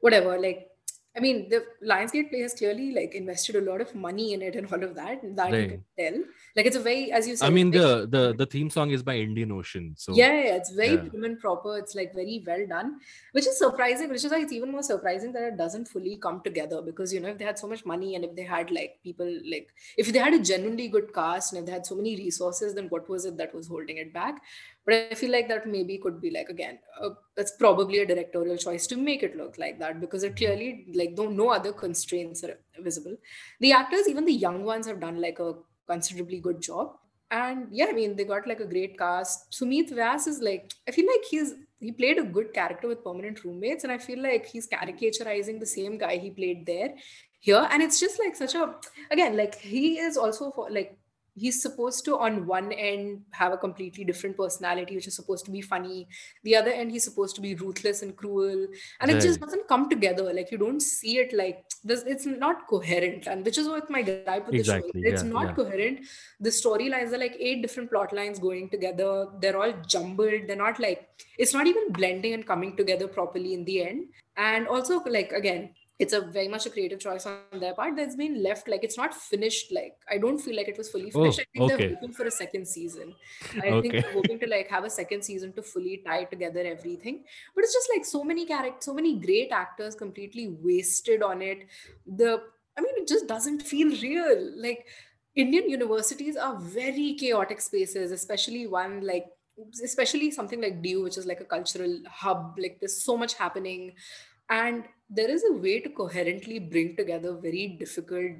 whatever 0.00 0.38
like 0.40 0.68
I 1.16 1.18
mean, 1.18 1.48
the 1.48 1.64
Lionsgate 1.84 2.30
play 2.30 2.40
has 2.40 2.54
clearly 2.54 2.92
like 2.92 3.16
invested 3.16 3.56
a 3.56 3.60
lot 3.60 3.80
of 3.80 3.92
money 3.96 4.32
in 4.32 4.42
it 4.42 4.54
and 4.54 4.72
all 4.72 4.82
of 4.82 4.94
that. 4.94 5.20
That 5.34 5.52
you 5.52 5.68
can 5.68 5.84
tell. 5.98 6.22
Like 6.54 6.66
it's 6.66 6.76
a 6.76 6.80
very, 6.80 7.10
as 7.10 7.26
you 7.26 7.34
said, 7.34 7.46
I 7.46 7.50
mean 7.50 7.72
the 7.72 8.06
the 8.08 8.32
the 8.36 8.46
theme 8.46 8.70
song 8.70 8.90
is 8.90 9.02
by 9.02 9.16
Indian 9.16 9.50
Ocean. 9.50 9.94
So 9.96 10.14
yeah, 10.14 10.32
yeah, 10.32 10.54
it's 10.54 10.70
very 10.70 10.94
yeah. 10.94 11.08
prim 11.08 11.24
and 11.24 11.40
proper. 11.40 11.76
It's 11.78 11.96
like 11.96 12.14
very 12.14 12.44
well 12.46 12.64
done, 12.68 13.00
which 13.32 13.48
is 13.48 13.58
surprising. 13.58 14.08
Which 14.08 14.24
is 14.24 14.30
why 14.30 14.38
it's 14.38 14.52
even 14.52 14.70
more 14.70 14.84
surprising 14.84 15.32
that 15.32 15.42
it 15.42 15.56
doesn't 15.56 15.88
fully 15.88 16.16
come 16.16 16.42
together. 16.42 16.80
Because 16.80 17.12
you 17.12 17.18
know, 17.18 17.28
if 17.28 17.38
they 17.38 17.44
had 17.44 17.58
so 17.58 17.66
much 17.66 17.84
money 17.84 18.14
and 18.14 18.24
if 18.24 18.36
they 18.36 18.44
had 18.44 18.70
like 18.70 19.00
people 19.02 19.26
like 19.50 19.68
if 19.98 20.12
they 20.12 20.20
had 20.20 20.34
a 20.34 20.38
genuinely 20.38 20.86
good 20.86 21.12
cast 21.12 21.52
and 21.52 21.60
if 21.60 21.66
they 21.66 21.72
had 21.72 21.86
so 21.86 21.96
many 21.96 22.14
resources, 22.14 22.74
then 22.74 22.86
what 22.86 23.08
was 23.08 23.24
it 23.24 23.36
that 23.36 23.52
was 23.52 23.66
holding 23.66 23.96
it 23.96 24.14
back? 24.14 24.40
But 24.86 24.94
I 24.94 25.14
feel 25.14 25.30
like 25.30 25.48
that 25.48 25.66
maybe 25.68 25.98
could 25.98 26.20
be 26.20 26.30
like 26.30 26.48
again, 26.48 26.78
uh, 27.00 27.10
that's 27.36 27.52
probably 27.56 27.98
a 27.98 28.06
directorial 28.06 28.56
choice 28.56 28.86
to 28.88 28.96
make 28.96 29.22
it 29.22 29.36
look 29.36 29.58
like 29.58 29.78
that 29.78 30.00
because 30.00 30.22
it 30.22 30.36
clearly 30.36 30.86
like 30.94 31.16
though 31.16 31.28
no 31.28 31.50
other 31.50 31.72
constraints 31.72 32.42
are 32.44 32.58
visible. 32.78 33.16
The 33.60 33.72
actors, 33.72 34.08
even 34.08 34.24
the 34.24 34.32
young 34.32 34.64
ones, 34.64 34.86
have 34.86 35.00
done 35.00 35.20
like 35.20 35.38
a 35.38 35.54
considerably 35.86 36.40
good 36.40 36.62
job. 36.62 36.96
And 37.32 37.68
yeah 37.70 37.86
i 37.88 37.92
mean 37.92 38.16
they 38.16 38.24
got 38.24 38.46
like 38.46 38.60
a 38.60 38.66
great 38.66 38.98
cast. 38.98 39.52
Sumeet 39.52 39.92
vyas 39.92 40.26
is 40.26 40.40
like 40.40 40.72
i 40.88 40.90
feel 40.90 41.06
like 41.06 41.24
he's 41.30 41.54
he 41.78 41.92
played 41.92 42.18
a 42.18 42.24
good 42.24 42.52
character 42.52 42.88
with 42.88 43.04
permanent 43.04 43.44
roommates. 43.44 43.84
And 43.84 43.92
i 43.92 43.98
feel 43.98 44.22
like 44.22 44.46
he's 44.46 44.68
caricaturizing 44.68 45.60
the 45.60 45.66
same 45.66 45.98
guy 45.98 46.16
he 46.16 46.30
played 46.30 46.66
there 46.66 46.94
here. 47.38 47.68
And 47.70 47.82
it's 47.82 48.00
just 48.00 48.18
like 48.18 48.34
such 48.34 48.54
a 48.54 48.74
again 49.10 49.36
like 49.36 49.54
he 49.54 49.98
is 49.98 50.16
also 50.16 50.50
for 50.50 50.70
like 50.70 50.98
he's 51.34 51.62
supposed 51.62 52.04
to 52.04 52.18
on 52.18 52.46
one 52.46 52.72
end 52.72 53.22
have 53.32 53.52
a 53.52 53.56
completely 53.56 54.04
different 54.04 54.36
personality 54.36 54.94
which 54.94 55.06
is 55.06 55.14
supposed 55.14 55.44
to 55.44 55.50
be 55.50 55.60
funny. 55.60 56.08
The 56.44 56.56
other 56.56 56.70
end 56.70 56.92
he's 56.92 57.04
supposed 57.04 57.34
to 57.36 57.40
be 57.40 57.54
ruthless 57.54 58.02
and 58.02 58.16
cruel. 58.16 58.66
And 59.00 59.10
it 59.10 59.20
just 59.20 59.40
doesn't 59.40 59.68
come 59.68 59.88
together. 59.88 60.32
Like 60.32 60.50
you 60.50 60.58
don't 60.58 60.80
see 60.80 61.18
it 61.18 61.32
like 61.32 61.64
this 61.84 62.02
it's 62.06 62.26
not 62.26 62.66
coherent. 62.66 63.26
And 63.26 63.44
which 63.44 63.58
is 63.58 63.68
what 63.68 63.90
my 63.90 64.02
gripe 64.02 64.46
with 64.46 64.54
Exactly, 64.54 64.90
the 64.94 65.02
show 65.02 65.14
it's 65.14 65.22
yeah, 65.22 65.30
not 65.30 65.46
yeah. 65.46 65.54
coherent. 65.54 66.00
The 66.40 66.50
storylines 66.50 67.12
are 67.12 67.18
like 67.18 67.36
eight 67.38 67.62
different 67.62 67.90
plot 67.90 68.12
lines 68.12 68.38
going 68.38 68.70
together. 68.70 69.26
They're 69.40 69.60
all 69.60 69.72
jumbled. 69.86 70.46
They're 70.46 70.56
not 70.56 70.80
like 70.80 71.08
it's 71.38 71.54
not 71.54 71.66
even 71.66 71.92
blending 71.92 72.34
and 72.34 72.46
coming 72.46 72.76
together 72.76 73.08
properly 73.08 73.54
in 73.54 73.64
the 73.64 73.82
end. 73.82 74.06
And 74.36 74.68
also 74.68 75.02
like 75.04 75.32
again 75.32 75.70
it's 76.00 76.14
a 76.14 76.20
very 76.22 76.48
much 76.48 76.64
a 76.66 76.70
creative 76.70 76.98
choice 76.98 77.26
on 77.26 77.60
their 77.60 77.74
part. 77.74 77.94
That's 77.96 78.16
been 78.16 78.42
left 78.42 78.68
like 78.68 78.82
it's 78.82 78.96
not 78.96 79.14
finished 79.14 79.72
like 79.72 79.96
i 80.10 80.16
don't 80.18 80.38
feel 80.38 80.56
like 80.56 80.68
it 80.68 80.78
was 80.78 80.88
fully 80.88 81.10
Oh, 81.14 81.20
finished. 81.22 81.40
I 81.40 81.44
think 81.52 81.72
okay. 81.72 81.76
they're 81.86 81.94
hoping 81.96 82.12
for 82.12 82.24
a 82.24 82.30
second 82.30 82.66
season. 82.66 83.14
I 83.56 83.80
think 83.80 83.92
they're 83.92 84.12
hoping 84.12 84.38
to 84.40 84.46
like 84.46 84.68
have 84.68 84.84
a 84.84 84.90
second 84.90 85.22
season 85.22 85.52
to 85.54 85.62
fully 85.62 86.02
tie 86.06 86.24
together 86.24 86.62
everything. 86.64 87.24
But 87.54 87.64
it's 87.64 87.74
just 87.74 87.90
like 87.94 88.04
so 88.04 88.24
many 88.24 88.46
characters 88.46 88.84
so 88.84 88.94
many 88.94 89.18
great 89.18 89.52
actors 89.52 89.94
completely 89.94 90.48
wasted 90.70 91.22
on 91.22 91.42
it. 91.42 91.66
The 92.06 92.42
i 92.78 92.80
mean 92.80 92.94
it 92.96 93.08
just 93.08 93.26
doesn't 93.26 93.62
feel 93.62 93.90
real. 94.02 94.52
Like 94.56 94.86
indian 95.36 95.68
universities 95.70 96.36
are 96.36 96.56
very 96.58 97.14
chaotic 97.18 97.60
spaces 97.60 98.10
especially 98.10 98.66
one 98.66 99.00
like 99.06 99.26
especially 99.84 100.30
something 100.30 100.60
like 100.60 100.82
DU, 100.82 101.02
which 101.02 101.18
is 101.18 101.26
like 101.26 101.40
a 101.40 101.44
cultural 101.44 102.00
hub. 102.08 102.56
Like 102.58 102.78
there's 102.80 103.02
so 103.02 103.16
much 103.16 103.34
happening 103.34 103.92
and 104.50 104.84
there 105.08 105.30
is 105.30 105.44
a 105.48 105.52
way 105.52 105.80
to 105.80 105.90
coherently 105.90 106.58
bring 106.58 106.96
together 106.96 107.34
very 107.34 107.76
difficult 107.78 108.32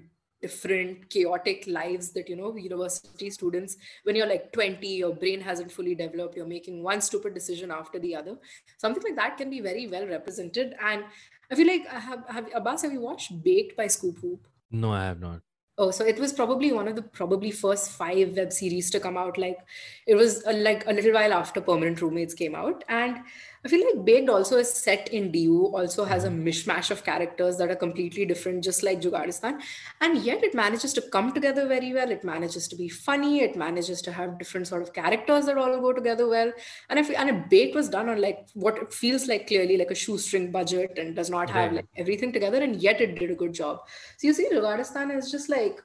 different 0.43 1.09
chaotic 1.11 1.65
lives 1.67 2.13
that 2.13 2.29
you 2.29 2.37
know 2.37 2.57
university 2.57 3.29
students 3.29 3.77
when 4.05 4.17
you're 4.17 4.27
like 4.27 4.53
20 4.53 4.87
your 4.87 5.15
brain 5.15 5.41
hasn't 5.41 5.71
fully 5.71 5.95
developed 5.95 6.35
you're 6.35 6.47
making 6.47 6.83
one 6.83 7.01
stupid 7.01 7.35
decision 7.35 7.71
after 7.71 7.99
the 7.99 8.15
other 8.17 8.37
something 8.79 9.03
like 9.03 9.17
that 9.17 9.37
can 9.37 9.51
be 9.51 9.61
very 9.61 9.87
well 9.87 10.07
represented 10.07 10.75
and 10.83 11.05
i 11.51 11.55
feel 11.55 11.67
like 11.67 11.87
have, 11.87 12.25
have 12.29 12.49
abbas 12.55 12.83
have 12.83 12.93
you 12.93 13.01
watched 13.01 13.43
baked 13.43 13.77
by 13.77 13.87
scoopwhoop 13.87 14.41
No, 14.71 14.93
I 14.93 15.05
have 15.05 15.21
not. 15.21 15.41
Oh, 15.79 15.91
so 15.91 16.05
it 16.05 16.19
was 16.19 16.33
probably 16.33 16.73
one 16.73 16.89
of 16.89 16.95
the 16.95 17.03
probably 17.03 17.51
first 17.51 17.93
five 17.93 18.37
web 18.37 18.53
series 18.53 18.91
to 18.91 19.01
come 19.01 19.17
out. 19.17 19.39
Like 19.39 19.59
it 20.07 20.15
was 20.15 20.45
uh, 20.47 20.53
like 20.53 20.87
a 20.87 20.93
little 20.93 21.13
while 21.13 21.33
after 21.33 21.61
Permanent 21.61 22.03
Roommates 22.03 22.35
came 22.35 22.55
out, 22.55 22.85
and 22.89 23.21
I 23.63 23.69
feel 23.69 23.85
like 23.85 24.05
Baked 24.07 24.31
also 24.31 24.57
is 24.57 24.73
set 24.73 25.11
in 25.11 25.31
DU. 25.31 25.73
Also 25.75 26.05
has 26.05 26.25
a 26.25 26.29
mm-hmm. 26.29 26.49
mishmash 26.49 26.91
of 26.91 27.05
characters 27.05 27.59
that 27.59 27.71
are 27.71 27.77
completely 27.77 28.25
different, 28.25 28.65
just 28.65 28.83
like 28.83 29.03
Jugaadistan, 29.03 29.61
and 30.01 30.17
yet 30.19 30.43
it 30.43 30.55
manages 30.55 30.95
to 30.95 31.03
come 31.03 31.33
together 31.33 31.67
very 31.69 31.93
well. 31.93 32.11
It 32.11 32.25
manages 32.25 32.69
to 32.69 32.77
be 32.77 32.89
funny. 32.89 33.43
It 33.43 33.57
manages 33.57 34.01
to 34.03 34.13
have 34.13 34.39
different 34.39 34.67
sort 34.67 34.83
of 34.83 34.95
characters 34.95 35.45
that 35.47 35.59
all 35.59 35.79
go 35.81 35.93
together 35.93 36.27
well. 36.27 36.51
And 36.89 36.99
I 36.99 37.03
feel, 37.03 37.17
and 37.19 37.51
Baked 37.51 37.75
was 37.75 37.91
done 37.91 38.09
on 38.09 38.21
like 38.21 38.49
what 38.55 38.79
it 38.79 38.95
feels 38.95 39.29
like 39.29 39.47
clearly 39.47 39.77
like 39.77 39.91
a 39.91 39.95
shoestring 39.95 40.51
budget 40.51 40.99
and 40.99 41.15
does 41.15 41.29
not 41.29 41.51
have 41.51 41.61
Right. 41.61 41.77
like 41.77 41.87
everything 41.99 42.33
together, 42.33 42.63
and 42.63 42.77
yet 42.83 43.01
it 43.03 43.19
did 43.19 43.31
a 43.31 43.35
good 43.35 43.53
job. 43.53 43.81
So 44.17 44.27
you 44.29 44.33
see, 44.33 44.49
Jugaadistan 44.51 45.15
is 45.17 45.31
just 45.31 45.51
like 45.51 45.83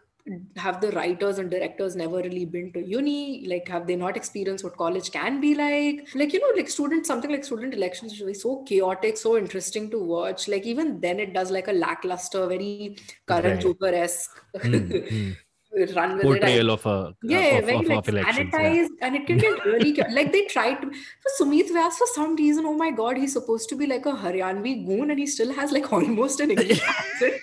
have 0.57 0.81
the 0.81 0.89
writers 0.93 1.37
and 1.37 1.51
directors 1.51 1.95
never 1.95 2.17
really 2.17 2.45
been 2.45 2.71
to 2.73 2.81
uni 2.83 3.45
like 3.47 3.67
have 3.67 3.85
they 3.85 3.95
not 3.95 4.17
experienced 4.17 4.63
what 4.63 4.75
college 4.75 5.11
can 5.11 5.39
be 5.39 5.53
like 5.53 6.07
like 6.15 6.33
you 6.33 6.39
know 6.39 6.51
like 6.57 6.67
student 6.67 7.05
something 7.05 7.29
like 7.29 7.43
student 7.43 7.75
elections 7.75 8.11
which 8.13 8.21
is 8.35 8.41
so 8.41 8.63
chaotic 8.63 9.17
so 9.17 9.37
interesting 9.37 9.87
to 9.91 9.99
watch 9.99 10.47
like 10.47 10.65
even 10.65 10.99
then 10.99 11.19
it 11.19 11.31
does 11.33 11.51
like 11.51 11.67
a 11.67 11.71
lackluster 11.85 12.47
very 12.47 12.97
current 13.27 13.63
Right. 13.63 13.75
Johar-esque 13.79 14.31
Hmm, 14.63 14.77
hmm. 14.77 15.31
run 15.95 16.11
with 16.15 16.21
it 16.21 16.23
Portrayal 16.23 16.71
I- 16.71 16.73
of 16.73 16.85
a 16.85 17.15
yeah, 17.21 17.39
of, 17.59 17.65
very 17.65 17.77
of, 17.77 17.85
like 17.87 17.97
of 17.99 18.09
elections. 18.09 18.49
yeah. 18.53 18.59
sanitized, 18.59 18.89
and 19.01 19.15
it 19.17 19.27
can 19.27 19.37
get 19.37 19.65
really 19.65 19.93
like 20.11 20.31
they 20.31 20.45
tried 20.45 20.75
to. 20.81 20.87
For 20.89 21.31
Sumeet 21.45 21.69
Vyas, 21.69 21.93
for 22.01 22.07
some 22.13 22.35
reason, 22.37 22.65
oh 22.65 22.73
my 22.73 22.91
god, 22.91 23.17
he's 23.17 23.33
supposed 23.33 23.67
to 23.69 23.75
be 23.75 23.85
like 23.85 24.05
a 24.05 24.13
Haryanvi 24.13 24.85
goon, 24.87 25.11
and 25.11 25.19
he 25.19 25.27
still 25.27 25.51
has 25.53 25.73
like 25.73 25.91
almost 25.91 26.39
an 26.39 26.51
English 26.55 26.81
accent. 26.81 27.33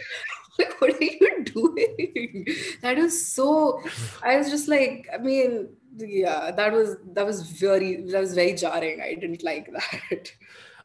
Like, 0.59 0.75
what 0.81 0.95
are 0.95 1.05
you 1.05 1.45
doing? 1.45 2.47
That 2.83 2.99
is 2.99 3.27
so. 3.27 3.81
I 4.23 4.37
was 4.37 4.51
just 4.51 4.69
like, 4.69 5.09
I 5.13 5.19
mean, 5.19 5.69
yeah, 5.97 6.51
that 6.51 6.73
was 6.73 6.97
that 7.15 7.27
was 7.27 7.43
very 7.43 8.03
that 8.11 8.21
was 8.21 8.35
very 8.35 8.55
jarring. 8.55 9.01
I 9.01 9.15
didn't 9.15 9.43
like 9.43 9.71
that. 9.73 10.33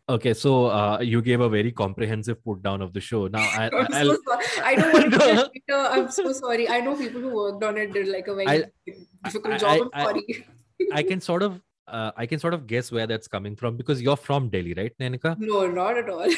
Okay, 0.09 0.33
so 0.33 0.67
uh, 0.67 0.99
you 1.01 1.21
gave 1.21 1.41
a 1.41 1.49
very 1.49 1.71
comprehensive 1.71 2.41
put 2.43 2.61
down 2.63 2.81
of 2.81 2.93
the 2.93 3.01
show. 3.01 3.27
Now 3.27 3.39
I, 3.59 3.69
I'm 3.73 3.87
I'll, 3.93 4.05
so 4.05 4.17
sorry. 4.25 4.45
I 4.63 4.75
don't 4.75 4.93
want 4.93 5.13
to 5.13 5.75
a. 5.75 5.89
I'm 5.91 6.09
so 6.09 6.31
sorry. 6.31 6.69
I 6.69 6.79
know 6.79 6.95
people 6.95 7.19
who 7.19 7.35
worked 7.35 7.63
on 7.63 7.77
it 7.77 7.91
did 7.93 8.07
like 8.07 8.27
a 8.27 8.35
very 8.35 8.47
I- 8.47 8.63
difficult 9.25 9.55
I- 9.55 9.57
job. 9.57 9.89
I- 9.93 10.03
sorry. 10.03 10.45
I 10.93 11.03
can 11.03 11.19
sort 11.19 11.41
of 11.43 11.59
uh, 11.87 12.11
I 12.15 12.25
can 12.25 12.39
sort 12.39 12.53
of 12.53 12.67
guess 12.67 12.91
where 12.91 13.07
that's 13.07 13.27
coming 13.27 13.55
from 13.55 13.75
because 13.77 14.01
you're 14.01 14.17
from 14.17 14.49
Delhi, 14.49 14.73
right, 14.73 14.93
Nainika? 14.99 15.37
No, 15.39 15.67
not 15.67 15.97
at 15.97 16.09
all. 16.09 16.29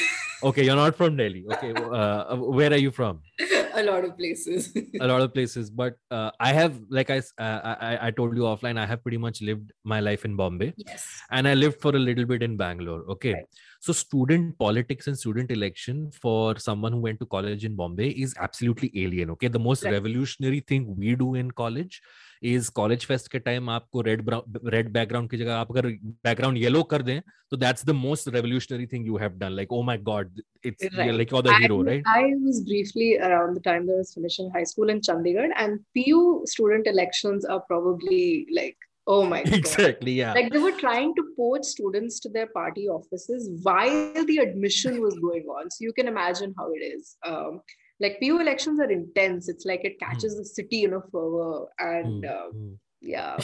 Okay, 0.43 0.63
you're 0.63 0.75
not 0.75 0.95
from 0.95 1.17
Delhi. 1.17 1.45
Okay, 1.53 1.73
uh, 1.73 2.35
where 2.35 2.71
are 2.71 2.77
you 2.77 2.91
from? 2.91 3.21
a 3.73 3.83
lot 3.83 4.03
of 4.03 4.17
places. 4.17 4.75
a 4.99 5.07
lot 5.07 5.21
of 5.21 5.33
places, 5.33 5.69
but 5.69 5.95
uh, 6.11 6.31
I 6.39 6.53
have, 6.53 6.79
like 6.89 7.09
I, 7.09 7.19
uh, 7.37 7.75
I, 7.79 8.07
I 8.07 8.11
told 8.11 8.35
you 8.35 8.43
offline, 8.43 8.79
I 8.79 8.85
have 8.85 9.01
pretty 9.01 9.17
much 9.17 9.41
lived 9.41 9.71
my 9.83 9.99
life 9.99 10.25
in 10.25 10.35
Bombay. 10.35 10.73
Yes. 10.77 11.05
And 11.31 11.47
I 11.47 11.53
lived 11.53 11.81
for 11.81 11.95
a 11.95 11.99
little 11.99 12.25
bit 12.25 12.43
in 12.43 12.57
Bangalore. 12.57 13.03
Okay. 13.09 13.33
Right. 13.33 13.45
So 13.81 13.93
student 13.93 14.57
politics 14.59 15.07
and 15.07 15.17
student 15.17 15.51
election 15.51 16.11
for 16.11 16.57
someone 16.57 16.91
who 16.91 16.99
went 16.99 17.19
to 17.21 17.25
college 17.25 17.63
in 17.63 17.75
Bombay 17.75 18.09
is 18.09 18.35
absolutely 18.37 18.91
alien. 18.95 19.29
Okay, 19.31 19.47
the 19.47 19.59
most 19.59 19.83
right. 19.83 19.93
revolutionary 19.93 20.59
thing 20.59 20.95
we 20.97 21.15
do 21.15 21.35
in 21.35 21.51
college 21.51 22.01
is 22.43 22.69
college 22.75 23.05
fest 23.05 23.27
के 23.31 23.39
time 23.39 23.69
आपको 23.69 24.01
red 24.01 24.29
red 24.65 24.91
background 24.93 25.29
की 25.29 25.37
जगह 25.37 25.55
आप 25.55 25.71
अगर 25.71 25.87
background 26.25 26.57
yellow 26.57 26.83
कर 26.93 27.01
दें 27.01 27.19
तो 27.51 27.57
that's 27.57 27.85
the 27.85 27.95
most 28.01 28.29
revolutionary 28.35 28.87
thing 28.87 29.07
you 29.07 29.17
have 29.17 29.37
done 29.39 29.51
like 29.51 29.71
oh 29.71 29.81
my 29.83 29.97
God 30.11 30.41
it's 30.65 30.87
like 30.93 31.33
your 31.33 31.43
the 31.43 31.55
hero 31.61 31.81
right 31.83 32.07
I 32.15 32.33
was 32.43 32.61
briefly 32.65 33.13
around 33.29 33.57
the 33.57 33.61
time 33.65 33.89
I 33.89 33.95
was 33.95 34.13
finishing 34.15 34.51
high 34.55 34.65
school 34.73 34.89
in 34.89 34.99
Chandigarh 35.09 35.51
and 35.57 35.79
PU 35.93 36.21
student 36.49 36.87
elections 36.87 37.45
are 37.45 37.59
probably 37.71 38.45
like 38.51 38.85
Oh 39.07 39.25
my 39.25 39.37
God. 39.43 39.53
Exactly, 39.55 40.11
yeah. 40.11 40.33
Like 40.33 40.51
they 40.53 40.59
were 40.59 40.75
trying 40.79 41.15
to 41.15 41.23
poach 41.35 41.63
students 41.65 42.19
to 42.25 42.29
their 42.29 42.45
party 42.45 42.87
offices 42.87 43.49
while 43.63 44.25
the 44.27 44.37
admission 44.37 45.01
was 45.01 45.15
going 45.23 45.47
on. 45.53 45.71
So 45.71 45.83
you 45.85 45.93
can 45.93 46.07
imagine 46.07 46.53
how 46.59 46.67
it 46.73 46.83
is. 46.87 47.15
Um, 47.25 47.55
like 47.99 48.19
PU 48.21 48.39
elections 48.39 48.79
are 48.79 48.91
intense. 48.91 49.49
It's 49.49 49.65
like 49.65 49.83
it 49.83 49.99
catches 49.99 50.35
mm. 50.35 50.37
the 50.37 50.45
city 50.45 50.83
in 50.83 50.93
a 50.93 51.01
fervor, 51.11 51.67
and 51.79 52.23
mm. 52.23 52.77
yeah 53.01 53.37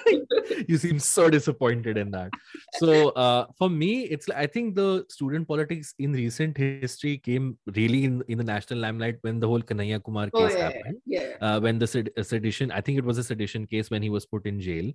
you 0.68 0.78
seem 0.78 0.98
so 0.98 1.28
disappointed 1.28 1.98
in 1.98 2.10
that 2.10 2.30
so 2.78 3.10
uh, 3.10 3.46
for 3.58 3.68
me 3.68 4.04
it's 4.04 4.30
i 4.30 4.46
think 4.46 4.74
the 4.74 5.04
student 5.10 5.46
politics 5.46 5.94
in 5.98 6.12
recent 6.12 6.56
history 6.56 7.18
came 7.18 7.58
really 7.76 8.04
in, 8.04 8.22
in 8.28 8.38
the 8.38 8.44
national 8.44 8.78
limelight 8.78 9.16
when 9.20 9.38
the 9.38 9.46
whole 9.46 9.60
kanhaiya 9.60 10.02
kumar 10.02 10.28
oh, 10.32 10.40
case 10.40 10.54
oh, 10.54 10.58
yeah, 10.58 10.64
happened 10.64 10.98
yeah. 11.04 11.32
Uh, 11.40 11.60
when 11.60 11.78
the 11.78 11.86
sed- 11.86 12.10
sedition 12.22 12.70
i 12.70 12.80
think 12.80 12.96
it 12.96 13.04
was 13.04 13.18
a 13.18 13.24
sedition 13.24 13.66
case 13.66 13.90
when 13.90 14.02
he 14.02 14.08
was 14.08 14.24
put 14.24 14.46
in 14.46 14.58
jail 14.58 14.90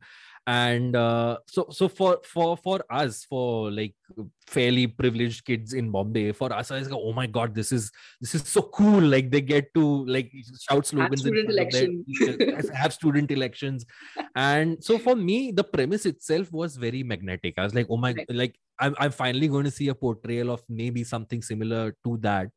and 0.45 0.95
uh, 0.95 1.37
so 1.47 1.67
so 1.71 1.87
for 1.87 2.19
for 2.23 2.55
for 2.57 2.83
us 2.89 3.25
for 3.25 3.71
like 3.71 3.95
fairly 4.47 4.87
privileged 4.87 5.43
kids 5.43 5.73
in 5.73 5.91
bombay 5.91 6.31
for 6.31 6.53
us 6.53 6.71
i 6.71 6.79
was 6.79 6.89
like 6.89 7.01
oh 7.03 7.11
my 7.11 7.27
god 7.27 7.53
this 7.53 7.73
is 7.73 7.91
this 8.21 8.33
is 8.35 8.47
so 8.47 8.61
cool. 8.61 9.01
Like 9.01 9.31
they 9.31 9.41
get 9.41 9.73
to 9.73 10.05
like 10.05 10.31
shout 10.69 10.85
slogans 10.85 11.23
have 11.23 11.33
student 11.33 11.49
election. 11.49 12.05
have 12.73 12.93
student 12.93 13.31
elections. 13.31 13.85
And 14.35 14.83
so 14.83 14.97
for 14.97 15.15
me 15.15 15.51
the 15.51 15.63
premise 15.63 16.05
itself 16.05 16.51
was 16.51 16.75
very 16.77 17.03
magnetic. 17.03 17.55
I 17.57 17.63
was 17.63 17.75
like 17.75 17.87
oh 17.89 17.97
my 17.97 18.13
right. 18.13 18.25
like 18.29 18.55
I'm, 18.79 18.95
I'm 18.99 19.11
finally 19.11 19.47
going 19.47 19.65
to 19.65 19.71
see 19.71 19.87
a 19.87 19.95
portrayal 19.95 20.51
of 20.51 20.63
maybe 20.69 21.03
something 21.03 21.41
similar 21.41 21.95
to 22.05 22.17
that 22.17 22.49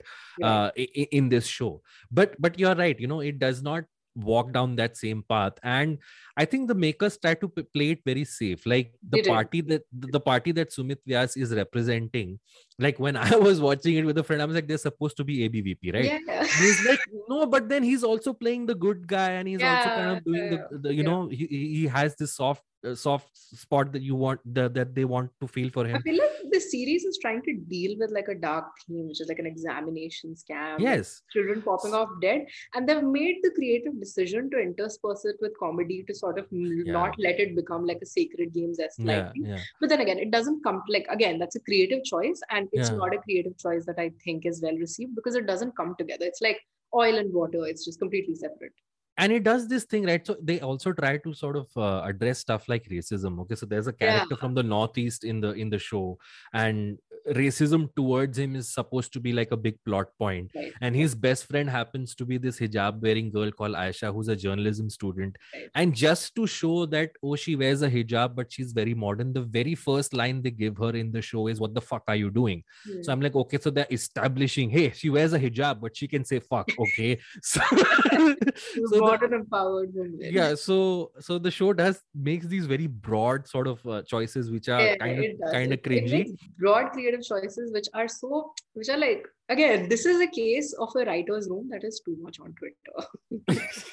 uh, 0.42 0.70
in, 0.76 1.06
in 1.12 1.28
this 1.28 1.46
show. 1.46 1.82
But 2.10 2.34
but 2.38 2.58
you're 2.58 2.74
right 2.74 2.98
you 2.98 3.06
know 3.06 3.20
it 3.20 3.38
does 3.38 3.62
not 3.62 3.84
walk 4.24 4.52
down 4.52 4.76
that 4.76 4.96
same 4.96 5.22
path. 5.22 5.54
And 5.62 5.98
i 6.36 6.44
think 6.44 6.68
the 6.68 6.74
makers 6.74 7.18
try 7.18 7.34
to 7.34 7.48
p- 7.48 7.62
play 7.62 7.90
it 7.90 8.00
very 8.04 8.24
safe. 8.24 8.66
Like 8.66 8.94
the 9.08 9.18
party 9.18 9.60
that 9.62 9.82
the 9.92 10.20
party 10.20 10.52
that 10.52 10.70
sumeet 10.70 10.98
vyas 11.08 11.36
is 11.36 11.54
representing 11.54 12.38
like 12.80 12.98
when 12.98 13.16
i 13.16 13.36
was 13.48 13.60
watching 13.60 13.96
it 13.96 14.04
with 14.04 14.18
a 14.18 14.22
friend 14.22 14.42
i 14.42 14.44
was 14.44 14.54
like 14.54 14.66
they're 14.66 14.78
supposed 14.78 15.16
to 15.16 15.24
be 15.24 15.48
abvp 15.48 15.94
right 15.94 16.04
yeah. 16.04 16.44
he's 16.44 16.84
like 16.86 17.00
no 17.28 17.46
but 17.46 17.68
then 17.68 17.82
he's 17.82 18.02
also 18.02 18.32
playing 18.32 18.66
the 18.66 18.74
good 18.74 19.06
guy 19.06 19.30
and 19.32 19.48
he's 19.48 19.60
yeah, 19.60 19.76
also 19.76 19.88
kind 19.90 20.16
of 20.16 20.24
doing 20.24 20.50
the, 20.50 20.78
the 20.78 20.94
you 20.94 21.02
yeah. 21.02 21.10
know 21.10 21.28
he, 21.28 21.46
he 21.46 21.86
has 21.86 22.16
this 22.16 22.34
soft 22.34 22.62
uh, 22.82 22.94
soft 22.94 23.28
spot 23.36 23.92
that 23.92 24.00
you 24.00 24.14
want 24.14 24.40
the, 24.54 24.68
that 24.70 24.94
they 24.94 25.04
want 25.04 25.30
to 25.40 25.46
feel 25.46 25.68
for 25.68 25.84
him 25.84 25.96
i 25.96 26.00
feel 26.00 26.16
like 26.16 26.30
the 26.50 26.60
series 26.60 27.04
is 27.04 27.18
trying 27.20 27.42
to 27.42 27.52
deal 27.68 27.94
with 27.98 28.10
like 28.10 28.28
a 28.28 28.34
dark 28.34 28.64
theme 28.86 29.06
which 29.06 29.20
is 29.20 29.28
like 29.28 29.38
an 29.38 29.46
examination 29.46 30.34
scam 30.34 30.78
yes 30.78 31.20
children 31.30 31.60
popping 31.60 31.92
off 31.92 32.08
dead 32.22 32.46
and 32.74 32.88
they've 32.88 33.02
made 33.02 33.36
the 33.42 33.50
creative 33.50 33.98
decision 34.00 34.48
to 34.50 34.58
intersperse 34.58 35.26
it 35.26 35.36
with 35.40 35.52
comedy 35.58 36.02
to 36.08 36.14
sort 36.14 36.38
of 36.38 36.46
yeah. 36.50 36.90
not 36.90 37.14
let 37.18 37.38
it 37.38 37.54
become 37.54 37.84
like 37.84 37.98
a 38.02 38.06
sacred 38.06 38.54
games 38.54 38.80
as 38.80 38.96
yeah. 38.98 39.30
but 39.80 39.90
then 39.90 40.00
again 40.00 40.18
it 40.18 40.30
doesn't 40.30 40.62
come 40.64 40.82
like 40.88 41.06
again 41.10 41.38
that's 41.38 41.56
a 41.56 41.60
creative 41.60 42.02
choice 42.02 42.40
and 42.50 42.66
it's 42.72 42.90
not 42.90 43.14
a 43.14 43.18
creative 43.18 43.56
choice 43.58 43.84
that 43.86 43.98
i 43.98 44.10
think 44.24 44.46
is 44.46 44.60
well 44.62 44.76
received 44.76 45.14
because 45.14 45.34
it 45.34 45.46
doesn't 45.46 45.76
come 45.76 45.94
together. 45.98 46.24
It's 46.24 46.40
like 46.40 46.58
oil 46.94 47.18
and 47.18 47.32
water. 47.32 47.66
It's 47.66 47.84
just 47.84 47.98
completely 47.98 48.34
separate. 48.34 48.72
And 49.16 49.32
it 49.32 49.42
does 49.42 49.68
this 49.68 49.84
thing 49.84 50.06
right? 50.06 50.26
So 50.26 50.36
they 50.42 50.60
also 50.60 50.92
try 50.92 51.18
to 51.18 51.34
sort 51.34 51.56
of 51.56 51.68
uh, 51.76 52.02
address 52.04 52.38
stuff 52.38 52.68
like 52.68 52.88
racism. 52.88 53.40
Okay 53.40 53.54
so 53.54 53.66
there's 53.66 53.86
a 53.86 53.92
character 53.92 54.28
yeah. 54.30 54.36
from 54.36 54.54
the 54.54 54.62
northeast 54.62 55.24
in 55.24 55.40
the 55.40 55.52
in 55.52 55.68
the 55.68 55.78
show 55.78 56.18
and 56.54 56.98
racism 57.28 57.88
towards 57.94 58.38
him 58.38 58.56
is 58.56 58.72
supposed 58.72 59.12
to 59.12 59.20
be 59.20 59.32
like 59.32 59.50
a 59.52 59.56
big 59.56 59.76
plot 59.84 60.08
point. 60.18 60.50
Right. 60.54 60.72
and 60.80 60.94
his 60.94 61.14
best 61.14 61.46
friend 61.46 61.68
happens 61.68 62.14
to 62.14 62.24
be 62.24 62.38
this 62.38 62.58
hijab 62.58 63.00
wearing 63.02 63.30
girl 63.30 63.50
called 63.50 63.74
aisha 63.74 64.12
who's 64.12 64.28
a 64.28 64.36
journalism 64.36 64.90
student 64.90 65.36
right. 65.54 65.68
and 65.74 65.94
just 65.94 66.34
to 66.34 66.46
show 66.46 66.86
that 66.86 67.10
oh 67.22 67.36
she 67.36 67.56
wears 67.56 67.82
a 67.82 67.90
hijab 67.90 68.34
but 68.34 68.52
she's 68.52 68.72
very 68.72 68.94
modern 68.94 69.32
the 69.32 69.40
very 69.40 69.74
first 69.74 70.14
line 70.14 70.42
they 70.42 70.50
give 70.50 70.76
her 70.76 70.90
in 70.90 71.12
the 71.12 71.22
show 71.22 71.46
is 71.46 71.60
what 71.60 71.74
the 71.74 71.80
fuck 71.80 72.02
are 72.08 72.16
you 72.16 72.30
doing 72.30 72.62
hmm. 72.84 73.02
so 73.02 73.12
i'm 73.12 73.20
like 73.20 73.34
okay 73.34 73.58
so 73.58 73.70
they're 73.70 73.86
establishing 73.90 74.70
hey 74.70 74.90
she 74.90 75.10
wears 75.10 75.32
a 75.32 75.38
hijab 75.38 75.80
but 75.80 75.96
she 75.96 76.08
can 76.08 76.24
say 76.24 76.40
fuck 76.40 76.68
okay 76.78 77.18
so, 77.42 77.60
so 78.86 78.98
modern 78.98 79.34
empowered 79.34 79.94
woman 79.94 80.18
yeah 80.20 80.54
so 80.54 81.10
so 81.20 81.38
the 81.38 81.50
show 81.50 81.72
does 81.72 82.02
makes 82.14 82.46
these 82.46 82.66
very 82.66 82.86
broad 82.86 83.46
sort 83.46 83.66
of 83.66 83.84
uh, 83.86 84.02
choices 84.02 84.50
which 84.50 84.68
are 84.68 84.80
yeah, 84.80 84.96
kind 84.96 85.24
of 85.24 85.52
kind 85.52 85.72
of 85.72 85.82
cringy 85.82 86.36
broad 86.58 86.92
creative 87.10 87.26
choices 87.26 87.72
which 87.72 87.88
are 87.94 88.08
so 88.08 88.52
which 88.74 88.88
are 88.88 88.98
like 88.98 89.26
again 89.48 89.88
this 89.88 90.06
is 90.06 90.20
a 90.20 90.26
case 90.26 90.72
of 90.78 90.90
a 90.96 91.04
writer's 91.04 91.48
room 91.48 91.68
that 91.70 91.84
is 91.84 92.00
too 92.04 92.16
much 92.20 92.38
on 92.40 92.54
twitter. 92.54 93.62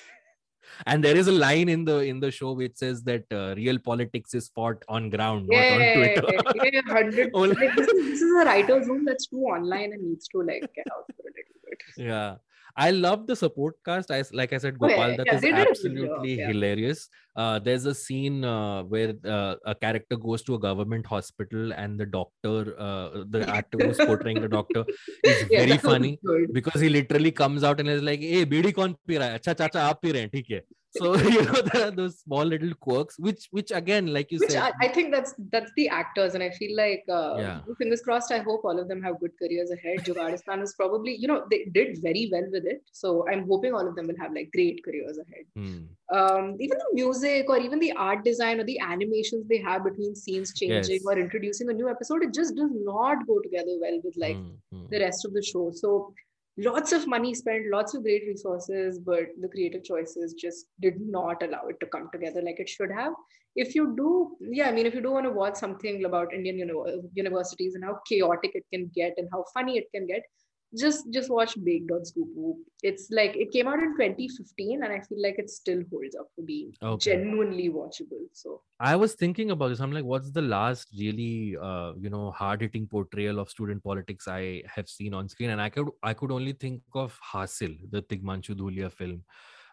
And 0.86 1.04
there 1.04 1.18
is 1.18 1.28
a 1.28 1.32
line 1.32 1.70
in 1.70 1.86
the 1.86 2.02
in 2.02 2.20
the 2.20 2.30
show 2.30 2.52
which 2.52 2.76
says 2.76 3.02
that 3.04 3.24
uh, 3.32 3.56
real 3.56 3.80
politics 3.80 4.36
is 4.36 4.50
fought 4.50 4.84
on 4.88 5.10
ground 5.10 5.48
yeah, 5.50 5.70
not 5.70 5.82
on 5.82 5.96
twitter. 5.96 6.28
yeah, 6.32 6.82
100 6.86 7.32
like, 7.34 7.76
this, 7.76 7.88
is, 7.88 8.06
this 8.06 8.22
is 8.22 8.32
a 8.32 8.46
writer's 8.46 8.88
room 8.88 9.04
that's 9.04 9.26
too 9.26 9.40
online 9.40 9.94
and 9.94 10.04
needs 10.04 10.28
to 10.28 10.44
like 10.44 10.62
get 10.76 10.86
out 10.96 11.08
for 11.16 11.24
a 11.24 11.34
little 11.38 11.62
bit. 11.66 11.80
Yeah 11.98 12.36
I 12.78 12.92
love 12.92 13.26
the 13.26 13.36
support 13.36 13.76
cast. 13.84 14.12
I 14.12 14.24
like 14.32 14.54
I 14.54 14.60
said, 14.60 14.78
Gopal, 14.78 15.00
oh, 15.00 15.08
yeah, 15.08 15.18
that 15.18 15.26
yeah, 15.26 15.36
is 15.36 15.68
absolutely 15.68 16.34
yeah. 16.40 16.48
hilarious. 16.48 17.10
Uh, 17.36 17.58
there's 17.58 17.86
a 17.86 17.94
scene 17.94 18.46
uh, 18.46 18.84
where 18.84 19.14
uh, 19.26 19.56
a 19.66 19.74
character 19.74 20.16
goes 20.16 20.44
to 20.44 20.56
a 20.56 20.60
government 20.60 21.06
hospital 21.06 21.74
and 21.74 22.00
the 22.00 22.06
doctor, 22.06 22.80
uh, 22.80 23.24
the 23.30 23.44
actor 23.58 23.80
who's 23.82 23.98
portraying 23.98 24.42
the 24.42 24.48
doctor, 24.48 24.86
is 25.24 25.44
very 25.50 25.78
funny 25.78 26.20
because 26.54 26.80
he 26.80 26.90
literally 26.90 27.32
comes 27.32 27.64
out 27.64 27.80
and 27.80 27.90
is 27.90 28.04
like, 28.04 28.20
"Hey, 28.20 28.46
bidi 28.46 28.74
kon 28.74 28.96
pi 29.08 29.16
raha 29.16 29.32
hai? 29.32 29.40
Acha 29.40 29.58
chacha 29.58 29.80
aap 29.88 30.02
pi 30.04 30.14
rahe 30.20 30.46
hain, 30.52 30.62
so 30.98 31.16
you 31.36 31.44
know 31.44 31.62
there 31.62 31.88
are 31.88 31.92
those 31.92 32.20
small 32.20 32.46
little 32.46 32.74
quirks 32.76 33.20
which 33.20 33.48
which 33.52 33.72
again 33.72 34.08
like 34.18 34.32
you 34.32 34.40
which 34.40 34.52
said 34.52 34.64
I, 34.64 34.86
I, 34.86 34.88
think 34.90 35.14
that's 35.14 35.34
that's 35.52 35.72
the 35.76 35.88
actors 35.90 36.36
and 36.36 36.44
i 36.44 36.50
feel 36.50 36.76
like 36.76 37.04
uh, 37.10 37.36
yeah. 37.38 37.60
fingers 37.78 38.02
crossed 38.02 38.32
i 38.32 38.40
hope 38.40 38.62
all 38.64 38.80
of 38.80 38.88
them 38.88 39.02
have 39.02 39.20
good 39.20 39.32
careers 39.42 39.72
ahead 39.72 40.00
jugaadistan 40.06 40.62
is 40.62 40.74
probably 40.74 41.16
you 41.16 41.28
know 41.28 41.46
they 41.52 41.66
did 41.80 42.02
very 42.02 42.30
well 42.32 42.48
with 42.52 42.66
it 42.66 42.82
so 42.92 43.26
i'm 43.30 43.48
hoping 43.48 43.74
all 43.74 43.88
of 43.88 43.96
them 43.96 44.08
will 44.08 44.22
have 44.24 44.34
like 44.34 44.52
great 44.52 44.84
careers 44.84 45.18
ahead 45.18 45.46
hmm. 45.56 45.80
um, 46.18 46.56
even 46.60 46.78
the 46.78 46.92
music 46.94 47.50
or 47.50 47.58
even 47.58 47.80
the 47.80 47.92
art 47.94 48.24
design 48.24 48.60
or 48.60 48.64
the 48.64 48.80
animations 48.80 49.48
they 49.48 49.62
have 49.70 49.84
between 49.84 50.16
scenes 50.16 50.54
changing 50.54 51.02
yes. 51.02 51.06
or 51.06 51.18
introducing 51.18 51.70
a 51.70 51.74
new 51.74 51.90
episode 51.90 52.24
it 52.24 52.34
just 52.34 52.56
does 52.56 52.72
not 52.92 53.26
go 53.28 53.40
together 53.40 53.76
well 53.82 54.00
with 54.04 54.16
like 54.18 54.36
hmm. 54.36 54.78
Hmm. 54.78 54.86
the 54.90 55.00
rest 55.00 55.26
of 55.26 55.34
the 55.34 55.44
show 55.44 55.72
so 55.72 56.14
lots 56.58 56.92
of 56.92 57.08
money 57.08 57.34
spent, 57.34 57.70
lots 57.72 57.94
of 57.94 58.04
great 58.04 58.24
resources, 58.28 59.00
but 59.00 59.28
the 59.40 59.48
creative 59.48 59.84
choices 59.84 60.34
just 60.34 60.68
did 60.82 61.00
not 61.00 61.42
allow 61.44 61.68
it 61.68 61.80
to 61.80 61.88
come 61.88 62.10
together 62.12 62.42
like 62.42 62.60
it 62.60 62.70
should 62.70 62.92
have. 62.92 63.14
If 63.56 63.76
you 63.76 63.96
do, 63.96 64.38
yeah, 64.40 64.70
I 64.70 64.72
mean, 64.72 64.86
if 64.86 64.94
you 64.94 65.02
do 65.02 65.12
want 65.12 65.26
to 65.26 65.32
watch 65.32 65.56
something 65.56 66.06
about 66.06 66.34
Indian 66.34 66.58
uni- 66.60 67.02
universities 67.14 67.76
and 67.76 67.84
how 67.84 68.00
chaotic 68.08 68.52
it 68.54 68.64
can 68.72 68.92
get 68.94 69.14
and 69.18 69.28
how 69.32 69.46
funny 69.54 69.78
it 69.78 69.88
can 69.94 70.06
get, 70.08 70.22
just 70.76 71.12
just 71.12 71.30
watch 71.30 71.56
Baked 71.64 71.92
on 71.92 72.02
ScoopWhoop. 72.02 72.58
It's 72.84 73.08
like 73.10 73.36
it 73.36 73.52
came 73.52 73.68
out 73.68 73.80
in 73.80 73.94
2015, 73.94 74.84
and 74.84 74.92
I 74.92 75.00
feel 75.00 75.22
like 75.22 75.40
it 75.40 75.50
still 75.50 75.82
holds 75.92 76.16
up 76.16 76.28
for 76.36 76.42
being 76.44 76.74
okay. 76.84 77.12
genuinely 77.12 77.70
watchable. 77.70 78.26
So 78.34 78.62
I 78.80 78.96
was 78.96 79.14
thinking 79.14 79.52
about 79.52 79.70
this. 79.70 79.80
I'm 79.80 79.92
like, 79.92 80.04
what's 80.04 80.32
the 80.32 80.42
last 80.42 80.90
really 80.98 81.56
uh, 81.62 81.94
you 82.00 82.10
know 82.10 82.32
hard 82.32 82.62
hitting 82.62 82.88
portrayal 82.88 83.40
of 83.40 83.50
student 83.50 83.84
politics 83.84 84.28
I 84.28 84.64
have 84.74 84.90
seen 84.90 85.14
on 85.14 85.30
screen? 85.30 85.52
And 85.52 85.62
I 85.62 85.70
could 85.70 85.88
I 86.04 86.14
could 86.14 86.32
only 86.32 86.54
think 86.54 86.82
of 86.94 87.18
Haasil, 87.34 87.78
the 87.90 88.02
Tigmanshu 88.02 88.56
Dhulia 88.56 88.92
film, 88.92 89.24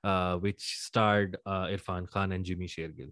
uh, 0.04 0.36
which 0.36 0.76
starred 0.78 1.36
uh, 1.44 1.66
Irfan 1.66 2.08
Khan 2.08 2.32
and 2.32 2.44
Jimmy 2.44 2.66
Shergill. 2.68 3.10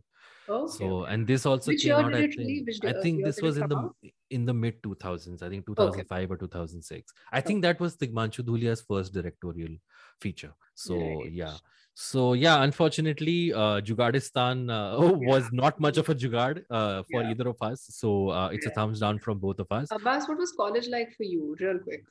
Okay. 0.52 0.84
So 0.84 1.04
and 1.04 1.26
this 1.26 1.46
also 1.46 1.70
Which 1.70 1.82
came 1.82 1.92
out. 1.92 2.14
I 2.14 2.26
think, 2.28 2.84
I 2.84 2.92
think 3.00 3.24
this 3.24 3.40
was 3.40 3.56
in 3.56 3.68
the 3.68 3.76
out? 3.76 3.96
in 4.30 4.44
the 4.44 4.54
mid 4.54 4.82
2000s. 4.82 5.42
I 5.42 5.48
think 5.48 5.66
2005 5.66 6.24
okay. 6.24 6.32
or 6.32 6.36
2006. 6.36 7.12
I 7.32 7.40
think 7.40 7.62
that 7.62 7.80
was 7.80 7.96
Tigmanshu 7.96 8.44
Dhulia's 8.44 8.82
first 8.82 9.12
directorial 9.12 9.76
feature. 10.20 10.52
So 10.74 10.96
right. 10.96 11.32
yeah. 11.32 11.54
So 11.94 12.32
yeah, 12.32 12.62
unfortunately, 12.62 13.52
uh, 13.52 13.80
Jugaadistan 13.80 14.70
uh, 14.70 15.12
was 15.30 15.50
not 15.52 15.78
much 15.80 15.98
of 15.98 16.08
a 16.08 16.14
jugad 16.14 16.64
uh, 16.70 17.02
for 17.10 17.22
Yeah. 17.22 17.30
either 17.30 17.48
of 17.48 17.56
us. 17.60 17.84
So 17.88 18.30
uh, 18.30 18.48
it's 18.52 18.66
a 18.66 18.70
thumbs 18.70 19.00
down 19.00 19.18
from 19.18 19.38
both 19.38 19.58
of 19.58 19.70
us. 19.70 19.88
Abbas, 19.90 20.28
what 20.28 20.38
was 20.38 20.52
college 20.52 20.88
like 20.88 21.12
for 21.16 21.24
you? 21.24 21.56
Real 21.60 21.78
quick. 21.78 22.04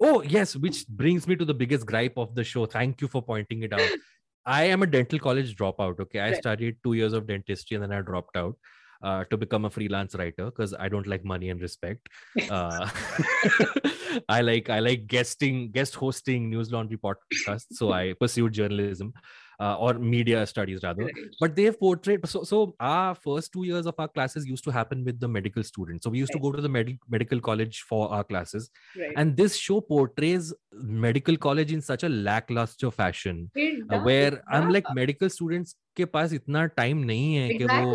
Oh, 0.00 0.22
yes, 0.22 0.56
which 0.56 0.86
brings 0.88 1.28
me 1.28 1.36
to 1.36 1.44
the 1.44 1.54
biggest 1.54 1.86
gripe 1.86 2.14
of 2.16 2.34
the 2.34 2.42
show. 2.42 2.66
Thank 2.66 3.00
you 3.00 3.08
for 3.08 3.22
pointing 3.22 3.62
it 3.62 3.72
out. 3.72 3.88
I 4.44 4.64
am 4.64 4.82
a 4.82 4.86
dental 4.86 5.18
college 5.18 5.56
dropout. 5.56 6.00
Okay. 6.00 6.20
I 6.20 6.30
Right. 6.30 6.36
studied 6.36 6.76
two 6.82 6.94
years 6.94 7.12
of 7.12 7.26
dentistry 7.26 7.76
and 7.76 7.82
then 7.82 7.92
I 7.92 8.00
dropped 8.02 8.36
out 8.36 8.56
uh, 9.02 9.24
to 9.24 9.36
become 9.36 9.64
a 9.64 9.70
freelance 9.70 10.14
writer 10.14 10.46
because 10.46 10.74
I 10.74 10.88
don't 10.88 11.06
like 11.06 11.24
money 11.24 11.50
and 11.50 11.60
respect. 11.60 12.08
Uh, 12.48 12.88
I 14.28 14.40
like 14.42 14.70
I 14.70 14.80
like 14.80 15.06
guesting, 15.06 15.70
guest 15.70 15.94
hosting 15.94 16.50
newslaundry 16.50 16.98
podcasts. 16.98 17.72
So 17.72 17.92
I 17.92 18.14
pursued 18.18 18.52
journalism 18.52 19.12
uh, 19.60 19.76
or 19.78 19.94
media 19.94 20.46
studies 20.46 20.80
rather. 20.82 21.04
Right. 21.04 21.14
but 21.40 21.56
they 21.56 21.64
have 21.64 21.78
portrayed 21.78 22.26
so 22.28 22.42
so 22.42 22.74
our 22.80 23.14
first 23.14 23.52
two 23.52 23.64
years 23.64 23.86
of 23.86 23.94
our 23.98 24.08
classes 24.08 24.46
used 24.46 24.64
to 24.64 24.70
happen 24.70 25.04
with 25.04 25.20
the 25.20 25.28
medical 25.28 25.62
students. 25.62 26.04
So 26.04 26.10
we 26.10 26.18
used 26.18 26.32
to 26.32 26.38
go 26.38 26.52
to 26.52 26.60
the 26.60 26.68
med- 26.68 26.98
medical 27.08 27.40
college 27.40 27.82
for 27.88 28.10
our 28.12 28.24
classes. 28.24 28.70
Right. 28.98 29.12
and 29.16 29.36
this 29.36 29.56
show 29.56 29.80
portrays 29.80 30.52
medical 30.72 31.36
college 31.36 31.72
in 31.72 31.80
such 31.80 32.02
a 32.02 32.08
lackluster 32.08 32.90
fashion 32.90 33.50
uh, 33.90 33.98
where 34.00 34.42
i'm 34.50 34.70
like 34.70 34.84
medical 34.94 35.28
students 35.28 35.76
के 35.96 36.04
पास 36.04 36.32
इतना 36.32 36.66
time 36.66 36.98
नहीं 36.98 37.34
है 37.34 37.48
कि 37.58 37.64
वो 37.64 37.94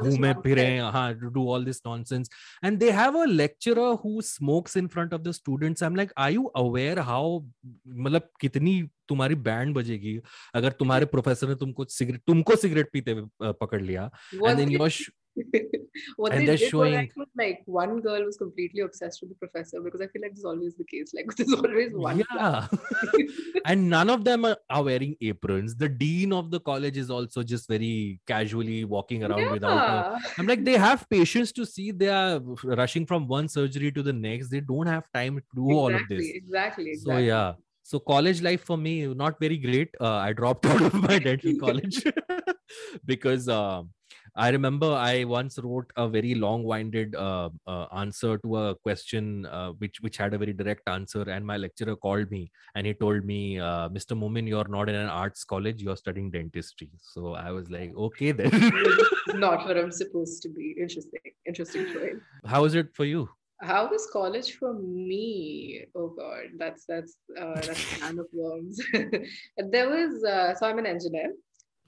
घूमे 0.00 0.32
फिरे 0.34 0.78
हाँ 0.78 1.14
to 1.14 1.26
do 1.26 1.48
all 1.48 1.64
this 1.64 1.82
nonsense 1.86 2.30
and 2.64 2.78
they 2.78 2.90
have 2.90 3.18
a 3.18 3.24
lecture 3.24 3.78
who 3.78 4.20
smokes 4.20 4.76
in 4.76 4.86
front 4.86 5.14
of 5.14 5.22
the 5.22 5.30
students 5.30 5.82
I 5.82 5.86
am 5.86 5.96
like 5.96 6.12
are 6.18 6.32
you 6.32 6.44
aware 6.44 6.98
how 6.98 7.40
मतलब 7.88 8.30
कितनी 8.40 8.88
तुम्हारी 9.08 9.34
बैंड 9.34 9.74
बजेगी? 9.74 10.20
अगर 10.54 10.72
तुम्हारे 10.72 11.06
प्रोफेसर 11.06 11.48
ने 11.48 11.54
तुमको 11.54 11.84
सिगरेट 11.84 12.22
तुमको 12.26 12.56
सिगरेट 12.56 12.90
पीते 12.92 13.14
पकड़ 13.42 13.82
लिया 13.82 14.10
and 14.46 14.60
in 14.60 14.68
your 14.68 14.90
what 16.16 16.32
and 16.32 16.40
they 16.42 16.46
they're 16.46 16.56
did 16.56 16.70
showing- 16.70 17.10
was, 17.16 17.26
like, 17.36 17.46
like 17.46 17.62
one 17.66 18.00
girl 18.00 18.24
was 18.24 18.36
completely 18.36 18.80
obsessed 18.80 19.20
with 19.20 19.30
the 19.30 19.36
professor 19.36 19.80
because 19.80 20.00
I 20.00 20.06
feel 20.08 20.22
like 20.22 20.32
this 20.32 20.40
is 20.40 20.44
always 20.44 20.74
the 20.76 20.84
case. 20.84 21.12
Like 21.14 21.26
there's 21.36 21.52
always 21.52 21.92
one. 21.92 22.22
yeah 22.34 22.66
and 23.66 23.88
none 23.90 24.08
of 24.10 24.24
them 24.24 24.44
are, 24.44 24.56
are 24.70 24.82
wearing 24.82 25.16
aprons 25.20 25.74
the 25.76 25.88
dean 25.88 26.32
of 26.32 26.50
the 26.50 26.60
college 26.60 26.96
is 26.96 27.10
also 27.10 27.42
just 27.42 27.68
very 27.68 28.20
casually 28.26 28.84
walking 28.84 29.24
around 29.24 29.50
without 29.52 29.78
a, 29.78 30.20
i'm 30.38 30.46
like 30.46 30.64
they 30.64 30.76
have 30.76 31.08
patience 31.10 31.52
to 31.52 31.64
see 31.66 31.90
they 31.90 32.08
are 32.08 32.40
rushing 32.64 33.04
from 33.06 33.26
one 33.26 33.48
surgery 33.48 33.90
to 33.90 34.02
the 34.02 34.12
next 34.12 34.48
they 34.48 34.60
don't 34.60 34.86
have 34.86 35.04
time 35.12 35.36
to 35.38 35.54
do 35.54 35.70
all 35.72 35.94
of 35.94 36.02
this 36.08 36.24
Exactly. 36.34 36.94
so 36.94 37.10
Exactly. 37.10 37.26
yeah 37.26 37.52
so 37.82 37.98
college 37.98 38.42
life 38.42 38.62
for 38.64 38.76
me 38.76 39.06
not 39.24 39.38
very 39.40 39.58
great 39.58 39.90
uh, 40.00 40.16
i 40.28 40.32
dropped 40.32 40.66
out 40.66 40.80
of 40.82 40.94
my 40.94 41.18
dental 41.18 41.54
college 41.58 42.02
because 43.04 43.48
um 43.48 43.90
I 44.36 44.50
remember 44.50 44.92
I 44.92 45.24
once 45.24 45.58
wrote 45.58 45.90
a 45.96 46.06
very 46.08 46.34
long-winded 46.34 47.14
uh, 47.14 47.48
uh, 47.66 47.86
answer 47.96 48.36
to 48.38 48.56
a 48.56 48.74
question 48.74 49.46
uh, 49.46 49.70
which 49.78 50.00
which 50.00 50.18
had 50.18 50.34
a 50.34 50.38
very 50.38 50.52
direct 50.52 50.88
answer, 50.88 51.22
and 51.22 51.46
my 51.46 51.56
lecturer 51.56 51.96
called 51.96 52.30
me 52.30 52.50
and 52.74 52.86
he 52.86 52.92
told 52.92 53.24
me, 53.24 53.58
uh, 53.58 53.88
"Mr. 53.88 54.16
Momin, 54.16 54.46
you're 54.46 54.68
not 54.68 54.90
in 54.90 54.94
an 54.94 55.08
arts 55.08 55.44
college; 55.44 55.82
you're 55.82 55.96
studying 55.96 56.30
dentistry." 56.30 56.90
So 57.00 57.34
I 57.34 57.50
was 57.50 57.70
like, 57.70 57.96
"Okay 57.96 58.32
then." 58.32 58.50
Not 59.34 59.66
what 59.66 59.76
I'm 59.76 59.90
supposed 59.90 60.42
to 60.42 60.48
be. 60.48 60.74
Interesting. 60.78 61.32
Interesting 61.46 61.86
choice. 61.92 62.20
How 62.44 62.64
is 62.64 62.74
it 62.74 62.94
for 62.94 63.04
you? 63.04 63.28
How 63.60 63.88
was 63.90 64.06
college 64.12 64.52
for 64.58 64.74
me? 64.74 65.86
Oh 65.94 66.08
God, 66.08 66.44
that's 66.58 66.84
that's 66.86 67.16
uh, 67.40 67.54
that's 67.54 67.92
a 67.92 67.98
can 68.00 68.18
of 68.18 68.26
worms. 68.32 68.78
there 69.72 69.88
was 69.88 70.22
uh, 70.24 70.54
so 70.54 70.66
I'm 70.66 70.78
an 70.78 70.86
engineer. 70.86 71.32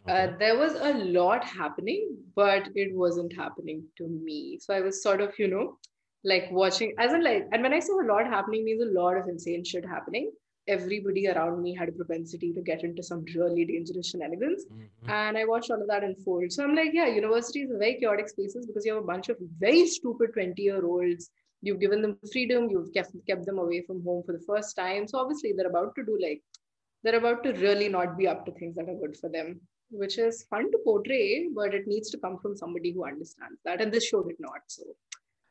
Uh, 0.08 0.28
there 0.38 0.56
was 0.56 0.72
a 0.72 0.94
lot 1.04 1.44
happening, 1.44 2.16
but 2.34 2.68
it 2.74 2.94
wasn't 2.94 3.34
happening 3.36 3.84
to 3.98 4.08
me. 4.08 4.58
So 4.58 4.72
I 4.72 4.80
was 4.80 5.02
sort 5.02 5.20
of, 5.20 5.38
you 5.38 5.48
know, 5.48 5.76
like 6.24 6.48
watching, 6.50 6.94
as 6.98 7.12
in 7.12 7.22
like, 7.22 7.46
and 7.52 7.62
when 7.62 7.74
I 7.74 7.78
say 7.78 7.92
a 7.92 8.06
lot 8.06 8.26
happening, 8.26 8.64
means 8.64 8.82
a 8.82 8.98
lot 8.98 9.18
of 9.18 9.28
insane 9.28 9.64
shit 9.64 9.84
happening. 9.84 10.32
Everybody 10.66 11.28
around 11.28 11.62
me 11.62 11.74
had 11.74 11.90
a 11.90 11.92
propensity 11.92 12.52
to 12.54 12.62
get 12.62 12.84
into 12.84 13.02
some 13.02 13.24
really 13.34 13.64
dangerous 13.66 14.08
shenanigans. 14.10 14.64
And 15.08 15.36
I 15.36 15.44
watched 15.44 15.70
all 15.70 15.80
of 15.80 15.88
that 15.88 16.04
unfold. 16.04 16.52
So 16.52 16.64
I'm 16.64 16.74
like, 16.74 16.90
yeah, 16.92 17.06
universities 17.06 17.70
are 17.70 17.78
very 17.78 17.98
chaotic 18.00 18.28
spaces 18.28 18.66
because 18.66 18.84
you 18.86 18.94
have 18.94 19.02
a 19.02 19.06
bunch 19.06 19.28
of 19.28 19.36
very 19.58 19.86
stupid 19.86 20.32
20 20.32 20.60
year 20.62 20.84
olds. 20.84 21.30
You've 21.62 21.80
given 21.80 22.02
them 22.02 22.18
freedom, 22.32 22.68
you've 22.70 22.92
kept, 22.94 23.12
kept 23.26 23.44
them 23.44 23.58
away 23.58 23.82
from 23.86 24.02
home 24.04 24.22
for 24.24 24.32
the 24.32 24.44
first 24.46 24.76
time. 24.76 25.06
So 25.08 25.18
obviously, 25.18 25.52
they're 25.52 25.66
about 25.66 25.94
to 25.96 26.04
do 26.04 26.18
like, 26.22 26.42
they're 27.02 27.16
about 27.16 27.42
to 27.44 27.52
really 27.52 27.88
not 27.88 28.16
be 28.16 28.28
up 28.28 28.46
to 28.46 28.52
things 28.52 28.76
that 28.76 28.88
are 28.88 28.94
good 28.94 29.16
for 29.16 29.28
them, 29.28 29.60
which 29.90 30.18
is 30.18 30.44
fun 30.44 30.70
to 30.70 30.78
portray, 30.84 31.48
but 31.54 31.74
it 31.74 31.86
needs 31.86 32.10
to 32.10 32.18
come 32.18 32.38
from 32.38 32.56
somebody 32.56 32.92
who 32.92 33.04
understands 33.04 33.60
that. 33.64 33.80
And 33.80 33.92
this 33.92 34.06
show 34.06 34.22
did 34.22 34.36
not. 34.38 34.60
So 34.66 34.84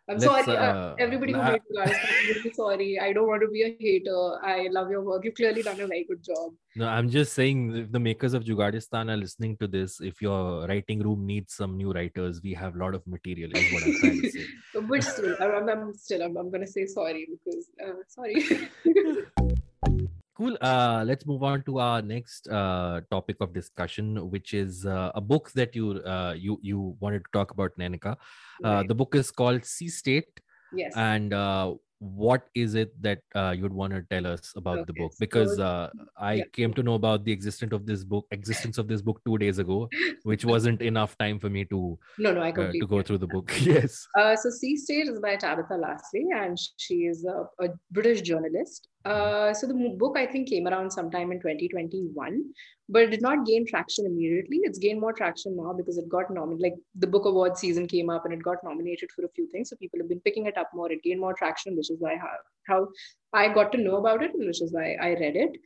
I'm 0.09 0.19
Let's, 0.19 0.23
sorry, 0.23 0.57
uh, 0.57 0.61
uh, 0.61 0.95
everybody 0.99 1.33
who 1.33 1.39
nah. 1.39 1.51
hates 1.51 1.65
you 1.69 1.83
guys. 1.83 1.93
I'm 1.93 2.27
really 2.27 2.53
sorry. 2.61 2.97
I 2.97 3.11
don't 3.11 3.27
want 3.27 3.41
to 3.41 3.49
be 3.49 3.63
a 3.63 3.75
hater. 3.77 4.39
I 4.41 4.69
love 4.71 4.89
your 4.89 5.01
work. 5.01 5.25
You've 5.25 5.35
clearly 5.35 5.63
done 5.63 5.81
a 5.81 5.85
very 5.85 6.05
good 6.05 6.23
job. 6.23 6.53
No, 6.77 6.88
I'm 6.88 7.09
just 7.09 7.33
saying 7.33 7.75
if 7.75 7.91
the 7.91 7.99
makers 7.99 8.33
of 8.33 8.45
Jugaadistan 8.45 9.11
are 9.11 9.17
listening 9.17 9.57
to 9.57 9.67
this, 9.67 9.99
if 9.99 10.21
your 10.21 10.65
writing 10.65 11.01
room 11.01 11.25
needs 11.25 11.55
some 11.55 11.75
new 11.75 11.91
writers, 11.91 12.39
we 12.41 12.53
have 12.53 12.75
a 12.75 12.77
lot 12.77 12.95
of 12.95 13.05
material, 13.05 13.51
is 13.53 13.73
what 13.73 13.83
I'm 13.83 13.99
trying 13.99 14.21
to 14.21 14.31
say. 14.31 14.45
But 14.88 15.03
still, 15.03 15.35
I'm, 15.41 15.67
I'm 15.67 15.93
still, 15.93 16.21
I'm, 16.21 16.38
I'm 16.38 16.51
gonna 16.51 16.67
say 16.67 16.85
sorry 16.85 17.27
because 17.29 17.69
uh, 17.85 17.95
sorry. 18.07 18.69
Cool. 20.38 20.55
Uh, 20.61 21.03
let's 21.03 21.25
move 21.25 21.41
on 21.41 21.63
to 21.63 21.79
our 21.79 22.01
next 22.01 22.47
uh, 22.47 23.01
topic 23.09 23.38
of 23.41 23.53
discussion, 23.53 24.29
which 24.29 24.53
is 24.53 24.85
uh, 24.85 25.11
a 25.15 25.21
book 25.21 25.51
that 25.53 25.75
you 25.75 25.93
uh, 26.05 26.35
you 26.38 26.59
you 26.61 26.95
wanted 26.99 27.25
to 27.25 27.31
talk 27.33 27.49
about, 27.49 27.71
Nainika. 27.79 28.15
Uh, 28.63 28.83
the 28.83 28.93
book 28.93 29.15
is 29.15 29.31
called 29.31 29.65
Sea 29.65 29.89
State. 29.89 30.29
Yes. 30.73 30.93
And 30.95 31.33
uh, 31.33 31.73
what 31.99 32.47
is 32.53 32.75
it 32.75 32.91
that 33.01 33.19
uh, 33.33 33.55
you'd 33.57 33.73
want 33.73 33.93
to 33.93 34.03
tell 34.11 34.27
us 34.27 34.53
about 34.55 34.85
the 34.85 34.93
book? 34.93 35.13
Because 35.19 35.59
uh, 35.59 35.89
I 36.17 36.33
yeah. 36.33 36.43
came 36.53 36.73
to 36.75 36.83
know 36.83 36.93
about 36.93 37.23
the 37.23 37.31
existence 37.31 37.73
of 37.73 37.85
this 37.85 38.03
book, 38.03 38.27
existence 38.31 38.77
of 38.77 38.88
this 38.88 39.01
book 39.01 39.21
two 39.25 39.38
days 39.38 39.57
ago, 39.57 39.89
which 40.23 40.45
wasn't 40.53 40.81
enough 40.81 41.17
time 41.17 41.39
for 41.39 41.49
me 41.49 41.65
to 41.65 41.97
No, 42.19 42.33
no, 42.33 42.41
I 42.41 42.51
completely 42.51 42.81
to 42.81 42.88
go 42.88 43.01
through 43.01 43.19
the 43.19 43.27
book. 43.27 43.51
yes. 43.59 44.07
Uh, 44.17 44.35
so 44.35 44.49
Sea 44.49 44.77
State 44.77 45.07
is 45.07 45.19
by 45.19 45.35
Tabitha 45.35 45.73
Lasley, 45.73 46.25
and 46.35 46.57
she 46.77 47.05
is 47.05 47.25
a, 47.25 47.47
a 47.63 47.69
British 47.91 48.21
journalist. 48.21 48.88
Uh, 49.05 49.53
so 49.53 49.67
the 49.67 49.95
book 49.97 50.17
I 50.17 50.25
think 50.25 50.49
came 50.49 50.67
around 50.67 50.91
sometime 50.91 51.31
in 51.31 51.39
2021, 51.39 52.43
but 52.89 53.03
it 53.03 53.11
did 53.11 53.21
not 53.21 53.45
gain 53.45 53.65
traction 53.65 54.05
immediately. 54.05 54.59
It's 54.63 54.79
gained 54.79 54.99
more 54.99 55.13
traction 55.13 55.55
now 55.55 55.73
because 55.73 55.97
it 55.97 56.09
got 56.09 56.29
nominated. 56.29 56.61
Like 56.61 56.73
the 56.95 57.07
book 57.07 57.25
award 57.25 57.57
season 57.57 57.87
came 57.87 58.09
up 58.09 58.25
and 58.25 58.33
it 58.33 58.43
got 58.43 58.57
nominated 58.63 59.11
for 59.15 59.23
a 59.23 59.29
few 59.29 59.47
things. 59.49 59.69
So 59.69 59.77
people 59.77 59.99
have 59.99 60.09
been 60.09 60.19
picking 60.21 60.47
it 60.47 60.57
up 60.57 60.71
more. 60.73 60.91
It 60.91 61.03
gained 61.03 61.21
more 61.21 61.33
traction, 61.33 61.77
which 61.77 61.89
is 61.89 61.97
why 61.99 62.17
how, 62.17 62.33
how 62.67 62.87
I 63.33 63.47
got 63.53 63.71
to 63.73 63.77
know 63.77 63.97
about 63.97 64.23
it, 64.23 64.31
which 64.33 64.61
is 64.61 64.73
why 64.73 64.97
I 65.01 65.09
read 65.11 65.37
it. 65.37 65.57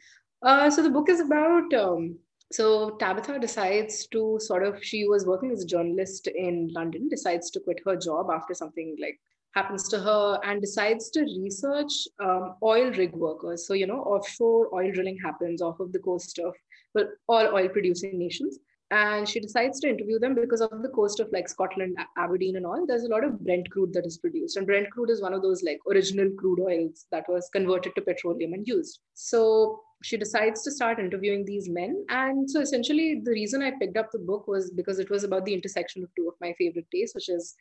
Uh, 0.44 0.70
so 0.70 0.84
the 0.84 0.90
book 0.90 1.10
is 1.10 1.20
about. 1.20 1.74
Um, 1.74 2.18
so 2.52 2.92
Tabitha 2.92 3.40
decides 3.40 4.08
to 4.08 4.38
sort 4.40 4.64
of. 4.64 4.84
She 4.84 5.08
was 5.08 5.26
working 5.26 5.52
as 5.52 5.64
a 5.64 5.68
journalist 5.68 6.28
in 6.28 6.70
London. 6.74 7.10
Decides 7.10 7.50
to 7.52 7.60
quit 7.60 7.80
her 7.86 7.96
job 7.96 8.30
after 8.32 8.54
something 8.54 8.98
like 9.02 9.20
happens 9.54 9.88
to 9.90 10.00
her 10.00 10.40
and 10.44 10.62
decides 10.62 11.10
to 11.12 11.22
research 11.22 12.08
um, 12.20 12.56
oil 12.64 12.92
rig 12.92 13.14
workers. 13.14 13.68
So, 13.68 13.74
you 13.74 13.88
know, 13.88 14.02
offshore 14.02 14.74
oil 14.74 14.92
drilling 14.92 15.18
happens 15.24 15.62
off 15.62 15.80
of 15.80 15.92
the 15.92 16.00
coast 16.00 16.40
of, 16.40 16.54
well, 16.94 17.08
all 17.28 17.54
oil 17.54 17.70
producing 17.70 18.18
nations. 18.18 18.60
And 18.92 19.28
she 19.28 19.40
decides 19.40 19.80
to 19.80 19.90
interview 19.90 20.20
them 20.20 20.36
because 20.36 20.60
of 20.60 20.82
the 20.82 20.90
coast 20.90 21.22
of 21.22 21.32
like 21.32 21.48
Scotland, 21.48 21.98
Aberdeen, 22.18 22.58
and 22.58 22.66
all. 22.66 22.86
There's 22.86 23.06
a 23.06 23.10
lot 23.10 23.24
of 23.24 23.40
Brent 23.40 23.72
crude 23.72 23.94
that 23.94 24.06
is 24.06 24.18
produced. 24.18 24.58
And 24.58 24.68
Brent 24.68 24.92
crude 24.92 25.10
is 25.10 25.22
one 25.22 25.34
of 25.34 25.42
those 25.42 25.64
like 25.64 25.80
original 25.90 26.30
crude 26.38 26.60
oils 26.60 27.06
that 27.10 27.24
was 27.30 27.50
converted 27.54 27.96
to 27.96 28.02
petroleum 28.02 28.52
and 28.52 28.68
used. 28.68 29.00
So 29.14 29.80
she 30.04 30.18
decides 30.18 30.64
to 30.64 30.72
start 30.72 31.00
interviewing 31.00 31.46
these 31.46 31.70
men. 31.70 32.06
And 32.10 32.50
so 32.50 32.60
essentially, 32.60 33.22
the 33.24 33.32
reason 33.32 33.62
I 33.62 33.72
picked 33.80 33.96
up 33.96 34.12
the 34.12 34.20
book 34.20 34.50
was 34.50 34.72
because 34.72 35.00
it 35.00 35.10
was 35.10 35.24
about 35.24 35.46
the 35.46 35.54
intersection 35.54 36.04
of 36.04 36.10
two 36.18 36.28
of 36.28 36.36
my 36.42 36.54
favorite 36.58 36.88
tastes, 36.94 37.16
which 37.16 37.30
is 37.30 37.56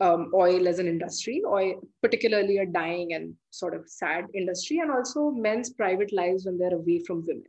um, 0.00 0.30
oil 0.34 0.66
as 0.68 0.78
an 0.78 0.88
industry, 0.88 1.42
oil, 1.46 1.80
particularly 2.02 2.58
a 2.58 2.66
dying 2.66 3.14
and 3.14 3.34
sort 3.50 3.74
of 3.74 3.88
sad 3.88 4.26
industry, 4.34 4.78
and 4.78 4.90
also 4.90 5.30
men's 5.30 5.70
private 5.70 6.12
lives 6.12 6.46
when 6.46 6.58
they're 6.58 6.74
away 6.74 7.00
from 7.06 7.24
women. 7.26 7.44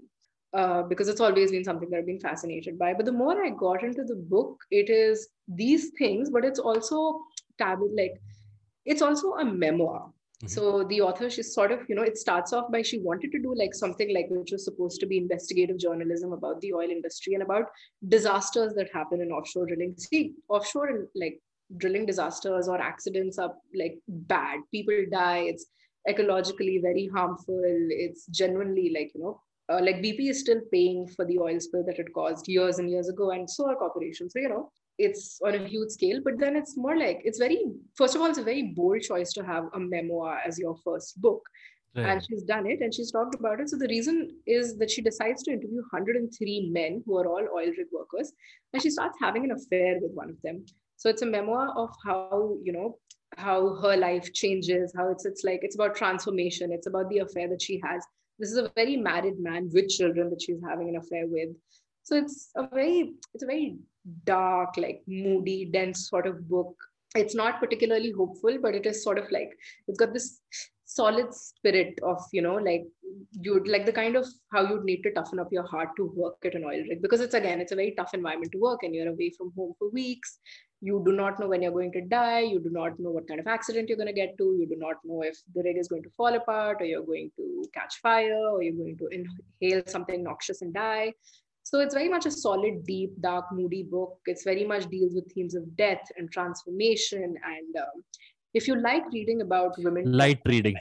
Uh, 0.54 0.84
because 0.84 1.10
it's 1.10 1.20
always 1.20 1.52
been 1.52 1.66
something 1.66 1.90
that 1.90 1.98
I've 1.98 2.06
been 2.06 2.20
fascinated 2.20 2.80
by. 2.80 2.94
But 2.94 3.06
the 3.06 3.12
more 3.12 3.44
I 3.44 3.50
got 3.50 3.84
into 3.84 4.06
the 4.06 4.16
book, 4.16 4.58
it 4.72 4.90
is 4.90 5.28
these 5.50 5.92
things, 5.98 6.30
but 6.30 6.46
it's 6.46 6.60
also 6.60 7.20
tab 7.58 7.80
like 7.94 8.22
it's 8.86 9.02
also 9.02 9.34
a 9.34 9.44
memoir. 9.44 10.12
So 10.48 10.84
the 10.84 11.02
author, 11.02 11.30
she's 11.30 11.54
sort 11.54 11.72
of, 11.72 11.80
you 11.90 11.96
know, 11.96 12.04
it 12.04 12.18
starts 12.18 12.54
off 12.54 12.72
by 12.72 12.82
she 12.82 13.00
wanted 13.00 13.32
to 13.32 13.40
do 13.40 13.56
like 13.56 13.74
something 13.74 14.14
like 14.14 14.28
which 14.30 14.52
was 14.52 14.64
supposed 14.64 15.00
to 15.00 15.08
be 15.08 15.18
investigative 15.18 15.78
journalism 15.78 16.34
about 16.34 16.62
the 16.62 16.74
oil 16.74 16.90
industry 16.90 17.34
and 17.34 17.42
about 17.42 17.66
disasters 18.08 18.74
that 18.76 18.92
happen 18.94 19.22
in 19.22 19.32
offshore 19.32 19.66
drilling. 19.66 19.96
See, 19.98 20.34
offshore 20.50 20.88
and 20.90 21.08
like 21.16 21.42
drilling 21.78 22.06
disasters 22.06 22.68
or 22.68 22.80
accidents 22.80 23.38
are 23.38 23.54
like 23.74 24.00
bad. 24.08 24.60
People 24.72 25.06
die. 25.12 25.46
It's 25.48 25.66
ecologically 26.08 26.82
very 26.82 27.10
harmful. 27.14 27.62
It's 27.64 28.26
genuinely 28.28 28.92
like, 28.96 29.12
you 29.16 29.22
know, 29.22 29.42
uh, 29.70 29.80
like 29.82 29.96
BP 29.98 30.30
is 30.30 30.40
still 30.42 30.62
paying 30.72 31.08
for 31.08 31.26
the 31.26 31.40
oil 31.40 31.60
spill 31.60 31.84
that 31.86 32.00
it 32.00 32.14
caused 32.14 32.48
years 32.48 32.78
and 32.78 32.90
years 32.90 33.10
ago, 33.10 33.32
and 33.32 33.50
so 33.50 33.68
are 33.70 33.76
corporations. 33.76 34.34
So, 34.34 34.40
you 34.40 34.50
know, 34.50 34.70
it's 34.98 35.40
on 35.44 35.56
a 35.56 35.68
huge 35.68 35.90
scale, 35.90 36.22
but 36.24 36.38
then 36.38 36.56
it's 36.56 36.78
more 36.78 36.96
like 36.98 37.22
it's 37.24 37.40
very, 37.40 37.64
first 37.96 38.16
of 38.16 38.22
all, 38.22 38.28
it's 38.28 38.38
a 38.38 38.44
very 38.44 38.74
bold 38.76 39.02
choice 39.02 39.34
to 39.34 39.44
have 39.44 39.66
a 39.74 39.80
memoir 39.80 40.40
as 40.46 40.60
your 40.60 40.76
first 40.84 41.20
book. 41.20 41.42
Right. 41.96 42.10
And 42.10 42.26
she's 42.26 42.44
done 42.44 42.68
it 42.68 42.82
and 42.82 42.94
she's 42.94 43.12
talked 43.12 43.36
about 43.36 43.62
it. 43.62 43.70
So 43.70 43.78
the 43.78 43.88
reason 43.88 44.38
is 44.46 44.78
that 44.80 44.92
she 44.92 45.02
decides 45.02 45.44
to 45.44 45.52
interview 45.52 45.78
103 45.92 46.70
men 46.72 47.02
who 47.06 47.18
are 47.18 47.26
all 47.26 47.48
oil 47.56 47.72
rig 47.78 47.88
workers, 47.92 48.34
and 48.74 48.82
she 48.82 48.90
starts 48.90 49.18
having 49.20 49.46
an 49.46 49.52
affair 49.52 49.98
with 50.02 50.12
one 50.14 50.30
of 50.30 50.42
them. 50.44 50.66
So 50.98 51.10
it's 51.10 51.22
a 51.22 51.26
memoir 51.26 51.74
of 51.76 51.90
how, 52.06 52.58
you 52.64 52.72
know, 52.72 52.98
how 53.38 53.76
her 53.76 53.98
life 53.98 54.34
changes, 54.34 54.94
how 54.96 55.10
it's 55.10 55.26
it's 55.26 55.44
like 55.44 55.60
it's 55.62 55.76
about 55.76 55.96
transformation, 55.96 56.72
it's 56.72 56.88
about 56.88 57.10
the 57.10 57.20
affair 57.20 57.50
that 57.50 57.62
she 57.62 57.82
has. 57.84 58.04
This 58.40 58.52
is 58.52 58.58
a 58.58 58.72
very 58.76 58.98
married 58.98 59.40
man 59.40 59.70
with 59.74 59.90
children 59.90 60.30
that 60.30 60.42
she's 60.42 60.62
having 60.68 60.90
an 60.90 60.98
affair 60.98 61.26
with. 61.28 61.50
So 62.04 62.16
it's 62.18 62.50
a 62.56 62.68
very, 62.72 63.14
it's 63.34 63.44
a 63.44 63.48
very 63.48 63.78
dark, 64.26 64.78
like 64.78 65.02
moody, 65.08 65.66
dense 65.66 66.10
sort 66.10 66.28
of 66.28 66.48
book. 66.48 66.76
It's 67.16 67.34
not 67.34 67.60
particularly 67.60 68.12
hopeful, 68.12 68.58
but 68.62 68.76
it 68.76 68.86
is 68.86 69.04
sort 69.04 69.18
of 69.18 69.32
like 69.32 69.52
it's 69.88 69.98
got 69.98 70.14
this 70.14 70.42
solid 70.86 71.34
spirit 71.34 72.00
of 72.04 72.22
you 72.32 72.42
know 72.42 72.56
like 72.56 72.86
you'd 73.42 73.68
like 73.68 73.86
the 73.86 73.92
kind 73.92 74.16
of 74.16 74.26
how 74.52 74.62
you'd 74.68 74.84
need 74.84 75.02
to 75.02 75.12
toughen 75.14 75.40
up 75.40 75.52
your 75.52 75.66
heart 75.68 75.90
to 75.98 76.12
work 76.16 76.38
at 76.46 76.54
an 76.54 76.64
oil 76.64 76.84
rig 76.90 77.02
because 77.02 77.22
it's 77.22 77.34
again 77.34 77.60
it's 77.60 77.72
a 77.72 77.76
very 77.76 77.94
tough 77.98 78.14
environment 78.14 78.52
to 78.52 78.60
work 78.60 78.84
and 78.84 78.94
you're 78.94 79.10
away 79.10 79.32
from 79.36 79.52
home 79.58 79.74
for 79.80 79.90
weeks 79.90 80.38
you 80.82 81.02
do 81.06 81.12
not 81.12 81.40
know 81.40 81.48
when 81.48 81.62
you're 81.62 81.72
going 81.72 81.92
to 81.94 82.02
die. 82.02 82.42
You 82.42 82.60
do 82.60 82.70
not 82.70 83.00
know 83.00 83.12
what 83.12 83.28
kind 83.28 83.40
of 83.40 83.48
accident 83.48 83.90
you're 83.90 83.98
going 83.98 84.14
to 84.14 84.14
get 84.14 84.38
to. 84.38 84.56
You 84.60 84.68
do 84.68 84.76
not 84.78 84.96
know 85.04 85.22
if 85.24 85.38
the 85.54 85.64
rig 85.64 85.78
is 85.78 85.88
going 85.88 86.04
to 86.04 86.10
fall 86.18 86.36
apart 86.36 86.78
or 86.82 86.86
you're 86.86 87.06
going 87.06 87.32
to 87.38 87.64
catch 87.74 87.96
fire 88.02 88.48
or 88.52 88.62
you're 88.62 88.74
going 88.74 88.98
to 88.98 89.08
inhale 89.12 89.84
something 89.88 90.24
noxious 90.24 90.62
and 90.62 90.74
die. 90.74 91.14
So 91.64 91.80
it's 91.80 91.96
very 91.96 92.10
much 92.10 92.28
a 92.28 92.32
solid 92.32 92.86
deep 92.86 93.20
dark 93.22 93.46
moody 93.52 93.84
book. 93.84 94.20
It's 94.28 94.44
very 94.44 94.66
much 94.66 94.88
deals 94.88 95.16
with 95.16 95.32
themes 95.34 95.56
of 95.56 95.76
death 95.76 96.04
and 96.18 96.32
transformation. 96.32 97.24
And 97.24 97.76
um, 97.78 98.04
if 98.54 98.68
you 98.68 98.80
like 98.80 99.04
reading 99.12 99.42
about 99.42 99.74
women 99.80 100.12
light 100.12 100.42
reading 100.46 100.76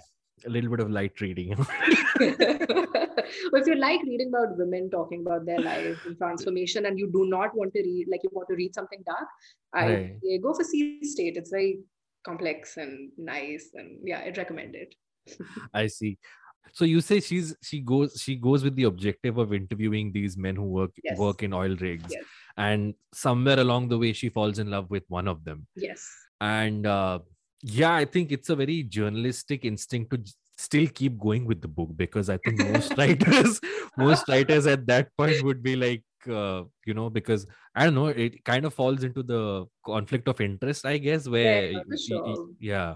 a 0.46 0.50
little 0.50 0.70
bit 0.70 0.80
of 0.80 0.90
light 0.90 1.20
reading. 1.20 1.54
But 3.50 3.60
if 3.62 3.66
you 3.66 3.74
like 3.74 4.02
reading 4.02 4.28
about 4.28 4.56
women 4.56 4.90
talking 4.90 5.20
about 5.22 5.46
their 5.46 5.58
life 5.60 5.98
and 6.06 6.16
transformation 6.16 6.86
and 6.86 6.98
you 6.98 7.10
do 7.12 7.26
not 7.26 7.56
want 7.56 7.72
to 7.74 7.80
read 7.82 8.06
like 8.10 8.22
you 8.22 8.30
want 8.32 8.48
to 8.48 8.54
read 8.54 8.74
something 8.74 9.02
dark 9.06 9.26
i 9.74 9.86
Right. 9.88 10.42
go 10.42 10.54
for 10.54 10.64
sea 10.64 10.98
state. 11.02 11.36
It's 11.36 11.50
very 11.50 11.80
complex 12.24 12.76
and 12.76 13.10
nice 13.18 13.70
and 13.74 13.98
yeah 14.04 14.20
i'd 14.26 14.38
recommend 14.38 14.74
it. 14.74 14.94
I 15.74 15.86
see. 15.88 16.18
So 16.72 16.84
you 16.84 17.00
say 17.00 17.20
she's 17.20 17.54
she 17.62 17.80
goes 17.80 18.20
she 18.20 18.36
goes 18.36 18.64
with 18.64 18.74
the 18.76 18.84
objective 18.84 19.38
of 19.38 19.52
interviewing 19.52 20.12
these 20.12 20.36
men 20.36 20.56
who 20.56 20.64
work 20.64 20.92
Yes. 21.02 21.18
work 21.18 21.42
in 21.42 21.52
oil 21.52 21.76
rigs 21.76 22.10
yes. 22.10 22.24
and 22.56 22.94
somewhere 23.12 23.60
along 23.60 23.88
the 23.88 23.98
way 23.98 24.12
she 24.12 24.28
falls 24.28 24.58
in 24.58 24.70
love 24.70 24.90
with 24.90 25.04
one 25.08 25.28
of 25.28 25.44
them. 25.44 25.66
Yes. 25.76 26.06
And 26.40 26.86
uh, 26.86 27.18
yeah 27.64 27.94
i 27.94 28.04
think 28.04 28.30
it's 28.32 28.50
a 28.50 28.56
very 28.56 28.82
journalistic 28.82 29.64
instinct 29.64 30.10
to 30.10 30.20
still 30.56 30.86
keep 30.94 31.18
going 31.18 31.44
with 31.44 31.60
the 31.60 31.68
book 31.68 31.90
because 31.96 32.28
i 32.30 32.36
think 32.36 32.58
most 32.60 32.96
writers 32.98 33.60
most 33.96 34.28
writers 34.28 34.66
at 34.66 34.86
that 34.86 35.08
point 35.16 35.42
would 35.42 35.62
be 35.62 35.74
like 35.76 36.04
uh, 36.28 36.62
you 36.86 36.94
know 36.94 37.10
because 37.10 37.46
i 37.74 37.84
don't 37.84 37.94
know 37.94 38.06
it 38.06 38.44
kind 38.44 38.64
of 38.64 38.72
falls 38.72 39.02
into 39.02 39.22
the 39.22 39.66
conflict 39.84 40.28
of 40.28 40.40
interest 40.40 40.86
i 40.86 40.96
guess 40.98 41.28
where 41.28 41.72
Yeah, 41.72 41.82
sure. 42.06 42.48
yeah 42.60 42.94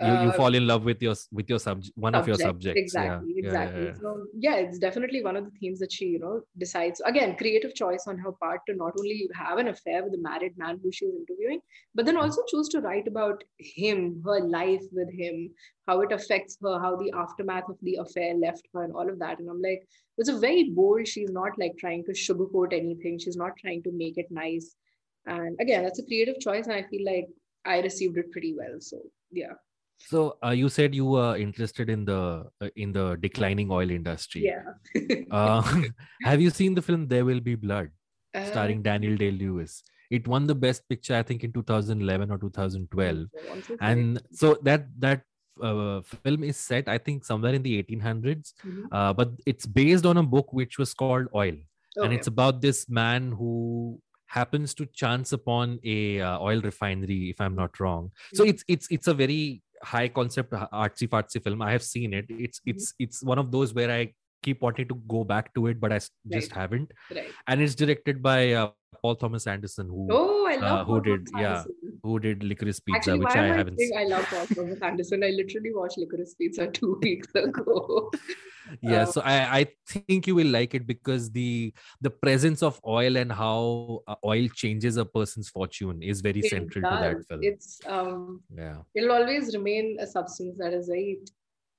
you, 0.00 0.12
you 0.24 0.28
Uh, 0.28 0.32
fall 0.32 0.54
in 0.54 0.66
love 0.66 0.84
with 0.84 1.02
your 1.02 1.14
with 1.32 1.48
your 1.50 1.58
subject 1.58 1.96
one 1.96 2.14
of 2.14 2.26
your 2.28 2.36
subjects. 2.36 2.80
Exactly 2.80 3.32
yeah, 3.36 3.44
exactly. 3.44 3.84
yeah, 3.84 3.88
yeah. 3.88 3.94
so 4.00 4.26
yeah 4.34 4.56
it's 4.56 4.78
definitely 4.78 5.22
one 5.22 5.36
of 5.36 5.44
the 5.44 5.50
themes 5.58 5.80
that 5.80 5.90
she 5.90 6.06
you 6.06 6.20
know 6.20 6.40
decides 6.56 7.00
again 7.04 7.36
creative 7.36 7.74
choice 7.74 8.04
on 8.06 8.18
her 8.18 8.32
part 8.32 8.60
to 8.68 8.76
not 8.76 8.92
only 8.98 9.28
have 9.34 9.58
an 9.58 9.68
affair 9.68 10.04
with 10.04 10.14
a 10.14 10.22
married 10.28 10.56
man 10.56 10.78
who 10.82 10.92
she's 10.92 11.14
interviewing 11.22 11.60
but 11.96 12.06
then 12.06 12.16
also 12.16 12.42
choose 12.48 12.68
to 12.68 12.80
write 12.80 13.08
about 13.08 13.42
him 13.58 14.22
her 14.24 14.40
life 14.40 14.86
with 14.92 15.12
him 15.12 15.50
how 15.88 16.00
it 16.00 16.12
affects 16.12 16.58
her 16.62 16.78
how 16.78 16.94
the 16.96 17.12
aftermath 17.16 17.68
of 17.68 17.76
the 17.82 17.96
affair 17.96 18.34
left 18.34 18.68
her 18.72 18.84
and 18.84 18.92
all 18.92 19.08
of 19.08 19.18
that. 19.18 19.38
And 19.40 19.48
i'm 19.50 19.62
like 19.62 19.86
it's 20.16 20.28
a 20.28 20.38
very 20.38 20.70
bold 20.70 21.08
she's 21.08 21.30
not 21.30 21.58
like 21.58 21.76
trying 21.78 22.04
to 22.04 22.12
sugarcoat 22.12 22.72
anything. 22.72 23.18
She's 23.18 23.36
not 23.36 23.52
trying 23.60 23.82
to 23.84 23.92
make 23.92 24.18
it 24.18 24.26
nice. 24.30 24.74
And 25.26 25.56
again 25.60 25.82
that's 25.82 25.98
a 25.98 26.04
creative 26.04 26.38
choice 26.40 26.66
and 26.66 26.74
i 26.74 26.82
feel 26.84 27.04
like 27.04 27.26
i 27.64 27.80
received 27.80 28.16
it 28.18 28.30
pretty 28.30 28.54
well. 28.56 28.76
So 28.80 28.98
yeah 29.32 29.54
so 29.98 30.38
uh, 30.44 30.50
you 30.50 30.68
said 30.68 30.94
you 30.94 31.04
were 31.04 31.36
interested 31.36 31.90
in 31.90 32.04
the 32.04 32.46
uh, 32.60 32.68
in 32.76 32.92
the 32.92 33.16
declining 33.20 33.70
oil 33.70 33.90
industry 33.90 34.44
yeah 34.44 34.62
uh, 35.30 35.62
have 36.24 36.40
you 36.40 36.50
seen 36.50 36.74
the 36.74 36.82
film 36.82 37.08
there 37.08 37.24
will 37.24 37.40
be 37.40 37.54
blood 37.68 37.90
Uh, 38.38 38.44
starring 38.48 38.80
Daniel 38.86 39.14
Day 39.20 39.28
Lewis. 39.34 39.82
It 40.16 40.26
won 40.32 40.46
the 40.48 40.54
best 40.64 40.82
picture, 40.90 41.14
I 41.18 41.22
think, 41.28 41.44
in 41.46 41.52
2011 41.54 42.30
or 42.34 42.36
2012. 42.42 43.16
I'm 43.52 43.62
so 43.62 43.76
sorry. 43.76 43.78
And 43.90 44.20
so 44.40 44.50
that 44.68 44.82
that 45.04 45.22
uh, 45.68 46.02
film 46.26 46.44
is 46.50 46.58
set, 46.64 46.90
I 46.94 46.98
think, 47.06 47.24
somewhere 47.30 47.54
in 47.58 47.64
the 47.68 47.72
1800s. 47.78 48.52
Mhm. 48.64 48.84
Uh, 48.98 49.12
but 49.20 49.32
it's 49.52 49.66
based 49.78 50.04
on 50.10 50.20
a 50.22 50.26
book 50.34 50.52
which 50.60 50.76
was 50.82 50.92
called 51.04 51.32
Oil, 51.42 51.56
and 52.04 52.12
it's 52.18 52.30
about 52.34 52.60
this 52.66 52.84
man 53.00 53.32
who 53.40 53.54
happens 54.36 54.74
to 54.80 54.86
chance 55.02 55.32
upon 55.38 55.78
a 55.96 55.98
uh, 56.20 56.36
oil 56.50 56.60
refinery, 56.70 57.20
if 57.30 57.40
I'm 57.46 57.56
not 57.62 57.80
wrong. 57.80 58.12
So 58.34 58.44
Mhm. 58.44 58.50
it's 58.54 58.68
it's 58.76 58.92
it's 58.98 59.08
a 59.14 59.16
very 59.24 59.40
high 59.82 60.08
concept 60.08 60.52
uh, 60.52 60.66
artsy 60.72 61.08
fartsy 61.08 61.42
film. 61.42 61.62
I 61.62 61.72
have 61.72 61.82
seen 61.82 62.14
it. 62.14 62.26
It's 62.28 62.60
Mhm. 62.60 62.70
it's 62.74 62.94
it's 62.98 63.22
one 63.22 63.38
of 63.38 63.50
those 63.52 63.74
where 63.74 63.90
I 63.90 64.12
keep 64.42 64.60
wanting 64.62 64.86
to 64.88 64.94
go 65.08 65.24
back 65.24 65.52
to 65.54 65.66
it, 65.66 65.80
but 65.80 65.92
I 65.92 65.96
s- 65.96 66.10
just 66.32 66.52
Right. 66.52 66.60
haven't 66.60 66.92
right 67.14 67.30
and 67.48 67.60
it's 67.60 67.74
directed 67.74 68.22
by 68.22 68.52
uh, 68.52 68.70
Paul 69.02 69.16
Thomas 69.16 69.46
Anderson, 69.46 69.88
who 69.88 70.06
Oh, 70.10 70.46
I 70.46 70.56
love 70.56 70.62
uh, 70.80 70.84
who 70.84 70.92
Paul 70.92 71.00
did 71.00 71.26
Thomas 71.26 71.42
yeah 71.42 71.56
Anderson. 71.58 72.00
who 72.02 72.18
did 72.20 72.40
Licorice 72.44 72.80
Pizza, 72.84 72.96
Actually, 72.98 73.18
which 73.24 73.36
I 73.36 73.46
haven't. 73.46 73.78
seen. 73.80 73.98
I 73.98 74.04
love 74.04 74.24
Paul 74.26 74.46
Thomas 74.46 74.80
Anderson? 74.90 75.24
I 75.24 75.30
literally 75.30 75.72
watched 75.74 75.98
Licorice 75.98 76.34
Pizza 76.38 76.66
two 76.80 76.98
weeks 77.02 77.34
ago. 77.34 78.10
Yeah, 78.82 79.02
Um, 79.02 79.12
so 79.12 79.20
I 79.24 79.58
I 79.58 79.66
think 79.88 80.26
you 80.26 80.34
will 80.34 80.46
like 80.46 80.74
it 80.74 80.86
because 80.86 81.30
the 81.30 81.72
the 82.00 82.10
presence 82.10 82.62
of 82.62 82.80
oil 82.86 83.16
and 83.16 83.32
how 83.32 84.02
uh, 84.06 84.16
oil 84.24 84.48
changes 84.48 84.96
a 84.96 85.04
person's 85.04 85.48
fortune 85.48 86.02
is 86.02 86.20
very 86.20 86.40
it 86.40 86.50
central 86.50 86.84
to 86.84 86.96
that 87.04 87.26
film. 87.28 87.40
It's 87.42 87.80
um, 87.86 88.42
yeah, 88.54 88.78
it'll 88.94 89.12
always 89.12 89.54
remain 89.56 89.96
a 90.00 90.06
substance 90.06 90.56
that 90.58 90.72
is 90.72 90.88
very, 90.88 91.18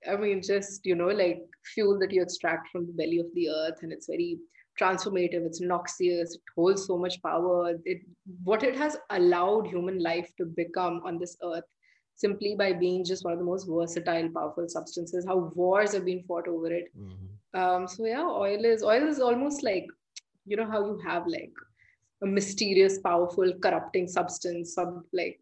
I 0.10 0.16
mean, 0.16 0.42
just 0.42 0.86
you 0.86 0.96
know, 0.96 1.08
like 1.08 1.42
fuel 1.74 2.00
that 2.00 2.12
you 2.12 2.22
extract 2.22 2.70
from 2.70 2.88
the 2.88 2.94
belly 2.94 3.20
of 3.20 3.28
the 3.34 3.50
earth, 3.50 3.80
and 3.82 3.92
it's 3.92 4.08
very 4.08 4.40
transformative. 4.80 5.46
It's 5.46 5.62
noxious. 5.62 6.36
It 6.36 6.42
holds 6.56 6.88
so 6.88 6.98
much 6.98 7.22
power. 7.22 7.76
It 7.86 8.02
what 8.44 8.64
it 8.64 8.76
has 8.76 8.98
allowed 9.10 9.68
human 9.68 10.00
life 10.00 10.32
to 10.38 10.46
become 10.46 11.02
on 11.06 11.20
this 11.20 11.38
earth 11.44 11.66
simply 12.24 12.54
by 12.62 12.72
being 12.74 13.04
just 13.10 13.24
one 13.24 13.34
of 13.34 13.40
the 13.40 13.46
most 13.46 13.66
versatile, 13.74 14.30
powerful 14.38 14.68
substances. 14.68 15.26
How 15.26 15.38
wars 15.56 15.94
have 15.94 16.06
been 16.06 16.24
fought 16.28 16.48
over 16.54 16.72
it. 16.80 16.92
Mhm. 16.98 17.28
Um, 17.60 17.88
so 17.94 18.06
yeah, 18.06 18.26
oil 18.46 18.66
is 18.72 18.84
oil 18.94 19.08
is 19.12 19.20
almost 19.28 19.64
like 19.70 19.88
you 20.46 20.58
know 20.60 20.70
how 20.74 20.82
you 20.90 20.98
have 21.06 21.28
like 21.36 21.54
a 22.22 22.28
mysterious, 22.28 23.00
powerful, 23.06 23.54
corrupting 23.66 24.08
substance, 24.18 24.74
some 24.80 24.94
like 25.22 25.40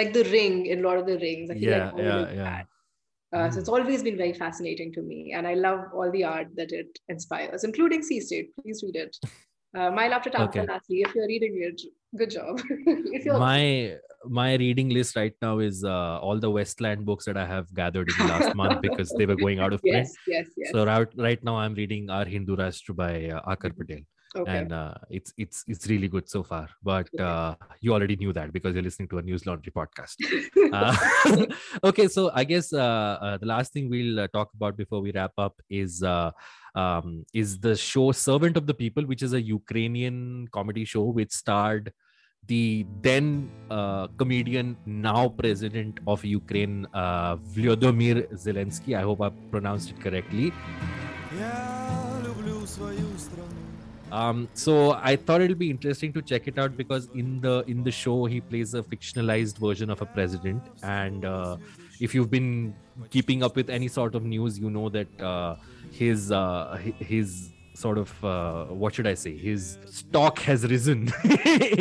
like 0.00 0.12
the 0.18 0.24
ring 0.32 0.58
in 0.74 0.82
Lord 0.86 1.00
of 1.02 1.06
the 1.12 1.18
Rings. 1.18 1.50
I 1.54 1.54
feel 1.54 1.70
yeah, 1.70 1.90
like 1.92 2.04
yeah, 2.06 2.32
yeah. 2.40 2.62
Uh, 3.32 3.48
So 3.50 3.60
it's 3.60 3.72
always 3.76 4.02
been 4.08 4.16
very 4.20 4.32
fascinating 4.42 4.92
to 4.94 5.02
me, 5.10 5.18
and 5.38 5.46
I 5.46 5.54
love 5.54 5.82
all 5.94 6.10
the 6.16 6.24
art 6.24 6.48
that 6.56 6.72
it 6.80 6.98
inspires, 7.14 7.64
including 7.68 8.02
Sea 8.10 8.20
State. 8.28 8.50
Please 8.60 8.82
read 8.88 9.00
it. 9.06 9.16
Uh, 9.80 9.88
Mile 9.96 10.12
After 10.14 10.30
Tantra, 10.34 10.62
Okay. 10.62 10.66
lastly, 10.68 11.02
if 11.02 11.14
you're 11.16 11.28
reading 11.28 11.56
it, 11.64 11.80
good 12.16 12.30
job. 12.30 12.60
My 13.26 13.96
my 14.26 14.54
reading 14.56 14.90
list 14.90 15.16
right 15.16 15.32
now 15.40 15.60
is 15.60 15.82
uh, 15.82 16.18
all 16.20 16.38
the 16.38 16.50
Westland 16.50 17.06
books 17.06 17.24
that 17.24 17.38
I 17.38 17.46
have 17.46 17.72
gathered 17.74 18.10
in 18.10 18.26
the 18.26 18.32
last 18.34 18.54
month 18.54 18.82
because 18.82 19.10
they 19.16 19.24
were 19.24 19.36
going 19.36 19.60
out 19.60 19.72
of 19.72 19.80
print. 19.80 20.08
yes, 20.08 20.14
yes, 20.26 20.46
yes. 20.56 20.70
So 20.72 20.84
right, 20.84 21.08
right 21.16 21.42
now 21.42 21.56
I'm 21.56 21.72
reading 21.74 22.10
Our 22.10 22.26
Hindu 22.26 22.56
Rashtra 22.56 22.94
by 22.94 23.30
uh, 23.30 23.40
Aakar 23.56 23.74
Patel 23.76 24.00
okay. 24.36 24.58
and 24.58 24.72
uh, 24.72 24.94
it's 25.08 25.32
it's 25.36 25.64
it's 25.66 25.86
really 25.88 26.08
good 26.08 26.28
so 26.28 26.42
far 26.42 26.68
but 26.82 27.08
uh, 27.20 27.54
you 27.80 27.92
already 27.92 28.16
knew 28.16 28.32
that 28.32 28.52
because 28.52 28.74
you're 28.74 28.82
listening 28.82 29.08
to 29.08 29.18
a 29.18 29.22
newslaundry 29.22 29.72
podcast. 29.72 30.16
Uh, 30.72 30.94
okay 31.84 32.06
so 32.06 32.30
i 32.34 32.44
guess 32.44 32.72
uh, 32.72 33.18
uh, 33.20 33.36
the 33.38 33.46
last 33.46 33.72
thing 33.72 33.90
we'll 33.90 34.20
uh, 34.20 34.28
talk 34.28 34.52
about 34.54 34.76
before 34.76 35.00
we 35.00 35.10
wrap 35.12 35.32
up 35.36 35.54
is 35.68 36.02
um, 36.02 37.24
is 37.34 37.58
the 37.58 37.74
show 37.74 38.12
servant 38.12 38.56
of 38.56 38.66
the 38.66 38.74
people 38.74 39.04
which 39.04 39.22
is 39.22 39.32
a 39.32 39.40
ukrainian 39.40 40.46
comedy 40.52 40.84
show 40.84 41.02
which 41.02 41.32
starred 41.32 41.92
the 42.46 42.86
then 43.02 43.50
comedian 44.16 44.76
now 44.86 45.28
president 45.28 45.98
of 46.06 46.24
ukraine 46.24 46.86
volodymyr 46.94 48.28
zelensky. 48.34 48.96
I 48.96 49.02
hope 49.02 49.20
i 49.22 49.30
pronounced 49.50 49.90
it 49.90 50.00
correctly. 50.00 50.52
Yeah, 51.36 51.80
um, 54.12 54.48
so 54.54 54.92
I 54.92 55.16
thought 55.16 55.40
it'll 55.40 55.56
be 55.56 55.70
interesting 55.70 56.12
to 56.14 56.22
check 56.22 56.48
it 56.48 56.58
out 56.58 56.76
because 56.76 57.08
in 57.14 57.40
the 57.40 57.64
in 57.66 57.84
the 57.84 57.90
show 57.92 58.24
he 58.24 58.40
plays 58.40 58.74
a 58.74 58.82
fictionalized 58.82 59.58
version 59.58 59.90
of 59.90 60.02
a 60.02 60.06
president, 60.06 60.62
and 60.82 61.24
uh, 61.24 61.56
if 62.00 62.14
you've 62.14 62.30
been 62.30 62.74
keeping 63.10 63.42
up 63.42 63.56
with 63.56 63.70
any 63.70 63.88
sort 63.88 64.14
of 64.14 64.24
news, 64.24 64.58
you 64.58 64.70
know 64.70 64.88
that 64.88 65.20
uh, 65.20 65.56
his 65.92 66.32
uh, 66.32 66.76
his 66.98 67.52
sort 67.80 67.98
of 67.98 68.24
uh, 68.24 68.64
what 68.66 68.94
should 68.94 69.06
I 69.06 69.14
say? 69.14 69.36
His 69.36 69.78
stock 69.86 70.38
has 70.40 70.64
risen 70.74 71.12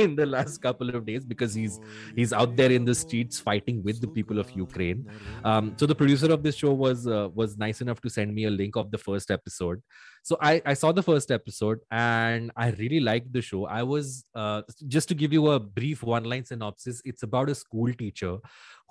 in 0.04 0.16
the 0.16 0.26
last 0.26 0.60
couple 0.60 0.90
of 0.96 1.06
days 1.06 1.26
because 1.26 1.54
he's 1.54 1.80
he's 2.16 2.34
out 2.34 2.56
there 2.56 2.72
in 2.72 2.86
the 2.86 2.96
streets 2.96 3.40
fighting 3.40 3.84
with 3.84 4.02
the 4.02 4.08
people 4.08 4.40
of 4.40 4.52
Ukraine. 4.52 5.06
Um, 5.44 5.74
so 5.78 5.86
the 5.86 5.96
producer 5.96 6.32
of 6.32 6.44
this 6.44 6.56
show 6.56 6.74
was 6.74 7.08
uh, 7.08 7.30
was 7.34 7.58
nice 7.58 7.82
enough 7.82 8.02
to 8.02 8.10
send 8.10 8.34
me 8.34 8.46
a 8.46 8.54
link 8.62 8.76
of 8.76 8.92
the 8.92 8.98
first 8.98 9.32
episode. 9.32 9.82
So 10.24 10.38
I, 10.42 10.62
I 10.66 10.74
saw 10.74 10.92
the 10.92 11.04
first 11.04 11.32
episode 11.32 11.80
and 11.92 12.52
I 12.56 12.72
really 12.72 13.00
liked 13.00 13.32
the 13.32 13.42
show. 13.42 13.66
I 13.66 13.84
was 13.84 14.26
uh, 14.36 14.62
just 14.88 15.08
to 15.10 15.16
give 15.16 15.32
you 15.34 15.52
a 15.52 15.60
brief 15.60 16.04
one 16.04 16.24
line 16.24 16.46
synopsis. 16.46 17.02
It's 17.06 17.24
about 17.24 17.50
a 17.50 17.56
school 17.56 17.94
teacher 17.94 18.38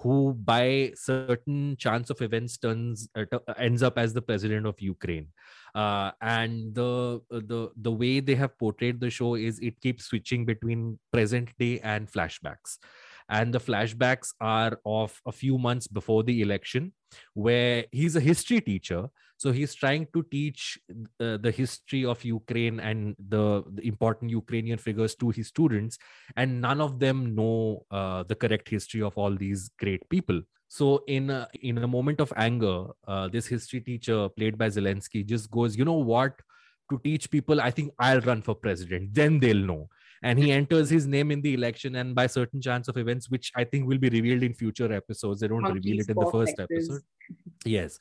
who, 0.00 0.32
by 0.32 0.92
certain 0.94 1.76
chance 1.76 2.10
of 2.10 2.20
events, 2.22 2.56
turns 2.56 3.08
uh, 3.16 3.24
ends 3.56 3.82
up 3.82 3.98
as 3.98 4.12
the 4.14 4.22
president 4.22 4.66
of 4.66 4.80
Ukraine. 4.80 5.28
Uh, 5.74 6.12
and 6.20 6.74
the 6.74 7.20
the 7.30 7.70
the 7.76 7.92
way 7.92 8.20
they 8.20 8.34
have 8.34 8.58
portrayed 8.58 9.00
the 9.00 9.10
show 9.10 9.34
is 9.34 9.58
it 9.60 9.80
keeps 9.80 10.04
switching 10.06 10.44
between 10.44 10.98
present 11.12 11.50
day 11.58 11.78
and 11.80 12.10
flashbacks 12.10 12.78
and 13.28 13.52
the 13.52 13.60
flashbacks 13.60 14.32
are 14.40 14.80
of 14.86 15.20
a 15.26 15.32
few 15.32 15.58
months 15.58 15.86
before 15.86 16.22
the 16.22 16.40
election 16.40 16.92
where 17.34 17.84
he's 17.92 18.16
a 18.16 18.20
history 18.20 18.60
teacher. 18.60 19.08
So 19.36 19.52
he's 19.52 19.74
trying 19.74 20.08
to 20.14 20.22
teach 20.30 20.78
uh, 21.20 21.36
the 21.36 21.50
history 21.50 22.04
of 22.04 22.24
ukraine 22.24 22.80
and 22.80 23.14
the, 23.28 23.62
the 23.72 23.86
important 23.86 24.30
ukrainian 24.30 24.78
figures 24.78 25.14
to 25.16 25.30
his 25.30 25.48
students. 25.48 25.98
And 26.36 26.60
none 26.60 26.80
of 26.80 26.98
them 26.98 27.34
know 27.34 27.86
uh, 27.90 28.24
the 28.24 28.34
correct 28.34 28.68
history 28.68 29.02
of 29.02 29.16
all 29.16 29.34
these 29.34 29.70
great 29.78 30.08
people. 30.08 30.40
So 30.68 31.02
in 31.06 31.30
a, 31.30 31.48
in 31.62 31.78
a 31.78 31.86
moment 31.86 32.20
of 32.20 32.32
anger 32.36 32.86
uh, 33.06 33.28
this 33.28 33.46
history 33.46 33.80
teacher 33.80 34.28
played 34.28 34.58
by 34.58 34.68
zelensky 34.68 35.24
just 35.24 35.50
goes 35.50 35.76
you 35.76 35.84
know 35.84 35.94
what? 36.14 36.32
To 36.90 36.98
teach 37.04 37.30
people 37.30 37.60
i 37.60 37.70
think 37.70 37.92
i'll 37.98 38.20
run 38.22 38.40
for 38.40 38.54
president. 38.54 39.12
Then 39.12 39.38
they'll 39.38 39.66
know 39.70 39.88
and 40.22 40.38
he 40.38 40.50
enters 40.52 40.90
his 40.90 41.06
name 41.06 41.30
in 41.30 41.40
the 41.40 41.54
election 41.54 41.96
and 41.96 42.14
by 42.14 42.26
certain 42.26 42.60
chance 42.60 42.88
of 42.88 42.96
events 42.96 43.30
which 43.30 43.52
i 43.56 43.64
think 43.64 43.86
will 43.86 43.98
be 43.98 44.08
revealed 44.08 44.42
in 44.42 44.54
future 44.54 44.92
episodes. 44.92 45.40
They 45.40 45.48
don't 45.48 45.62
Monkey 45.62 45.78
reveal 45.78 46.00
it 46.00 46.08
in 46.08 46.16
the 46.16 46.30
first 46.30 46.58
actors. 46.58 46.90
episode. 46.90 47.02
Yes. 47.64 47.98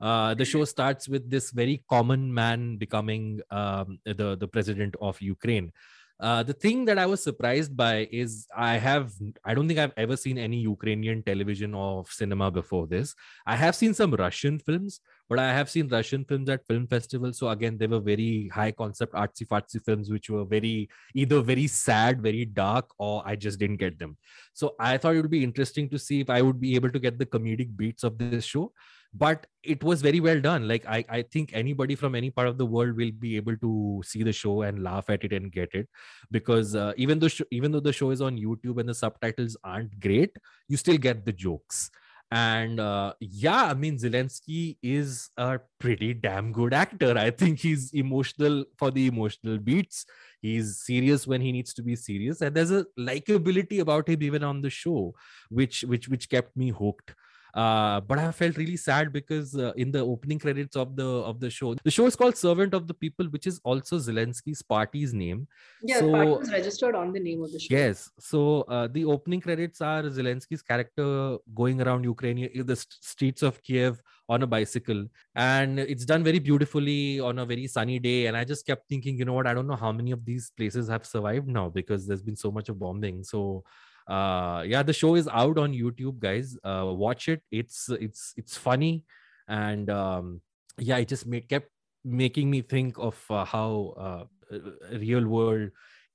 Uh, 0.00 0.34
the 0.34 0.44
show 0.44 0.64
starts 0.64 1.08
with 1.08 1.30
this 1.30 1.50
very 1.50 1.82
common 1.88 2.32
man 2.32 2.76
becoming 2.76 3.40
um, 3.50 3.98
the 4.04 4.36
the 4.36 4.48
president 4.48 4.94
of 5.00 5.20
ukraine 5.20 5.72
uh, 6.20 6.42
the 6.44 6.52
thing 6.52 6.84
that 6.84 6.98
I 6.98 7.06
was 7.06 7.22
surprised 7.22 7.76
by 7.76 8.08
is 8.12 8.46
I 8.56 8.76
have 8.76 9.12
I 9.44 9.52
don't 9.52 9.66
think 9.66 9.80
I've 9.80 9.92
ever 9.96 10.16
seen 10.16 10.38
any 10.38 10.58
Ukrainian 10.58 11.22
television 11.24 11.74
or 11.74 12.04
cinema 12.08 12.50
before 12.52 12.86
this. 12.86 13.14
I 13.46 13.56
have 13.56 13.74
seen 13.74 13.94
some 13.94 14.14
Russian 14.14 14.60
films, 14.60 15.00
but 15.28 15.40
I 15.40 15.52
have 15.52 15.68
seen 15.68 15.88
Russian 15.88 16.24
films 16.24 16.48
at 16.48 16.66
film 16.66 16.86
festivals. 16.86 17.38
So 17.38 17.48
again, 17.48 17.78
they 17.78 17.88
were 17.88 17.98
very 17.98 18.48
high 18.48 18.70
concept 18.70 19.14
artsy 19.14 19.44
fartsy 19.44 19.84
films, 19.84 20.08
which 20.08 20.30
were 20.30 20.44
very 20.44 20.88
either 21.14 21.40
very 21.40 21.66
sad, 21.66 22.22
very 22.22 22.44
dark, 22.44 22.86
or 22.98 23.22
I 23.26 23.34
just 23.34 23.58
didn't 23.58 23.78
get 23.78 23.98
them. 23.98 24.16
So 24.52 24.76
I 24.78 24.98
thought 24.98 25.16
it 25.16 25.22
would 25.22 25.30
be 25.30 25.42
interesting 25.42 25.88
to 25.90 25.98
see 25.98 26.20
if 26.20 26.30
I 26.30 26.42
would 26.42 26.60
be 26.60 26.76
able 26.76 26.90
to 26.90 27.00
get 27.00 27.18
the 27.18 27.26
comedic 27.26 27.76
beats 27.76 28.04
of 28.04 28.18
this 28.18 28.44
show 28.44 28.72
but 29.14 29.46
it 29.62 29.82
was 29.82 30.02
very 30.02 30.20
well 30.20 30.40
done. 30.40 30.66
Like 30.66 30.84
I, 30.86 31.04
I 31.08 31.22
think 31.22 31.50
anybody 31.54 31.94
from 31.94 32.14
any 32.14 32.30
part 32.30 32.48
of 32.48 32.58
the 32.58 32.66
world 32.66 32.96
will 32.96 33.12
be 33.12 33.36
able 33.36 33.56
to 33.58 34.02
see 34.04 34.22
the 34.22 34.32
show 34.32 34.62
and 34.62 34.82
laugh 34.82 35.08
at 35.08 35.24
it 35.24 35.32
and 35.32 35.52
get 35.52 35.70
it. 35.72 35.88
Because 36.30 36.74
uh, 36.74 36.92
even 36.96 37.18
though 37.20 37.28
sh- 37.28 37.42
even 37.50 37.70
though 37.72 37.80
the 37.80 37.92
show 37.92 38.10
is 38.10 38.20
on 38.20 38.36
youtube 38.36 38.80
and 38.80 38.88
the 38.88 38.94
subtitles 38.94 39.56
aren't 39.62 39.98
great 40.00 40.36
you 40.68 40.76
still 40.76 40.96
get 40.98 41.24
the 41.24 41.32
jokes. 41.32 41.90
And 42.30 42.80
uh, 42.80 43.12
yeah 43.20 43.66
i 43.66 43.74
mean 43.74 43.96
zelensky 43.96 44.76
is 44.82 45.30
a 45.36 45.60
pretty 45.78 46.14
damn 46.14 46.52
good 46.52 46.74
actor. 46.74 47.16
I 47.16 47.30
think 47.30 47.60
he's 47.60 47.92
emotional 47.92 48.64
for 48.76 48.90
the 48.90 49.06
emotional 49.06 49.58
beats. 49.58 50.06
He's 50.42 50.80
serious 50.84 51.26
when 51.26 51.40
he 51.40 51.52
needs 51.52 51.72
to 51.74 51.82
be 51.82 51.94
serious. 51.94 52.40
And 52.40 52.54
there's 52.56 52.72
a 52.72 52.86
likability 52.98 53.78
about 53.78 54.08
him 54.08 54.22
even 54.22 54.42
on 54.42 54.62
the 54.62 54.70
show 54.70 55.14
which 55.50 55.84
which 55.84 56.08
which 56.08 56.28
kept 56.28 56.56
me 56.56 56.70
hooked 56.70 57.14
uh, 57.54 58.00
but 58.00 58.18
I 58.18 58.32
felt 58.32 58.56
really 58.56 58.76
sad 58.76 59.12
because 59.12 59.54
uh, 59.56 59.72
in 59.76 59.92
the 59.92 60.00
opening 60.00 60.40
credits 60.40 60.74
of 60.74 60.96
the 60.96 61.06
of 61.06 61.38
the 61.38 61.48
show, 61.48 61.74
the 61.84 61.90
show 61.90 62.06
is 62.06 62.16
called 62.16 62.36
"Servant 62.36 62.74
of 62.74 62.88
the 62.88 62.94
People," 62.94 63.26
which 63.26 63.46
is 63.46 63.60
also 63.62 63.98
Zelensky's 63.98 64.60
party's 64.60 65.14
name. 65.14 65.46
Yeah, 65.82 66.00
so, 66.00 66.06
the 66.06 66.12
party 66.12 66.30
was 66.30 66.50
registered 66.50 66.96
on 66.96 67.12
the 67.12 67.20
name 67.20 67.44
of 67.44 67.52
the 67.52 67.60
show. 67.60 67.68
Yes. 67.70 68.10
So 68.18 68.62
uh, 68.62 68.88
the 68.88 69.04
opening 69.04 69.40
credits 69.40 69.80
are 69.80 70.02
Zelensky's 70.02 70.62
character 70.62 71.38
going 71.54 71.80
around 71.80 72.02
Ukraine, 72.02 72.50
the 72.66 72.76
streets 72.76 73.42
of 73.42 73.62
Kiev 73.62 74.02
on 74.28 74.42
a 74.42 74.46
bicycle, 74.48 75.06
and 75.36 75.78
it's 75.78 76.04
done 76.04 76.24
very 76.24 76.40
beautifully 76.40 77.20
on 77.20 77.38
a 77.38 77.46
very 77.46 77.68
sunny 77.68 78.00
day. 78.00 78.26
And 78.26 78.36
I 78.36 78.42
just 78.42 78.66
kept 78.66 78.88
thinking, 78.88 79.16
you 79.16 79.24
know 79.24 79.34
what? 79.34 79.46
I 79.46 79.54
don't 79.54 79.68
know 79.68 79.76
how 79.76 79.92
many 79.92 80.10
of 80.10 80.24
these 80.24 80.50
places 80.56 80.88
have 80.88 81.06
survived 81.06 81.46
now 81.46 81.68
because 81.68 82.08
there's 82.08 82.22
been 82.22 82.36
so 82.36 82.50
much 82.50 82.68
of 82.68 82.80
bombing. 82.80 83.22
So 83.22 83.62
uh 84.06 84.62
yeah 84.66 84.82
the 84.82 84.92
show 84.92 85.14
is 85.14 85.28
out 85.28 85.58
on 85.58 85.72
youtube 85.72 86.18
guys. 86.18 86.56
Uh 86.64 86.86
watch 86.86 87.28
it. 87.28 87.42
It's 87.50 87.88
it's 87.88 88.34
it's 88.36 88.56
funny. 88.56 89.04
And 89.48 89.90
um 89.90 90.40
yeah 90.78 90.98
it 90.98 91.08
just 91.08 91.26
made, 91.26 91.48
kept 91.48 91.70
making 92.04 92.50
me 92.50 92.60
think 92.60 92.98
of 92.98 93.18
uh, 93.30 93.44
how 93.44 93.94
uh, 93.96 94.58
real 94.98 95.26
world 95.26 95.70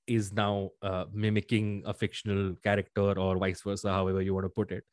is 0.05 0.33
now 0.33 0.69
uh, 0.81 1.05
mimicking 1.13 1.83
a 1.85 1.93
fictional 1.93 2.55
character 2.63 3.17
or 3.17 3.37
vice 3.37 3.61
versa 3.61 3.91
however 3.91 4.21
you 4.21 4.33
want 4.33 4.45
to 4.45 4.49
put 4.49 4.71
it. 4.71 4.83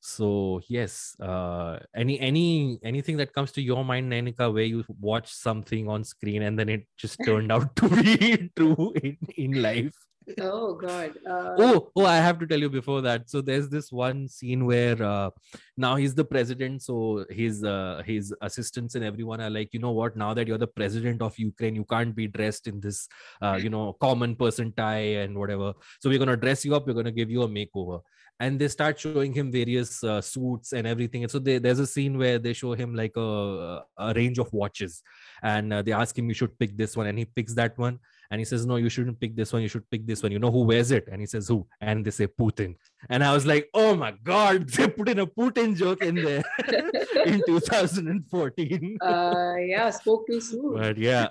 So 0.00 0.60
yes 0.68 1.16
uh 1.20 1.80
any 1.94 2.20
any 2.20 2.78
anything 2.84 3.16
that 3.16 3.32
comes 3.32 3.50
to 3.52 3.62
your 3.62 3.84
mind 3.84 4.12
nainika 4.12 4.52
where 4.52 4.64
you 4.64 4.84
watch 5.00 5.32
something 5.32 5.88
on 5.88 6.04
screen 6.04 6.42
and 6.42 6.56
then 6.58 6.68
it 6.68 6.86
just 6.96 7.18
turned 7.24 7.50
out 7.50 7.74
to 7.76 7.88
be 7.88 8.50
true 8.56 8.92
in, 9.02 9.16
in 9.36 9.62
life 9.62 9.96
Oh 10.38 10.74
God. 10.74 11.12
Uh, 11.24 11.54
oh 11.58 11.90
oh 11.94 12.04
i 12.04 12.16
have 12.16 12.38
to 12.40 12.46
tell 12.46 12.58
you 12.58 12.68
before 12.68 13.00
that. 13.02 13.30
So 13.30 13.40
there's 13.40 13.68
this 13.68 13.92
one 13.92 14.28
scene 14.28 14.66
where 14.66 15.00
uh, 15.00 15.30
now 15.76 15.94
he's 15.96 16.14
the 16.14 16.24
president 16.24 16.82
so 16.82 17.24
his 17.30 17.62
uh, 17.62 18.02
his 18.04 18.34
assistants 18.40 18.96
and 18.96 19.04
everyone 19.04 19.40
are 19.40 19.50
like 19.50 19.72
you 19.72 19.80
know 19.80 19.92
what? 19.92 20.16
Now 20.16 20.34
that 20.34 20.48
you're 20.48 20.58
the 20.58 20.66
president 20.66 21.22
of 21.22 21.38
ukraine 21.38 21.76
you 21.76 21.84
can't 21.84 22.14
be 22.14 22.26
dressed 22.26 22.66
in 22.66 22.80
this 22.80 23.08
uh, 23.40 23.58
you 23.62 23.70
know 23.70 23.92
common 23.94 24.34
person 24.34 24.72
tie 24.72 25.22
and 25.22 25.38
whatever. 25.38 25.74
So 26.00 26.10
we're 26.10 26.18
going 26.18 26.28
to 26.28 26.36
dress 26.36 26.64
you 26.64 26.74
up 26.74 26.86
we're 26.86 26.94
going 26.94 27.06
to 27.06 27.12
give 27.12 27.30
you 27.30 27.42
a 27.42 27.48
makeover. 27.48 28.00
And 28.38 28.58
they 28.58 28.68
start 28.68 29.00
showing 29.00 29.32
him 29.32 29.50
various 29.50 30.04
uh, 30.04 30.20
suits 30.20 30.74
and 30.74 30.86
everything. 30.86 31.22
And 31.22 31.30
so 31.30 31.38
they, 31.38 31.56
there's 31.56 31.78
a 31.78 31.86
scene 31.86 32.18
where 32.18 32.38
they 32.38 32.52
show 32.52 32.74
him 32.74 32.94
like 32.94 33.16
a, 33.16 33.82
a 33.96 34.12
range 34.14 34.38
of 34.38 34.52
watches. 34.52 35.02
And 35.42 35.72
uh, 35.72 35.80
they 35.80 35.92
ask 35.92 36.18
him 36.18 36.28
you 36.28 36.34
should 36.34 36.58
pick 36.58 36.76
this 36.76 36.98
one. 36.98 37.06
And 37.06 37.18
he 37.18 37.24
picks 37.24 37.54
that 37.54 37.78
one 37.78 37.98
and 38.30 38.40
he 38.40 38.44
says 38.44 38.66
no 38.66 38.76
you 38.76 38.88
shouldn't 38.88 39.20
pick 39.20 39.36
this 39.36 39.52
one 39.52 39.62
you 39.62 39.68
should 39.68 39.88
pick 39.90 40.06
this 40.06 40.22
one. 40.22 40.32
You 40.32 40.38
know 40.38 40.50
who 40.50 40.62
wears 40.62 40.90
it? 40.90 41.08
And 41.10 41.20
he 41.20 41.26
says 41.26 41.48
who? 41.48 41.66
And 41.80 42.04
they 42.04 42.10
say 42.10 42.26
putin. 42.26 42.76
And 43.10 43.22
i 43.22 43.32
was 43.32 43.46
like 43.46 43.68
oh 43.74 43.94
my 43.94 44.12
god 44.24 44.68
they 44.74 44.88
put 44.88 45.08
in 45.08 45.20
a 45.20 45.26
putin 45.26 45.76
joke 45.76 46.02
in 46.02 46.16
there 46.16 46.42
in 47.26 47.42
2014 47.46 48.98
uh, 49.02 49.54
yeah, 49.58 49.90
spoke 49.90 50.26
too 50.26 50.40
soon. 50.40 50.74
but 50.74 50.96
yeah. 50.96 51.28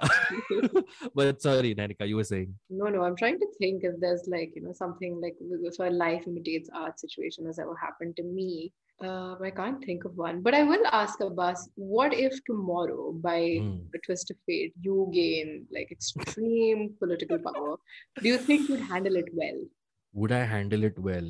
But 1.16 1.41
sorry 1.41 1.76
nainika 1.76 2.08
you 2.08 2.18
were 2.18 2.24
saying. 2.24 2.54
No, 2.70 2.88
no, 2.88 3.04
I'm 3.04 3.16
trying 3.16 3.39
to 3.39 3.48
think 3.60 3.84
if 3.84 4.00
there's 4.00 4.28
like, 4.28 4.54
you 4.56 4.62
know, 4.62 4.74
something 4.74 5.20
like 5.22 5.36
if 5.39 5.80
a 5.80 5.89
life 5.89 6.28
imitates 6.28 6.70
art 6.74 7.00
situation 7.00 7.46
has 7.46 7.60
ever 7.60 7.76
happened 7.76 8.16
to 8.18 8.24
me. 8.24 8.74
Uh, 9.04 9.36
I 9.41 9.52
can't 9.52 9.84
think 9.84 10.06
of 10.06 10.16
one. 10.16 10.41
But 10.41 10.54
I 10.54 10.64
will 10.64 10.86
ask 10.88 11.20
Abbas, 11.20 11.70
what 11.76 12.14
if 12.14 12.34
tomorrow, 12.46 13.12
by 13.12 13.39
Hmm. 13.60 13.80
a 13.93 14.00
twist 14.06 14.32
of 14.32 14.38
fate, 14.46 14.74
you 14.82 15.10
gain 15.14 15.68
like 15.72 15.91
extreme 15.91 16.96
political 17.00 17.39
power? 17.39 17.78
Do 18.22 18.30
you 18.30 18.38
think 18.38 18.70
you'd 18.70 18.80
handle 18.93 19.16
it 19.18 19.34
well? 19.34 19.60
would 20.18 20.32
i 20.32 20.43
handle 20.50 20.86
it 20.86 20.98
well 20.98 21.26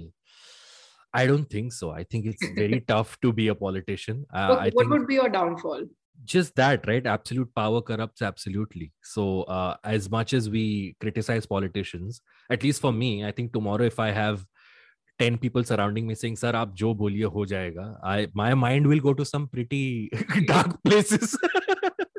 i 1.13 1.25
don't 1.25 1.49
think 1.49 1.73
so 1.73 1.91
i 1.91 2.03
think 2.03 2.25
it's 2.25 2.47
very 2.49 2.79
tough 2.87 3.19
to 3.21 3.31
be 3.33 3.47
a 3.47 3.55
politician 3.55 4.25
uh, 4.33 4.53
what 4.53 4.59
i 4.59 4.69
what 4.69 4.75
think 4.77 4.91
would 4.91 5.07
be 5.07 5.15
your 5.15 5.29
downfall? 5.29 5.85
just 6.23 6.55
that 6.55 6.85
right 6.87 7.05
absolute 7.05 7.53
power 7.55 7.81
corrupts 7.81 8.21
absolutely 8.21 8.91
so 9.03 9.43
uh, 9.43 9.75
as 9.83 10.09
much 10.09 10.33
as 10.33 10.49
we 10.49 10.95
criticize 10.99 11.45
politicians 11.45 12.21
at 12.49 12.63
least 12.63 12.81
for 12.81 12.91
me 12.93 13.25
i 13.25 13.31
think 13.31 13.51
tomorrow 13.53 13.83
if 13.85 13.99
i 13.99 14.11
have 14.11 14.45
10 15.19 15.37
people 15.43 15.63
surrounding 15.69 16.05
me 16.11 16.15
saying 16.21 16.35
sir 16.43 16.51
aap 16.61 16.71
jo 16.81 16.93
boliye 17.01 17.29
ho 17.35 17.43
jayega 17.53 17.85
i 18.15 18.27
my 18.41 18.49
mind 18.65 18.87
will 18.93 19.03
go 19.09 19.13
to 19.21 19.25
some 19.33 19.45
pretty 19.55 19.83
dark 20.53 20.73
places 20.87 21.37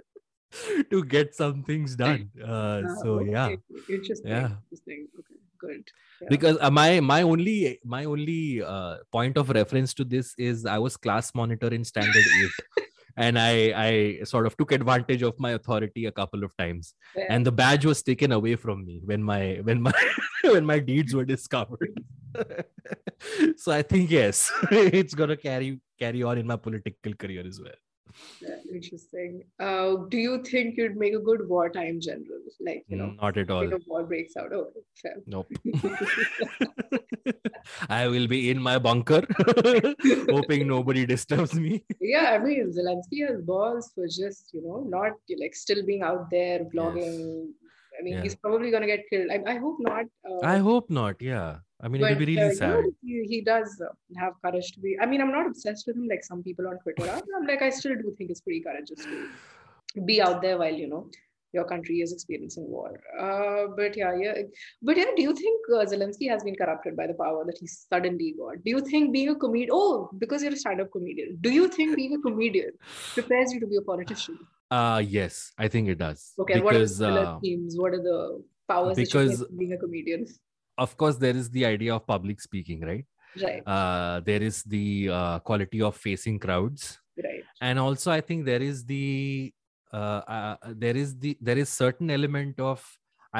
to 0.90 1.04
get 1.04 1.34
some 1.34 1.62
things 1.70 1.96
done 2.04 2.22
uh, 2.42 2.54
Uh, 2.56 2.80
so 3.02 3.20
yeah 3.34 3.48
Interesting. 3.96 4.30
yeah 4.34 4.48
Interesting. 4.64 5.00
Okay, 5.20 5.38
good. 5.64 5.84
Yeah. 6.22 6.28
because 6.34 6.56
uh, 6.66 6.70
my 6.80 7.00
my 7.12 7.20
only 7.32 7.56
my 7.96 8.02
only 8.14 8.62
uh, 8.74 8.94
point 9.16 9.36
of 9.42 9.50
reference 9.60 9.92
to 10.00 10.04
this 10.14 10.28
is 10.50 10.64
i 10.74 10.78
was 10.86 10.96
class 11.06 11.28
monitor 11.40 11.70
in 11.78 11.84
standard 11.92 12.28
8 12.44 12.84
and 13.24 13.38
I 13.40 13.52
I 13.82 13.90
sort 14.30 14.46
of 14.48 14.56
took 14.60 14.72
advantage 14.76 15.22
of 15.28 15.38
my 15.44 15.50
authority 15.58 16.02
a 16.08 16.10
couple 16.16 16.42
of 16.46 16.50
times, 16.62 16.88
Yeah. 17.18 17.28
and 17.34 17.48
the 17.48 17.52
badge 17.60 17.84
was 17.90 18.00
taken 18.08 18.32
away 18.38 18.56
from 18.64 18.82
me 18.88 18.96
when 19.10 19.22
my 19.28 19.42
when 19.68 19.78
my 19.86 19.92
when 20.56 20.66
my 20.70 20.76
deeds 20.88 21.14
were 21.18 21.24
discovered. 21.30 21.94
so 23.56 23.72
I 23.72 23.82
think 23.82 24.10
yes, 24.10 24.50
it's 24.70 25.14
gonna 25.14 25.36
carry 25.36 25.80
carry 25.98 26.22
on 26.22 26.38
in 26.38 26.46
my 26.46 26.56
political 26.56 27.12
career 27.14 27.44
as 27.46 27.60
well. 27.60 27.72
Interesting. 28.72 29.42
Uh, 29.60 29.96
do 30.08 30.16
you 30.16 30.42
think 30.42 30.76
you'd 30.78 30.96
make 30.96 31.14
a 31.14 31.18
good 31.18 31.46
wartime 31.48 32.00
general? 32.00 32.38
Like, 32.60 32.84
you 32.88 32.96
know, 32.96 33.14
Not 33.20 33.36
at 33.36 33.50
all. 33.50 33.62
if 33.62 33.72
a 33.72 33.78
war 33.86 34.04
breaks 34.04 34.36
out. 34.36 34.52
Oh, 34.54 34.68
fair. 35.02 35.16
Nope. 35.26 35.48
I 37.90 38.06
will 38.08 38.26
be 38.26 38.50
in 38.50 38.62
my 38.62 38.78
bunker, 38.78 39.22
hoping 40.30 40.66
nobody 40.68 41.04
disturbs 41.04 41.54
me. 41.54 41.84
Yeah, 42.00 42.30
I 42.30 42.38
mean, 42.38 42.72
Zelensky 42.72 43.26
has 43.28 43.42
balls 43.42 43.90
for 43.94 44.06
just, 44.06 44.50
you 44.54 44.62
know, 44.62 44.84
not 44.88 45.12
like 45.40 45.54
still 45.54 45.84
being 45.84 46.02
out 46.02 46.30
there 46.30 46.60
vlogging. 46.74 47.48
I 47.98 48.02
mean, 48.02 48.14
Yeah. 48.14 48.22
he's 48.22 48.34
probably 48.36 48.70
going 48.70 48.82
to 48.82 48.86
get 48.86 49.04
killed. 49.10 49.30
I, 49.30 49.42
I 49.54 49.58
hope 49.58 49.76
not. 49.80 50.04
Uh, 50.28 50.38
I 50.42 50.58
hope 50.58 50.88
not. 50.90 51.20
Yeah. 51.20 51.56
I 51.80 51.88
mean, 51.88 52.00
but, 52.00 52.08
be 52.08 52.14
uh, 52.14 52.18
really 52.18 52.32
you 52.32 52.60
know, 52.60 52.82
he, 53.02 53.24
he 53.28 53.40
does 53.42 53.82
have 54.16 54.32
courage 54.42 54.72
to 54.72 54.80
be. 54.80 54.96
I 55.00 55.06
mean, 55.06 55.20
I'm 55.20 55.30
not 55.30 55.46
obsessed 55.46 55.86
with 55.86 55.96
him 55.96 56.08
like 56.08 56.24
some 56.24 56.42
people 56.42 56.66
on 56.68 56.78
Twitter 56.78 57.10
are. 57.10 57.20
I'm 57.36 57.46
like, 57.46 57.60
I 57.60 57.70
still 57.70 57.94
do 57.94 58.14
think 58.16 58.30
it's 58.30 58.40
pretty 58.40 58.60
courageous 58.60 59.04
to 59.04 60.00
be 60.04 60.22
out 60.22 60.40
there 60.40 60.58
while, 60.58 60.72
you 60.72 60.88
know, 60.88 61.10
your 61.52 61.64
country 61.64 62.00
is 62.00 62.12
experiencing 62.14 62.66
war. 62.70 62.98
Uh, 63.20 63.66
but 63.76 63.94
yeah, 63.94 64.14
yeah. 64.18 64.32
But 64.82 64.96
yeah, 64.96 65.12
do 65.14 65.22
you 65.22 65.34
think 65.34 65.60
uh, 65.74 65.84
Zelensky 65.84 66.30
has 66.30 66.42
been 66.42 66.56
corrupted 66.56 66.96
by 66.96 67.06
the 67.06 67.14
power 67.14 67.44
that 67.44 67.58
he 67.60 67.66
suddenly 67.66 68.34
got? 68.38 68.64
Do 68.64 68.70
you 68.70 68.80
think 68.80 69.12
being 69.12 69.28
a 69.28 69.34
comedian, 69.34 69.70
oh, 69.72 70.10
because 70.18 70.42
you're 70.42 70.52
a 70.52 70.56
stand 70.56 70.80
up 70.80 70.90
comedian, 70.92 71.36
do 71.42 71.50
you 71.50 71.68
think 71.68 71.94
being 71.94 72.14
a 72.14 72.18
comedian 72.20 72.70
prepares 73.12 73.52
you 73.52 73.60
to 73.60 73.66
be 73.66 73.76
a 73.76 73.82
politician? 73.82 74.38
Uh 74.70 75.00
yes, 75.06 75.52
I 75.58 75.68
think 75.68 75.88
it 75.88 75.98
does. 75.98 76.32
Okay, 76.40 76.60
what 76.60 76.74
are 76.74 76.86
the 76.86 77.08
uh, 77.08 77.38
themes? 77.40 77.76
What 77.78 77.92
are 77.92 78.02
the 78.02 78.42
powers 78.68 78.96
that 78.96 79.14
you 79.14 79.20
because- 79.20 79.44
being 79.56 79.72
a 79.74 79.78
comedian? 79.78 80.26
Of 80.78 80.96
course 80.96 81.16
there 81.16 81.36
is 81.36 81.50
the 81.50 81.64
idea 81.66 81.94
of 81.94 82.06
public 82.06 82.40
speaking, 82.40 82.80
right? 82.80 83.06
Right, 83.42 83.62
Uh 83.66 84.20
there 84.20 84.42
is 84.42 84.62
the 84.64 85.10
uh, 85.10 85.38
quality 85.40 85.82
of 85.82 85.96
facing 85.96 86.38
crowds. 86.46 86.98
right. 87.24 87.44
and 87.66 87.78
also 87.82 88.10
i 88.14 88.20
think 88.28 88.44
there 88.46 88.62
is 88.64 88.78
the 88.90 89.52
uh, 89.98 90.20
uh, 90.36 90.56
there 90.84 90.96
is 91.02 91.10
the 91.24 91.30
there 91.48 91.58
is 91.62 91.68
certain 91.82 92.10
element 92.16 92.60
of 92.70 92.82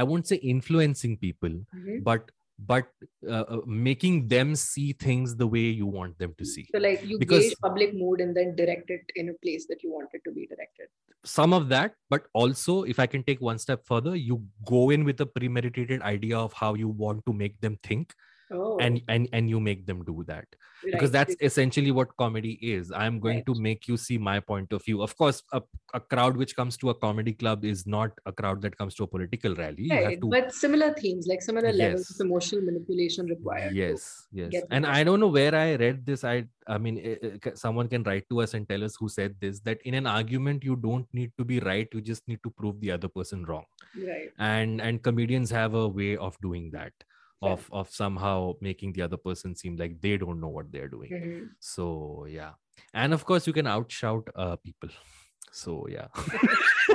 i 0.01 0.03
won't 0.11 0.26
say 0.32 0.39
influencing 0.55 1.14
people 1.24 1.55
Mhm. 1.80 1.99
but 2.09 2.30
but 2.59 2.87
uh, 3.29 3.45
uh, 3.55 3.61
making 3.67 4.29
them 4.29 4.55
see 4.57 4.93
things 4.93 5.37
the 5.37 5.47
way 5.47 5.61
you 5.61 5.87
want 5.87 6.19
them 6.19 6.35
to 6.39 6.45
see 6.45 6.67
So 6.73 6.79
like 6.79 7.05
you 7.05 7.19
Because- 7.19 7.43
gauge 7.45 7.57
public 7.63 7.95
mood 7.95 8.21
and 8.21 8.35
then 8.37 8.55
direct 8.57 8.91
it 8.91 9.03
in 9.15 9.29
a 9.29 9.35
place 9.43 9.67
that 9.69 9.83
you 9.83 9.93
want 9.93 10.09
it 10.13 10.23
to 10.25 10.33
be 10.33 10.47
directed. 10.47 10.89
some 11.25 11.53
of 11.53 11.69
that 11.71 11.95
but 12.13 12.27
also 12.41 12.75
if 12.91 12.99
i 13.03 13.07
can 13.13 13.23
take 13.29 13.41
one 13.47 13.59
step 13.63 13.81
further 13.85 14.15
you 14.17 14.35
go 14.71 14.83
in 14.97 15.05
with 15.09 15.21
a 15.25 15.27
premeditated 15.27 16.03
idea 16.11 16.39
of 16.39 16.53
how 16.53 16.69
you 16.83 16.89
want 16.89 17.25
to 17.29 17.33
make 17.33 17.57
them 17.65 17.77
think 17.89 18.13
Oh, 18.53 18.79
and 18.79 19.01
and 19.09 19.29
and 19.33 19.51
you 19.51 19.59
make 19.59 19.87
them 19.87 20.05
do 20.05 20.25
that. 20.29 20.47
Because 20.85 21.11
that's 21.11 21.35
essentially 21.41 21.91
what 21.91 22.17
comedy 22.17 22.53
is. 22.63 22.93
I'm 22.93 23.19
going 23.19 23.43
to 23.47 23.55
make 23.59 23.89
you 23.89 23.97
see 23.97 24.19
my 24.19 24.39
point 24.41 24.73
of 24.73 24.85
view. 24.85 25.03
Of 25.03 25.17
course 25.17 25.43
a, 25.53 25.61
a 25.95 26.01
crowd 26.01 26.37
which 26.37 26.55
comes 26.55 26.77
to 26.79 26.91
a 26.91 26.95
comedy 26.95 27.33
club 27.33 27.65
is 27.65 27.87
not 27.87 28.11
a 28.27 28.33
crowd 28.33 28.61
that 28.63 28.77
comes 28.79 28.95
to 28.97 29.05
a 29.05 29.07
political 29.07 29.55
rally. 29.57 29.89
Right. 29.91 30.21
to 30.21 30.29
But 30.29 30.53
similar 30.55 30.93
themes, 30.95 31.27
like 31.27 31.43
similar 31.43 31.73
levels 31.73 32.07
Yes. 32.09 32.21
of 32.21 32.27
emotional 32.27 32.63
manipulation 32.63 33.27
required. 33.27 33.75
yes. 33.75 34.27
Yes. 34.33 34.53
and 34.71 34.87
i 34.87 35.03
don't 35.03 35.19
know 35.19 35.33
where 35.39 35.55
i 35.55 35.75
read 35.77 36.05
this. 36.07 36.23
I 36.23 36.45
i 36.69 36.79
mean 36.79 36.99
eh, 36.99 37.17
eh, 37.23 37.39
ca- 37.43 37.55
someone 37.57 37.89
can 37.89 38.03
write 38.05 38.29
to 38.31 38.41
us 38.43 38.55
and 38.55 38.69
tell 38.69 38.85
us 38.85 38.95
who 39.01 39.09
said 39.09 39.35
this 39.41 39.61
that 39.61 39.81
in 39.85 39.95
an 39.95 40.07
argument 40.07 40.63
you 40.63 40.77
don't 40.77 41.09
need 41.13 41.33
to 41.39 41.45
be 41.45 41.59
right. 41.61 41.89
You 41.93 42.01
just 42.01 42.29
need 42.29 42.41
to 42.45 42.51
prove 42.51 42.81
the 42.81 42.93
other 42.93 43.09
person 43.09 43.45
wrong. 43.45 43.65
Right. 44.07 44.31
and 44.39 44.81
and 44.81 45.03
comedians 45.03 45.51
have 45.51 45.75
a 45.75 45.89
way 45.89 46.17
of 46.17 46.39
doing 46.43 46.71
that 46.73 46.93
of 47.43 47.68
of 47.72 47.91
somehow 47.91 48.55
making 48.61 48.93
the 48.93 49.03
other 49.03 49.16
person 49.16 49.55
seem 49.55 49.76
like 49.76 50.01
they 50.01 50.16
don't 50.16 50.41
know 50.41 50.49
what 50.49 50.70
they're 50.72 50.89
doing. 50.89 51.11
Mhm. 51.11 51.49
so 51.61 52.26
yeah. 52.28 52.53
And 52.95 53.12
of 53.14 53.24
course 53.24 53.47
you 53.47 53.53
can 53.53 53.66
outshout 53.66 54.28
uh, 54.34 54.57
people. 54.57 54.91
So 55.53 55.87
yeah 55.89 56.09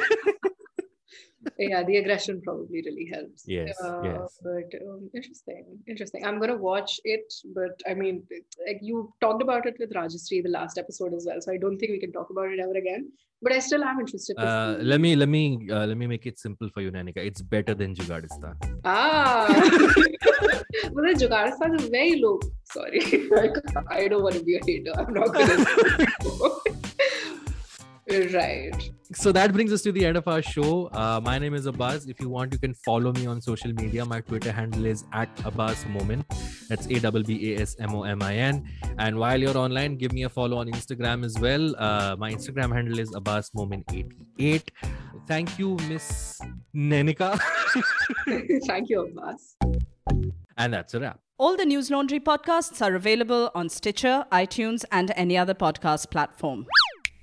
yeah, 1.57 1.83
the 1.83 1.97
aggression 1.97 2.41
probably 2.41 2.81
really 2.85 3.09
helps. 3.13 3.43
Yes, 3.47 3.75
Uh, 3.83 4.01
yes. 4.03 4.39
But 4.43 4.69
um, 4.81 5.09
interesting, 5.13 5.65
interesting. 5.87 6.25
I'm 6.25 6.39
gonna 6.39 6.57
watch 6.57 6.99
it, 7.03 7.33
but 7.55 7.81
I 7.89 7.93
mean, 7.93 8.23
like 8.67 8.79
you 8.81 9.13
talked 9.21 9.41
about 9.41 9.65
it 9.65 9.75
with 9.79 9.93
Rajastri 9.93 10.43
the 10.43 10.49
last 10.49 10.77
episode 10.77 11.13
as 11.13 11.25
well, 11.27 11.41
so 11.41 11.51
I 11.51 11.57
don't 11.57 11.77
think 11.77 11.91
we 11.91 11.99
can 11.99 12.11
talk 12.11 12.29
about 12.29 12.49
it 12.51 12.59
ever 12.59 12.77
again. 12.85 13.11
But 13.43 13.53
I 13.53 13.59
still 13.59 13.83
am 13.83 13.99
interested. 13.99 14.37
Uh, 14.37 14.77
let 14.81 15.01
me 15.01 15.15
let 15.15 15.27
me 15.29 15.67
uh, 15.71 15.85
let 15.87 15.97
me 15.97 16.05
make 16.05 16.27
it 16.27 16.37
simple 16.37 16.69
for 16.69 16.81
you 16.81 16.91
nainika 16.91 17.17
it's 17.29 17.41
better 17.41 17.73
than 17.73 17.95
jugaadistan 17.95 18.53
Ah, 18.85 19.47
but 20.93 21.01
then 21.05 21.15
Jugaadistan 21.21 21.79
is 21.79 21.87
very 21.89 22.15
low. 22.21 22.39
Sorry, 22.71 23.01
I 23.89 24.07
don't 24.07 24.23
want 24.23 24.35
to 24.35 24.43
be 24.43 24.57
a 24.57 24.61
hater. 24.65 24.93
I'm 24.97 25.13
not 25.13 25.33
gonna. 25.33 25.65
right. 28.34 28.89
so 29.14 29.32
that 29.32 29.51
brings 29.53 29.72
us 29.72 29.82
to 29.82 29.91
the 29.91 30.05
end 30.05 30.18
of 30.18 30.28
our 30.28 30.41
show 30.41 30.88
uh, 30.88 31.20
my 31.24 31.38
name 31.39 31.53
is 31.53 31.66
abbas 31.66 32.07
if 32.07 32.20
you 32.20 32.30
want 32.30 32.51
you 32.53 32.59
can 32.59 32.74
follow 32.74 33.12
me 33.14 33.26
on 33.26 33.41
social 33.41 33.72
media 33.74 34.05
my 34.05 34.20
twitter 34.22 34.51
handle 34.51 34.86
is 34.86 35.03
at 35.14 35.30
abbas 35.45 35.86
momin 35.88 36.26
that's 36.70 36.88
A 36.88 36.99
W 36.99 37.24
B 37.24 37.53
A 37.53 37.62
S 37.62 37.76
M 37.80 37.93
O 37.95 38.03
M 38.03 38.22
I 38.22 38.36
N. 38.36 38.68
and 38.97 39.18
while 39.18 39.39
you're 39.39 39.57
online 39.57 39.95
give 39.97 40.14
me 40.14 40.24
a 40.24 40.30
follow 40.30 40.57
on 40.57 40.68
instagram 40.68 41.24
as 41.26 41.39
well 41.39 41.76
uh, 41.78 42.16
my 42.18 42.32
instagram 42.32 42.74
handle 42.74 42.99
is 42.99 43.14
abbas 43.16 43.49
momin88 43.55 44.70
thank 45.28 45.57
you 45.59 45.78
miss 45.88 46.39
nainika 46.76 47.39
Thank 48.68 48.89
you, 48.89 49.07
Abbas. 49.07 49.55
and 50.57 50.74
that's 50.74 50.93
a 50.93 50.99
wrap 50.99 51.20
All 51.43 51.55
the 51.59 51.66
Newslaundry 51.66 52.20
podcasts 52.26 52.82
are 52.86 52.95
available 52.97 53.49
on 53.59 53.68
Stitcher, 53.76 54.26
iTunes, 54.32 54.84
and 54.97 55.12
any 55.16 55.38
other 55.43 55.55
podcast 55.55 56.12
platform. 56.12 56.59